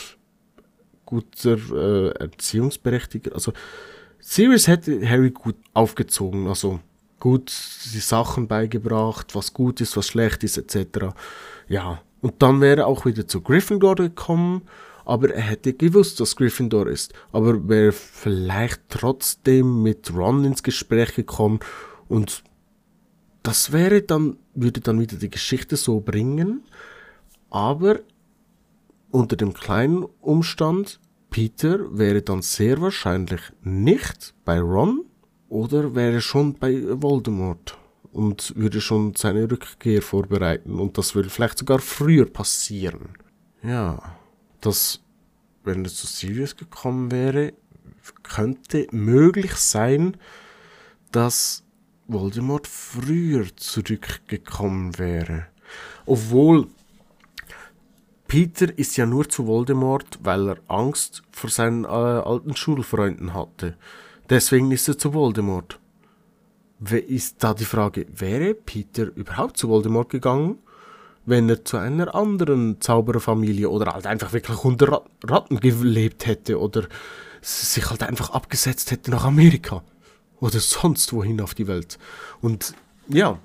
guter 1.04 1.56
äh, 1.72 2.10
Erziehungsberechtiger. 2.20 3.32
Also 3.34 3.52
Sirius 4.20 4.66
hätte 4.66 5.08
Harry 5.08 5.30
gut 5.30 5.56
aufgezogen, 5.72 6.46
also 6.48 6.80
gut 7.20 7.52
die 7.94 7.98
Sachen 7.98 8.48
beigebracht, 8.48 9.34
was 9.34 9.52
gut 9.52 9.80
ist, 9.80 9.96
was 9.96 10.08
schlecht 10.08 10.44
ist, 10.44 10.58
etc. 10.58 11.14
Ja, 11.68 12.02
und 12.20 12.42
dann 12.42 12.60
wäre 12.60 12.82
er 12.82 12.86
auch 12.86 13.04
wieder 13.04 13.26
zu 13.26 13.40
Gryffindor 13.40 13.94
gekommen, 13.96 14.62
aber 15.04 15.32
er 15.32 15.42
hätte 15.42 15.72
gewusst, 15.72 16.18
dass 16.20 16.36
Gryffindor 16.36 16.88
ist, 16.88 17.14
aber 17.32 17.68
wäre 17.68 17.92
vielleicht 17.92 18.82
trotzdem 18.88 19.82
mit 19.82 20.12
Ron 20.12 20.44
ins 20.44 20.62
Gespräch 20.62 21.14
gekommen 21.14 21.60
und 22.08 22.42
das 23.42 23.70
wäre 23.70 24.02
dann, 24.02 24.38
würde 24.54 24.80
dann 24.80 24.98
wieder 24.98 25.16
die 25.16 25.30
Geschichte 25.30 25.76
so 25.76 26.00
bringen, 26.00 26.64
aber 27.48 28.00
unter 29.12 29.36
dem 29.36 29.54
kleinen 29.54 30.04
Umstand, 30.20 30.98
Peter 31.36 31.98
wäre 31.98 32.22
dann 32.22 32.40
sehr 32.40 32.80
wahrscheinlich 32.80 33.42
nicht 33.62 34.32
bei 34.46 34.58
Ron 34.58 35.04
oder 35.50 35.94
wäre 35.94 36.22
schon 36.22 36.54
bei 36.54 36.82
Voldemort 37.02 37.76
und 38.10 38.56
würde 38.56 38.80
schon 38.80 39.14
seine 39.14 39.50
Rückkehr 39.50 40.00
vorbereiten 40.00 40.80
und 40.80 40.96
das 40.96 41.14
würde 41.14 41.28
vielleicht 41.28 41.58
sogar 41.58 41.80
früher 41.80 42.24
passieren. 42.24 43.10
Ja, 43.62 44.16
das, 44.62 45.02
wenn 45.62 45.84
es 45.84 45.96
zu 45.96 46.06
Sirius 46.06 46.56
gekommen 46.56 47.10
wäre, 47.10 47.52
könnte 48.22 48.86
möglich 48.90 49.52
sein, 49.56 50.16
dass 51.12 51.64
Voldemort 52.06 52.66
früher 52.66 53.44
zurückgekommen 53.56 54.98
wäre. 54.98 55.48
Obwohl 56.06 56.68
Peter 58.26 58.76
ist 58.76 58.96
ja 58.96 59.06
nur 59.06 59.28
zu 59.28 59.46
Voldemort, 59.46 60.18
weil 60.22 60.48
er 60.48 60.56
Angst 60.68 61.22
vor 61.30 61.50
seinen 61.50 61.84
äh, 61.84 61.88
alten 61.88 62.56
Schulfreunden 62.56 63.34
hatte. 63.34 63.76
Deswegen 64.28 64.70
ist 64.72 64.88
er 64.88 64.98
zu 64.98 65.14
Voldemort. 65.14 65.78
Ist 66.90 67.42
da 67.42 67.54
die 67.54 67.64
Frage, 67.64 68.06
wäre 68.12 68.54
Peter 68.54 69.04
überhaupt 69.14 69.56
zu 69.56 69.68
Voldemort 69.68 70.10
gegangen, 70.10 70.58
wenn 71.24 71.48
er 71.48 71.64
zu 71.64 71.76
einer 71.78 72.14
anderen 72.14 72.80
Zaubererfamilie 72.80 73.68
oder 73.70 73.94
halt 73.94 74.06
einfach 74.06 74.32
wirklich 74.32 74.62
unter 74.64 75.04
Ratten 75.24 75.58
gelebt 75.60 76.26
hätte 76.26 76.60
oder 76.60 76.84
sich 77.40 77.88
halt 77.88 78.02
einfach 78.02 78.30
abgesetzt 78.30 78.90
hätte 78.90 79.10
nach 79.10 79.24
Amerika? 79.24 79.82
oder 80.40 80.60
sonst 80.60 81.12
wohin 81.12 81.40
auf 81.40 81.54
die 81.54 81.66
Welt. 81.66 81.98
Und 82.40 82.74
ja, 83.08 83.38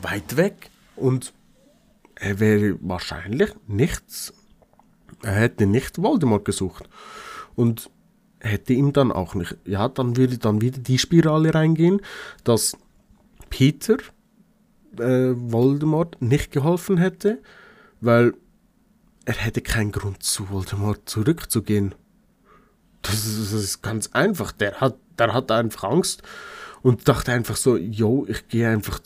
weit 0.00 0.36
weg. 0.36 0.70
Und 0.96 1.32
er 2.22 2.38
wäre 2.38 2.78
wahrscheinlich 2.80 3.52
nichts. 3.66 4.32
Er 5.22 5.32
hätte 5.32 5.66
nicht 5.66 6.00
Voldemort 6.00 6.44
gesucht. 6.44 6.88
Und 7.56 7.90
hätte 8.38 8.72
ihm 8.72 8.92
dann 8.92 9.10
auch 9.10 9.34
nicht. 9.34 9.56
Ja, 9.64 9.88
dann 9.88 10.16
würde 10.16 10.38
dann 10.38 10.60
wieder 10.60 10.78
die 10.78 10.98
Spirale 10.98 11.52
reingehen, 11.52 12.00
dass 12.44 12.76
Peter 13.50 13.96
äh, 14.98 15.34
Voldemort 15.34 16.22
nicht 16.22 16.52
geholfen 16.52 16.96
hätte, 16.96 17.42
weil 18.00 18.34
er 19.24 19.34
hätte 19.34 19.60
keinen 19.60 19.92
Grund 19.92 20.22
zu 20.22 20.48
Voldemort 20.48 21.08
zurückzugehen. 21.08 21.94
Das 23.02 23.26
ist, 23.26 23.52
das 23.52 23.62
ist 23.62 23.82
ganz 23.82 24.08
einfach. 24.12 24.52
Der 24.52 24.80
hat, 24.80 24.96
der 25.18 25.34
hat 25.34 25.50
einfach 25.50 25.84
Angst 25.84 26.22
und 26.82 27.08
dachte 27.08 27.32
einfach 27.32 27.56
so, 27.56 27.76
yo, 27.76 28.26
ich 28.28 28.46
gehe 28.46 28.68
einfach. 28.68 29.00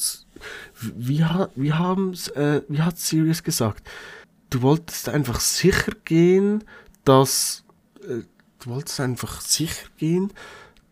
Wie, 0.74 1.24
wie 1.55 1.72
haben's, 1.72 2.28
äh, 2.28 2.62
wie 2.68 2.80
hat 2.80 2.99
Sirius 2.99 3.43
gesagt? 3.43 3.87
Du 4.51 4.62
wolltest 4.62 5.09
einfach 5.09 5.41
sicher 5.41 5.93
gehen, 6.05 6.64
dass 7.05 7.64
äh, 8.03 8.22
du 8.61 8.70
wolltest 8.70 9.01
einfach 9.01 9.41
sicher 9.41 9.87
gehen, 9.97 10.32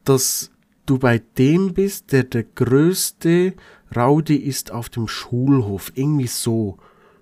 dass 0.04 0.50
du 0.86 0.98
bei 0.98 1.22
dem 1.38 1.74
bist, 1.74 2.12
der 2.12 2.24
der 2.24 2.44
größte 2.44 3.54
Rowdy 3.94 4.36
ist 4.36 4.70
auf 4.72 4.88
dem 4.88 5.08
Schulhof. 5.08 5.92
Irgendwie 5.94 6.26
so 6.26 6.78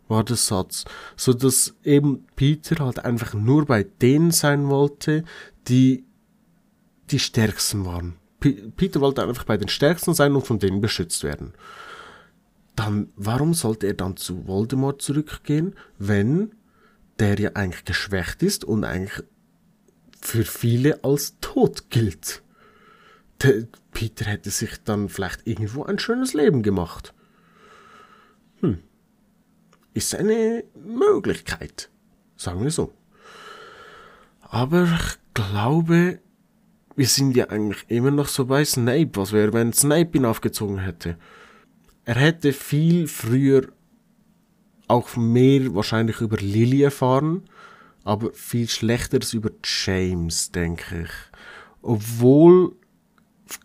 war 0.08 0.24
der 0.24 0.36
Satz. 0.36 0.84
So 1.16 1.32
dass 1.32 1.74
eben 1.84 2.26
Peter 2.36 2.84
halt 2.84 3.04
einfach 3.04 3.34
nur 3.34 3.66
bei 3.66 3.84
denen 3.84 4.30
sein 4.30 4.68
wollte, 4.68 5.24
die 5.68 6.04
die 7.10 7.18
Stärksten 7.18 7.84
waren. 7.84 8.16
P 8.40 8.52
Peter 8.76 9.00
wollte 9.00 9.22
einfach 9.22 9.44
bei 9.44 9.56
den 9.56 9.68
Stärksten 9.68 10.14
sein 10.14 10.34
und 10.34 10.46
von 10.46 10.58
denen 10.58 10.80
beschützt 10.80 11.22
werden. 11.24 11.52
Dann, 12.76 13.12
warum 13.16 13.54
sollte 13.54 13.86
er 13.86 13.94
dann 13.94 14.16
zu 14.16 14.46
Voldemort 14.46 15.02
zurückgehen, 15.02 15.74
wenn 15.98 16.54
der 17.18 17.38
ja 17.38 17.50
eigentlich 17.54 17.84
geschwächt 17.84 18.42
ist 18.42 18.64
und 18.64 18.84
eigentlich 18.84 19.22
für 20.20 20.44
viele 20.44 21.04
als 21.04 21.38
tot 21.40 21.90
gilt? 21.90 22.42
Der 23.42 23.66
Peter 23.90 24.24
hätte 24.24 24.50
sich 24.50 24.82
dann 24.84 25.08
vielleicht 25.08 25.46
irgendwo 25.46 25.84
ein 25.84 25.98
schönes 25.98 26.32
Leben 26.32 26.62
gemacht. 26.62 27.12
Hm. 28.60 28.78
Ist 29.94 30.14
eine 30.14 30.64
Möglichkeit. 30.74 31.90
Sagen 32.36 32.62
wir 32.62 32.70
so. 32.70 32.92
Aber 34.40 34.84
ich 34.84 35.18
glaube, 35.34 36.20
wir 36.96 37.06
sind 37.06 37.36
ja 37.36 37.48
eigentlich 37.48 37.84
immer 37.88 38.10
noch 38.10 38.28
so 38.28 38.46
bei 38.46 38.64
Snape. 38.64 39.10
Was 39.14 39.32
wäre, 39.32 39.52
wenn 39.52 39.72
Snape 39.72 40.16
ihn 40.16 40.24
aufgezogen 40.24 40.78
hätte? 40.78 41.16
Er 42.04 42.16
hätte 42.16 42.52
viel 42.52 43.06
früher 43.06 43.68
auch 44.88 45.16
mehr 45.16 45.74
wahrscheinlich 45.74 46.20
über 46.20 46.36
Lily 46.36 46.82
erfahren, 46.82 47.44
aber 48.04 48.32
viel 48.32 48.68
schlechteres 48.68 49.32
über 49.32 49.50
James, 49.64 50.50
denke 50.50 51.02
ich. 51.02 51.10
Obwohl 51.80 52.74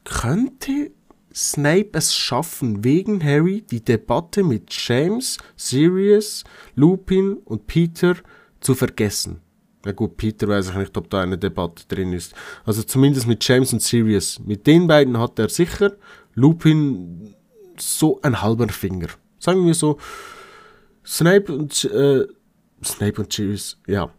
könnte 0.04 0.92
Snape 1.34 1.90
es 1.94 2.16
schaffen, 2.16 2.84
wegen 2.84 3.24
Harry 3.24 3.62
die 3.62 3.84
Debatte 3.84 4.44
mit 4.44 4.72
James, 4.72 5.38
Sirius, 5.56 6.44
Lupin 6.76 7.34
und 7.46 7.68
Peter 7.68 8.16
zu 8.60 8.76
vergessen. 8.76 9.42
Ja 9.86 9.92
gut, 9.92 10.18
Peter 10.18 10.48
weiß 10.48 10.70
ich 10.70 10.76
nicht, 10.76 10.98
ob 10.98 11.10
da 11.10 11.22
eine 11.22 11.38
Debatte 11.38 11.84
drin 11.88 12.12
ist. 12.14 12.34
Also 12.66 12.84
zumindest 12.84 13.28
mit 13.28 13.48
James 13.48 13.72
und 13.72 13.82
Sirius. 13.82 14.40
Mit 14.40 14.66
den 14.68 14.88
beiden 14.88 15.18
hat 15.18 15.38
er 15.40 15.50
sicher. 15.50 15.96
Lupin 16.34 17.36
so 17.80 18.20
ein 18.22 18.42
halber 18.42 18.70
Finger. 18.70 19.08
Sagen 19.40 19.66
wir 19.66 19.74
so. 19.74 19.98
Snape 21.06 21.54
und 21.54 21.86
äh, 21.86 22.28
Snape 22.84 23.22
und 23.22 23.32
Sirius, 23.32 23.78
ja. 23.88 24.12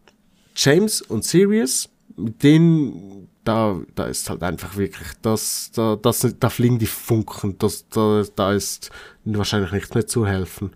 James 0.56 1.02
und 1.02 1.24
Sirius, 1.24 1.88
mit 2.16 2.42
denen 2.42 3.28
da, 3.44 3.80
da 3.94 4.06
ist 4.06 4.28
halt 4.28 4.42
einfach 4.42 4.76
wirklich, 4.76 5.08
das, 5.22 5.70
da, 5.74 5.96
das, 5.96 6.34
da 6.38 6.50
fliegen 6.50 6.78
die 6.78 6.86
Funken, 6.86 7.56
das, 7.58 7.88
da, 7.88 8.24
da 8.34 8.52
ist 8.52 8.90
wahrscheinlich 9.24 9.72
nichts 9.72 9.94
mehr 9.94 10.06
zu 10.06 10.26
helfen 10.26 10.72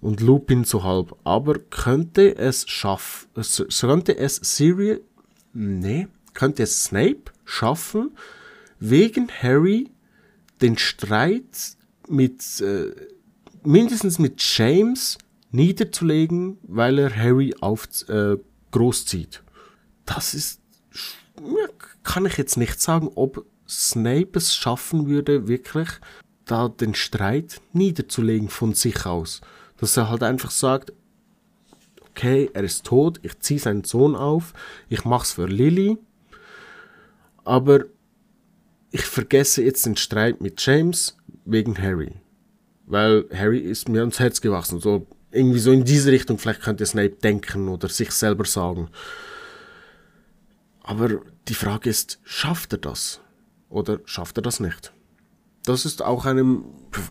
und 0.00 0.20
Lupin 0.20 0.64
so 0.64 0.82
halb. 0.82 1.16
Aber 1.24 1.58
könnte 1.58 2.36
es 2.36 2.68
schaffen, 2.68 3.28
könnte 3.80 4.16
es 4.18 4.36
Sirius, 4.36 5.00
nee, 5.52 6.08
könnte 6.34 6.64
es 6.64 6.84
Snape 6.84 7.32
schaffen, 7.44 8.10
wegen 8.80 9.28
Harry 9.30 9.91
den 10.62 10.78
Streit 10.78 11.76
mit, 12.08 12.60
äh, 12.60 12.94
mindestens 13.64 14.18
mit 14.18 14.40
James 14.56 15.18
niederzulegen, 15.50 16.58
weil 16.62 16.98
er 16.98 17.14
Harry 17.14 17.54
auf, 17.60 17.86
äh, 18.08 18.36
großzieht. 18.70 19.42
Das 20.06 20.34
ist, 20.34 20.60
kann 22.02 22.26
ich 22.26 22.36
jetzt 22.36 22.56
nicht 22.56 22.80
sagen, 22.80 23.10
ob 23.14 23.44
Snape 23.68 24.38
es 24.38 24.54
schaffen 24.54 25.08
würde, 25.08 25.48
wirklich 25.48 25.88
da 26.44 26.68
den 26.68 26.94
Streit 26.94 27.60
niederzulegen 27.72 28.48
von 28.48 28.74
sich 28.74 29.06
aus. 29.06 29.40
Dass 29.76 29.96
er 29.96 30.10
halt 30.10 30.22
einfach 30.22 30.50
sagt, 30.50 30.92
okay, 32.10 32.50
er 32.52 32.64
ist 32.64 32.84
tot, 32.84 33.20
ich 33.22 33.38
ziehe 33.40 33.60
seinen 33.60 33.84
Sohn 33.84 34.14
auf, 34.14 34.52
ich 34.88 35.04
mach's 35.04 35.32
für 35.32 35.46
Lily, 35.46 35.96
aber 37.44 37.84
ich 38.92 39.02
vergesse 39.02 39.62
jetzt 39.62 39.86
den 39.86 39.96
Streit 39.96 40.40
mit 40.40 40.64
James 40.64 41.16
wegen 41.44 41.76
Harry. 41.78 42.12
Weil 42.86 43.24
Harry 43.32 43.58
ist 43.58 43.88
mir 43.88 44.00
ans 44.00 44.20
Herz 44.20 44.40
gewachsen. 44.40 44.80
So, 44.80 45.06
irgendwie 45.30 45.58
so 45.58 45.72
in 45.72 45.84
diese 45.84 46.12
Richtung, 46.12 46.38
vielleicht 46.38 46.60
könnte 46.60 46.84
Snape 46.84 47.16
denken 47.16 47.68
oder 47.68 47.88
sich 47.88 48.12
selber 48.12 48.44
sagen. 48.44 48.90
Aber 50.82 51.22
die 51.48 51.54
Frage 51.54 51.88
ist, 51.88 52.20
schafft 52.22 52.74
er 52.74 52.78
das? 52.78 53.20
Oder 53.70 54.00
schafft 54.04 54.36
er 54.36 54.42
das 54.42 54.60
nicht? 54.60 54.92
Das 55.64 55.86
ist 55.86 56.02
auch 56.02 56.26
einem, 56.26 56.64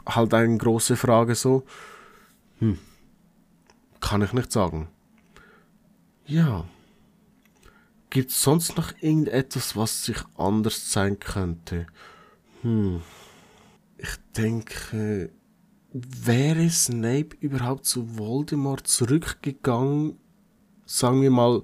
halt 0.05 0.33
eine 0.33 0.57
große 0.57 0.95
Frage 0.95 1.33
so. 1.33 1.63
Hm. 2.59 2.77
Kann 4.01 4.21
ich 4.21 4.33
nicht 4.33 4.51
sagen. 4.51 4.87
Ja. 6.27 6.65
Gibt 8.11 8.29
es 8.29 8.43
sonst 8.43 8.77
noch 8.77 8.93
irgendetwas, 9.01 9.75
was 9.75 10.05
sich 10.05 10.17
anders 10.37 10.91
sein 10.91 11.17
könnte? 11.17 11.87
Hm. 12.61 13.01
Ich 13.97 14.15
denke, 14.37 15.31
wäre 15.91 16.69
Snape 16.69 17.35
überhaupt 17.39 17.85
zu 17.85 18.19
Voldemort 18.19 18.85
zurückgegangen? 18.85 20.19
Sagen 20.85 21.23
wir 21.23 21.31
mal, 21.31 21.63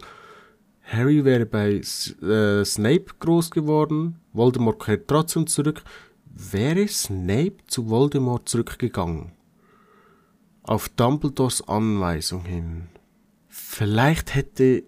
Harry 0.81 1.23
wäre 1.23 1.45
bei 1.45 1.75
äh, 1.75 2.65
Snape 2.65 3.05
groß 3.19 3.51
geworden, 3.51 4.19
Voldemort 4.33 4.83
kehrt 4.83 5.07
trotzdem 5.07 5.45
zurück. 5.45 5.83
Wäre 6.25 6.87
Snape 6.87 7.57
zu 7.67 7.87
Voldemort 7.87 8.49
zurückgegangen? 8.49 9.37
auf 10.67 10.89
Dumbledores 10.89 11.67
Anweisung 11.67 12.43
hin. 12.45 12.89
Vielleicht 13.47 14.35
hätte 14.35 14.83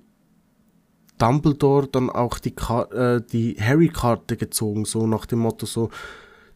Dumbledore 1.20 1.88
dann 1.88 2.10
auch 2.10 2.40
die, 2.40 2.56
äh, 2.56 3.22
die 3.22 3.56
Harry-Karte 3.60 4.38
gezogen, 4.38 4.86
so 4.86 5.06
nach 5.06 5.26
dem 5.28 5.40
Motto 5.40 5.66
so, 5.66 5.90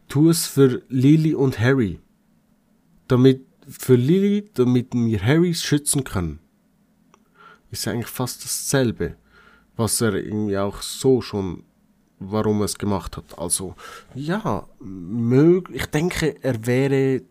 tu 0.08 0.30
es 0.30 0.46
für 0.46 0.82
Lily 0.88 1.34
und 1.34 1.60
Harry. 1.60 2.00
Damit, 3.06 3.46
für 3.68 3.94
Lily, 3.94 4.50
damit 4.54 4.88
wir 4.92 5.22
Harry 5.22 5.54
schützen 5.54 6.02
können. 6.02 6.40
Ist 7.70 7.86
eigentlich 7.86 8.08
fast 8.08 8.44
dasselbe, 8.44 9.16
was 9.76 10.00
er 10.00 10.14
irgendwie 10.14 10.58
auch 10.58 10.80
so 10.80 11.20
schon, 11.20 11.64
warum 12.18 12.60
er 12.60 12.66
es 12.66 12.78
gemacht 12.78 13.16
hat. 13.16 13.38
Also, 13.38 13.74
ja, 14.14 14.66
mög 14.80 15.68
ich 15.72 15.86
denke, 15.86 16.42
er 16.42 16.66
wäre 16.66 17.22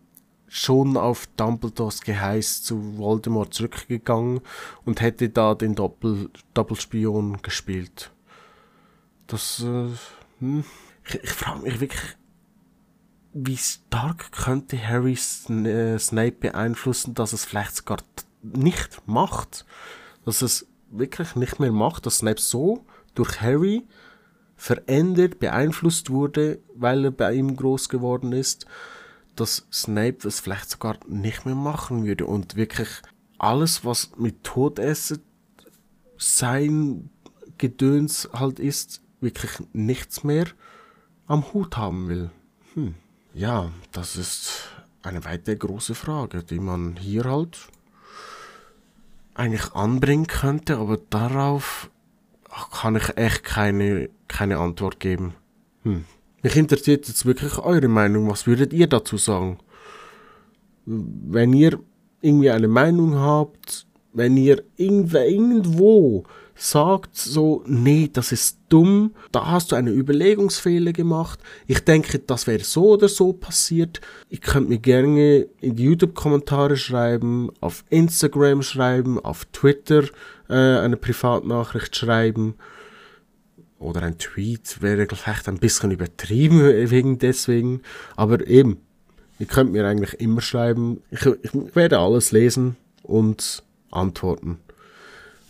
schon 0.54 0.96
auf 0.96 1.26
Dumbledores 1.36 2.02
Geheiß 2.02 2.62
zu 2.62 2.96
Voldemort 2.96 3.52
zurückgegangen 3.52 4.40
und 4.84 5.00
hätte 5.00 5.28
da 5.28 5.56
den 5.56 5.74
Doppel 5.74 6.30
Doppelspion 6.54 7.42
gespielt. 7.42 8.12
Das, 9.26 9.64
äh, 9.64 9.88
hm. 10.38 10.64
ich, 11.08 11.14
ich 11.24 11.30
frage 11.30 11.62
mich 11.62 11.80
wirklich, 11.80 12.16
wie 13.32 13.56
stark 13.56 14.30
könnte 14.30 14.78
Harry 14.80 15.18
äh, 15.48 15.98
Snape 15.98 16.36
beeinflussen, 16.38 17.14
dass 17.14 17.32
es 17.32 17.44
vielleicht 17.44 17.74
sogar 17.74 17.98
nicht 18.42 19.02
macht. 19.06 19.66
Dass 20.24 20.40
es 20.40 20.68
wirklich 20.88 21.34
nicht 21.34 21.58
mehr 21.58 21.72
macht, 21.72 22.06
dass 22.06 22.18
Snape 22.18 22.40
so 22.40 22.86
durch 23.16 23.40
Harry 23.40 23.88
verändert, 24.54 25.40
beeinflusst 25.40 26.10
wurde, 26.10 26.60
weil 26.76 27.06
er 27.06 27.10
bei 27.10 27.34
ihm 27.34 27.56
groß 27.56 27.88
geworden 27.88 28.30
ist 28.30 28.66
dass 29.36 29.66
Snape 29.72 30.26
es 30.26 30.40
vielleicht 30.40 30.70
sogar 30.70 30.98
nicht 31.06 31.46
mehr 31.46 31.54
machen 31.54 32.04
würde 32.04 32.26
und 32.26 32.56
wirklich 32.56 32.88
alles, 33.38 33.84
was 33.84 34.12
mit 34.16 34.44
Todesser 34.44 35.16
sein 36.16 37.10
Gedöns 37.58 38.28
halt 38.32 38.58
ist, 38.58 39.02
wirklich 39.20 39.52
nichts 39.72 40.24
mehr 40.24 40.46
am 41.26 41.52
Hut 41.52 41.76
haben 41.76 42.08
will? 42.08 42.30
Hm. 42.74 42.94
Ja, 43.32 43.70
das 43.92 44.16
ist 44.16 44.68
eine 45.02 45.24
weitere 45.24 45.56
große 45.56 45.94
Frage, 45.94 46.42
die 46.44 46.60
man 46.60 46.96
hier 46.96 47.24
halt 47.24 47.68
eigentlich 49.34 49.72
anbringen 49.72 50.26
könnte, 50.26 50.78
aber 50.78 50.96
darauf 50.96 51.90
kann 52.70 52.96
ich 52.96 53.16
echt 53.16 53.42
keine, 53.42 54.08
keine 54.28 54.58
Antwort 54.58 55.00
geben. 55.00 55.34
Hm. 55.82 56.04
Mich 56.44 56.56
interessiert 56.56 57.08
jetzt 57.08 57.24
wirklich 57.24 57.56
eure 57.56 57.88
Meinung. 57.88 58.28
Was 58.28 58.46
würdet 58.46 58.74
ihr 58.74 58.86
dazu 58.86 59.16
sagen? 59.16 59.56
Wenn 60.84 61.54
ihr 61.54 61.80
irgendwie 62.20 62.50
eine 62.50 62.68
Meinung 62.68 63.14
habt, 63.14 63.86
wenn 64.12 64.36
ihr 64.36 64.62
irgendwo 64.76 66.24
sagt 66.54 67.16
so, 67.16 67.64
nee, 67.66 68.10
das 68.12 68.30
ist 68.30 68.58
dumm, 68.68 69.14
da 69.32 69.46
hast 69.46 69.72
du 69.72 69.76
eine 69.76 69.90
Überlegungsfehler 69.90 70.92
gemacht. 70.92 71.40
Ich 71.66 71.80
denke, 71.80 72.18
das 72.18 72.46
wäre 72.46 72.62
so 72.62 72.90
oder 72.90 73.08
so 73.08 73.32
passiert. 73.32 74.02
Ihr 74.28 74.38
könnt 74.38 74.68
mir 74.68 74.78
gerne 74.78 75.46
in 75.62 75.76
die 75.76 75.84
YouTube-Kommentare 75.84 76.76
schreiben, 76.76 77.48
auf 77.62 77.84
Instagram 77.88 78.60
schreiben, 78.60 79.18
auf 79.18 79.46
Twitter 79.46 80.04
äh, 80.50 80.52
eine 80.52 80.98
Privatnachricht 80.98 81.96
schreiben. 81.96 82.56
Oder 83.84 84.02
ein 84.02 84.16
Tweet 84.16 84.80
wäre 84.80 85.06
vielleicht 85.14 85.46
ein 85.46 85.58
bisschen 85.58 85.90
übertrieben 85.90 86.60
wegen 86.90 87.18
deswegen. 87.18 87.82
Aber 88.16 88.46
eben, 88.46 88.78
ihr 89.38 89.44
könnt 89.44 89.72
mir 89.72 89.86
eigentlich 89.86 90.20
immer 90.20 90.40
schreiben. 90.40 91.02
Ich, 91.10 91.26
ich 91.26 91.76
werde 91.76 91.98
alles 91.98 92.32
lesen 92.32 92.76
und 93.02 93.62
antworten. 93.90 94.58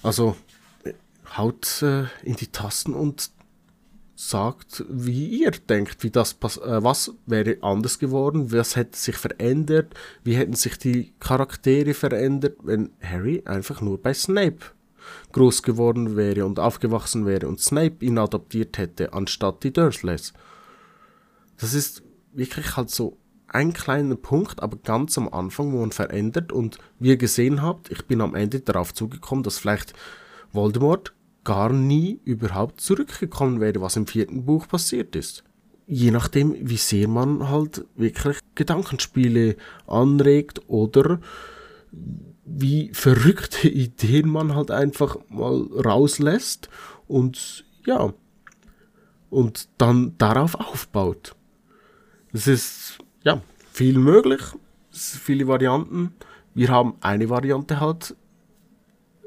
Also 0.02 0.34
haut 1.36 1.80
äh, 1.82 2.06
in 2.24 2.34
die 2.34 2.48
Tasten 2.48 2.92
und 2.92 3.30
sagt, 4.16 4.84
wie 4.88 5.26
ihr 5.42 5.52
denkt, 5.52 6.02
wie 6.02 6.10
das 6.10 6.32
äh, 6.32 6.82
was 6.82 7.12
wäre 7.26 7.58
anders 7.60 8.00
geworden, 8.00 8.50
was 8.50 8.74
hätte 8.74 8.98
sich 8.98 9.16
verändert, 9.16 9.94
wie 10.24 10.34
hätten 10.34 10.54
sich 10.54 10.76
die 10.76 11.12
Charaktere 11.20 11.94
verändert, 11.94 12.56
wenn 12.64 12.90
Harry 13.00 13.42
einfach 13.44 13.80
nur 13.80 14.02
bei 14.02 14.12
Snape 14.12 14.58
groß 15.32 15.62
geworden 15.62 16.16
wäre 16.16 16.46
und 16.46 16.58
aufgewachsen 16.58 17.26
wäre 17.26 17.48
und 17.48 17.60
Snape 17.60 18.04
ihn 18.04 18.18
adoptiert 18.18 18.78
hätte, 18.78 19.12
anstatt 19.12 19.64
die 19.64 19.72
Dursleys. 19.72 20.32
Das 21.58 21.74
ist 21.74 22.02
wirklich 22.32 22.76
halt 22.76 22.90
so 22.90 23.16
ein 23.48 23.72
kleiner 23.72 24.16
Punkt, 24.16 24.62
aber 24.62 24.76
ganz 24.76 25.16
am 25.16 25.28
Anfang, 25.28 25.72
wo 25.72 25.80
man 25.80 25.92
verändert 25.92 26.52
und 26.52 26.78
wie 26.98 27.10
ihr 27.10 27.16
gesehen 27.16 27.62
habt, 27.62 27.90
ich 27.90 28.04
bin 28.06 28.20
am 28.20 28.34
Ende 28.34 28.60
darauf 28.60 28.92
zugekommen, 28.92 29.44
dass 29.44 29.58
vielleicht 29.58 29.92
Voldemort 30.52 31.14
gar 31.44 31.72
nie 31.72 32.20
überhaupt 32.24 32.80
zurückgekommen 32.80 33.60
wäre, 33.60 33.80
was 33.80 33.96
im 33.96 34.06
vierten 34.06 34.44
Buch 34.44 34.66
passiert 34.66 35.14
ist. 35.14 35.44
Je 35.86 36.10
nachdem, 36.10 36.56
wie 36.58 36.78
sehr 36.78 37.06
man 37.06 37.48
halt 37.48 37.84
wirklich 37.94 38.38
Gedankenspiele 38.54 39.56
anregt 39.86 40.62
oder 40.66 41.20
wie 42.44 42.90
verrückte 42.92 43.68
Ideen 43.68 44.28
man 44.28 44.54
halt 44.54 44.70
einfach 44.70 45.16
mal 45.28 45.62
rauslässt 45.84 46.68
und 47.06 47.64
ja, 47.86 48.12
und 49.30 49.68
dann 49.78 50.16
darauf 50.18 50.54
aufbaut. 50.54 51.34
Es 52.32 52.46
ist 52.46 52.98
ja 53.22 53.40
viel 53.72 53.98
möglich, 53.98 54.40
es 54.92 55.12
sind 55.12 55.22
viele 55.22 55.48
Varianten. 55.48 56.14
Wir 56.54 56.68
haben 56.68 56.94
eine 57.00 57.28
Variante 57.28 57.80
halt 57.80 58.16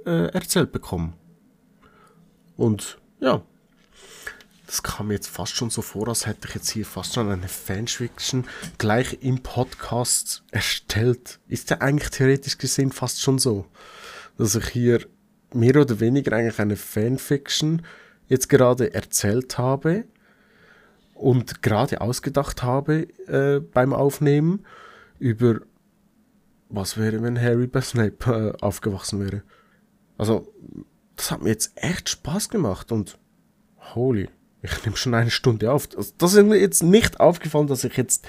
äh, 0.06 0.28
erzählt 0.32 0.72
bekommen. 0.72 1.14
Und 2.56 3.00
ja, 3.20 3.42
das 4.68 4.84
kam 4.84 5.08
mir 5.08 5.16
jetzt 5.16 5.30
fast 5.30 5.56
schon 5.56 5.70
so 5.70 5.82
vor, 5.82 6.10
als 6.10 6.28
hätte 6.28 6.48
ich 6.48 6.56
jetzt 6.56 6.70
hier 6.70 6.86
fast 6.86 7.14
schon 7.14 7.32
eine 7.32 7.48
Fanfiction 7.48 8.46
gleich 8.78 9.18
im 9.22 9.42
Podcast 9.42 10.44
erstellt. 10.52 11.40
Ist 11.48 11.70
ja 11.70 11.78
eigentlich 11.80 12.10
theoretisch 12.10 12.58
gesehen 12.58 12.92
fast 12.92 13.22
schon 13.22 13.40
so, 13.40 13.66
dass 14.38 14.56
ich 14.56 14.68
hier 14.68 15.08
mehr 15.54 15.78
oder 15.78 16.02
weniger 16.02 16.36
eigentlich 16.36 16.60
eine 16.60 16.76
Fanfiction 16.76 17.82
jetzt 18.28 18.50
gerade 18.50 18.94
erzählt 18.94 19.58
habe 19.58 20.04
und 21.14 21.64
gerade 21.64 22.02
ausgedacht 22.02 22.62
habe 22.62 23.08
äh, 23.28 23.62
beim 23.62 23.94
Aufnehmen 23.94 24.66
über 25.18 25.62
was 26.70 26.98
wäre, 26.98 27.24
wenn 27.24 27.42
Harry 27.42 27.68
bei 27.68 27.80
Snape 27.80 28.54
äh, 28.60 28.62
aufgewachsen 28.62 29.22
wäre. 29.24 29.44
Also 30.18 30.54
das 31.16 31.32
hat 31.32 31.42
mir 31.42 31.50
jetzt 31.50 31.72
echt 31.76 32.10
Spaß 32.10 32.50
gemacht 32.50 32.92
und 32.92 33.18
holy, 33.96 34.30
ich 34.72 34.86
nehme 34.86 34.98
schon 34.98 35.14
eine 35.14 35.32
Stunde 35.32 35.72
auf. 35.72 35.88
Das 35.88 36.34
ist 36.34 36.44
mir 36.46 36.60
jetzt 36.60 36.84
nicht 36.84 37.20
aufgefallen, 37.20 37.68
dass 37.68 37.84
ich 37.84 37.98
jetzt 37.98 38.28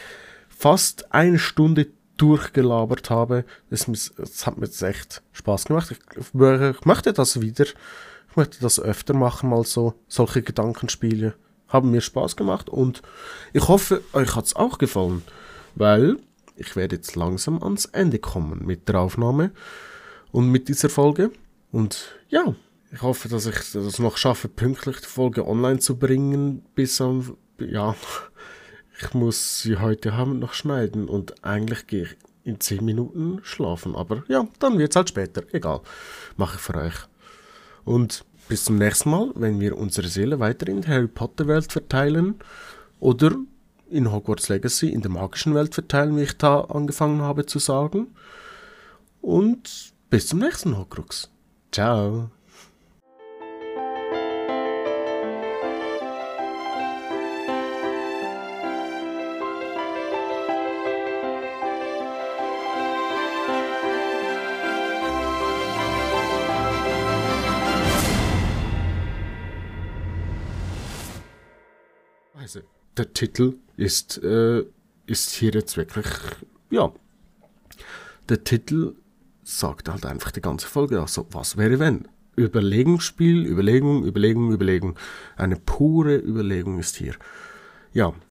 fast 0.49 1.13
eine 1.13 1.39
Stunde 1.39 1.89
durchgelabert 2.17 3.11
habe. 3.11 3.45
Das, 3.71 3.87
das 4.17 4.47
hat 4.47 4.59
mir 4.59 4.67
jetzt 4.67 4.83
echt 4.83 5.23
Spaß 5.33 5.67
gemacht. 5.67 5.91
Ich, 5.91 5.99
ich 6.17 6.85
möchte 6.85 7.13
das 7.13 7.41
wieder. 7.41 7.65
Ich 7.65 8.37
möchte 8.37 8.61
das 8.61 8.79
öfter 8.79 9.15
machen, 9.15 9.51
mal 9.51 9.65
so 9.65 9.95
solche 10.07 10.43
Gedankenspiele. 10.43 11.35
Haben 11.69 11.91
mir 11.91 12.01
Spaß 12.01 12.37
gemacht 12.37 12.69
und 12.69 13.03
ich 13.53 13.69
hoffe, 13.69 14.03
euch 14.13 14.35
hat 14.35 14.47
es 14.47 14.57
auch 14.57 14.79
gefallen, 14.79 15.23
weil 15.75 16.17
ich 16.57 16.77
werde 16.77 16.97
jetzt 16.97 17.15
langsam 17.15 17.63
ans 17.63 17.85
Ende 17.87 18.19
kommen 18.19 18.65
mit 18.65 18.89
der 18.89 19.01
Aufnahme 19.01 19.51
und 20.33 20.51
mit 20.51 20.69
dieser 20.69 20.89
Folge. 20.89 21.31
Und 21.71 22.17
ja, 22.29 22.55
ich 22.93 23.03
hoffe, 23.03 23.29
dass 23.29 23.47
ich 23.47 23.75
es 23.75 23.99
noch 23.99 24.17
schaffe, 24.17 24.49
pünktlich 24.49 25.01
die 25.01 25.07
Folge 25.07 25.47
online 25.47 25.79
zu 25.79 25.99
bringen, 25.99 26.63
bis 26.75 27.01
am, 27.01 27.37
ja, 27.59 27.95
ich 29.01 29.15
muss 29.15 29.61
sie 29.61 29.77
heute 29.77 30.13
Abend 30.13 30.41
noch 30.41 30.55
schneiden 30.55 31.09
und 31.09 31.45
eigentlich 31.45 31.87
gehe 31.87 32.05
ich 32.05 32.17
in 32.45 32.61
10 32.61 32.85
Minuten 32.85 33.41
schlafen, 33.43 33.95
aber 33.95 34.25
ja, 34.29 34.49
dann 34.59 34.79
wird 34.79 34.91
es 34.91 34.97
halt 34.97 35.11
später, 35.11 35.43
egal, 35.53 35.81
mache 36.37 36.57
ich 36.57 36.63
für 36.63 36.75
euch. 36.77 36.95
Und 37.85 38.25
bis 38.49 38.65
zum 38.65 38.77
nächsten 38.77 39.11
Mal, 39.11 39.31
wenn 39.35 39.61
wir 39.61 39.77
unsere 39.77 40.09
Seele 40.09 40.41
weiter 40.41 40.69
in 40.69 40.81
der 40.81 40.95
Harry 40.95 41.09
Potter 41.09 41.47
Welt 41.47 41.71
verteilen 41.71 42.37
oder 42.99 43.37
in 43.91 44.11
Hogwarts 44.11 44.49
Legacy 44.49 44.89
in 44.89 45.03
der 45.03 45.11
magischen 45.11 45.55
Welt 45.55 45.75
verteilen, 45.75 46.17
wie 46.17 46.23
ich 46.23 46.37
da 46.37 46.63
angefangen 46.63 47.23
habe 47.23 47.47
zu 47.47 47.59
sagen. 47.59 48.09
Und 49.21 49.93
bis 50.11 50.29
zum 50.29 50.41
nächsten 50.41 50.77
Horcrux. 50.77 51.31
Ciao. 51.73 52.31
Der 72.99 73.13
Titel 73.13 73.55
ist, 73.77 74.23
äh, 74.23 74.65
ist 75.07 75.31
hier 75.31 75.53
jetzt 75.53 75.77
wirklich, 75.77 76.07
ja, 76.71 76.93
der 78.29 78.45
Titel 78.45 78.95
sagt 79.43 79.89
halt 79.89 80.05
einfach 80.05 80.31
die 80.31 80.43
ganze 80.43 80.67
Folge, 80.67 81.01
also 81.01 81.27
was 81.31 81.57
wäre 81.57 81.79
wenn? 81.79 82.09
Überlegungsspiel, 82.37 83.47
Überlegung, 83.47 84.05
Überlegung, 84.05 84.53
Überlegung. 84.53 84.97
Eine 85.37 85.57
pure 85.57 86.17
Überlegung 86.17 86.79
ist 86.79 86.97
hier. 86.97 87.15
Ja, 87.93 88.13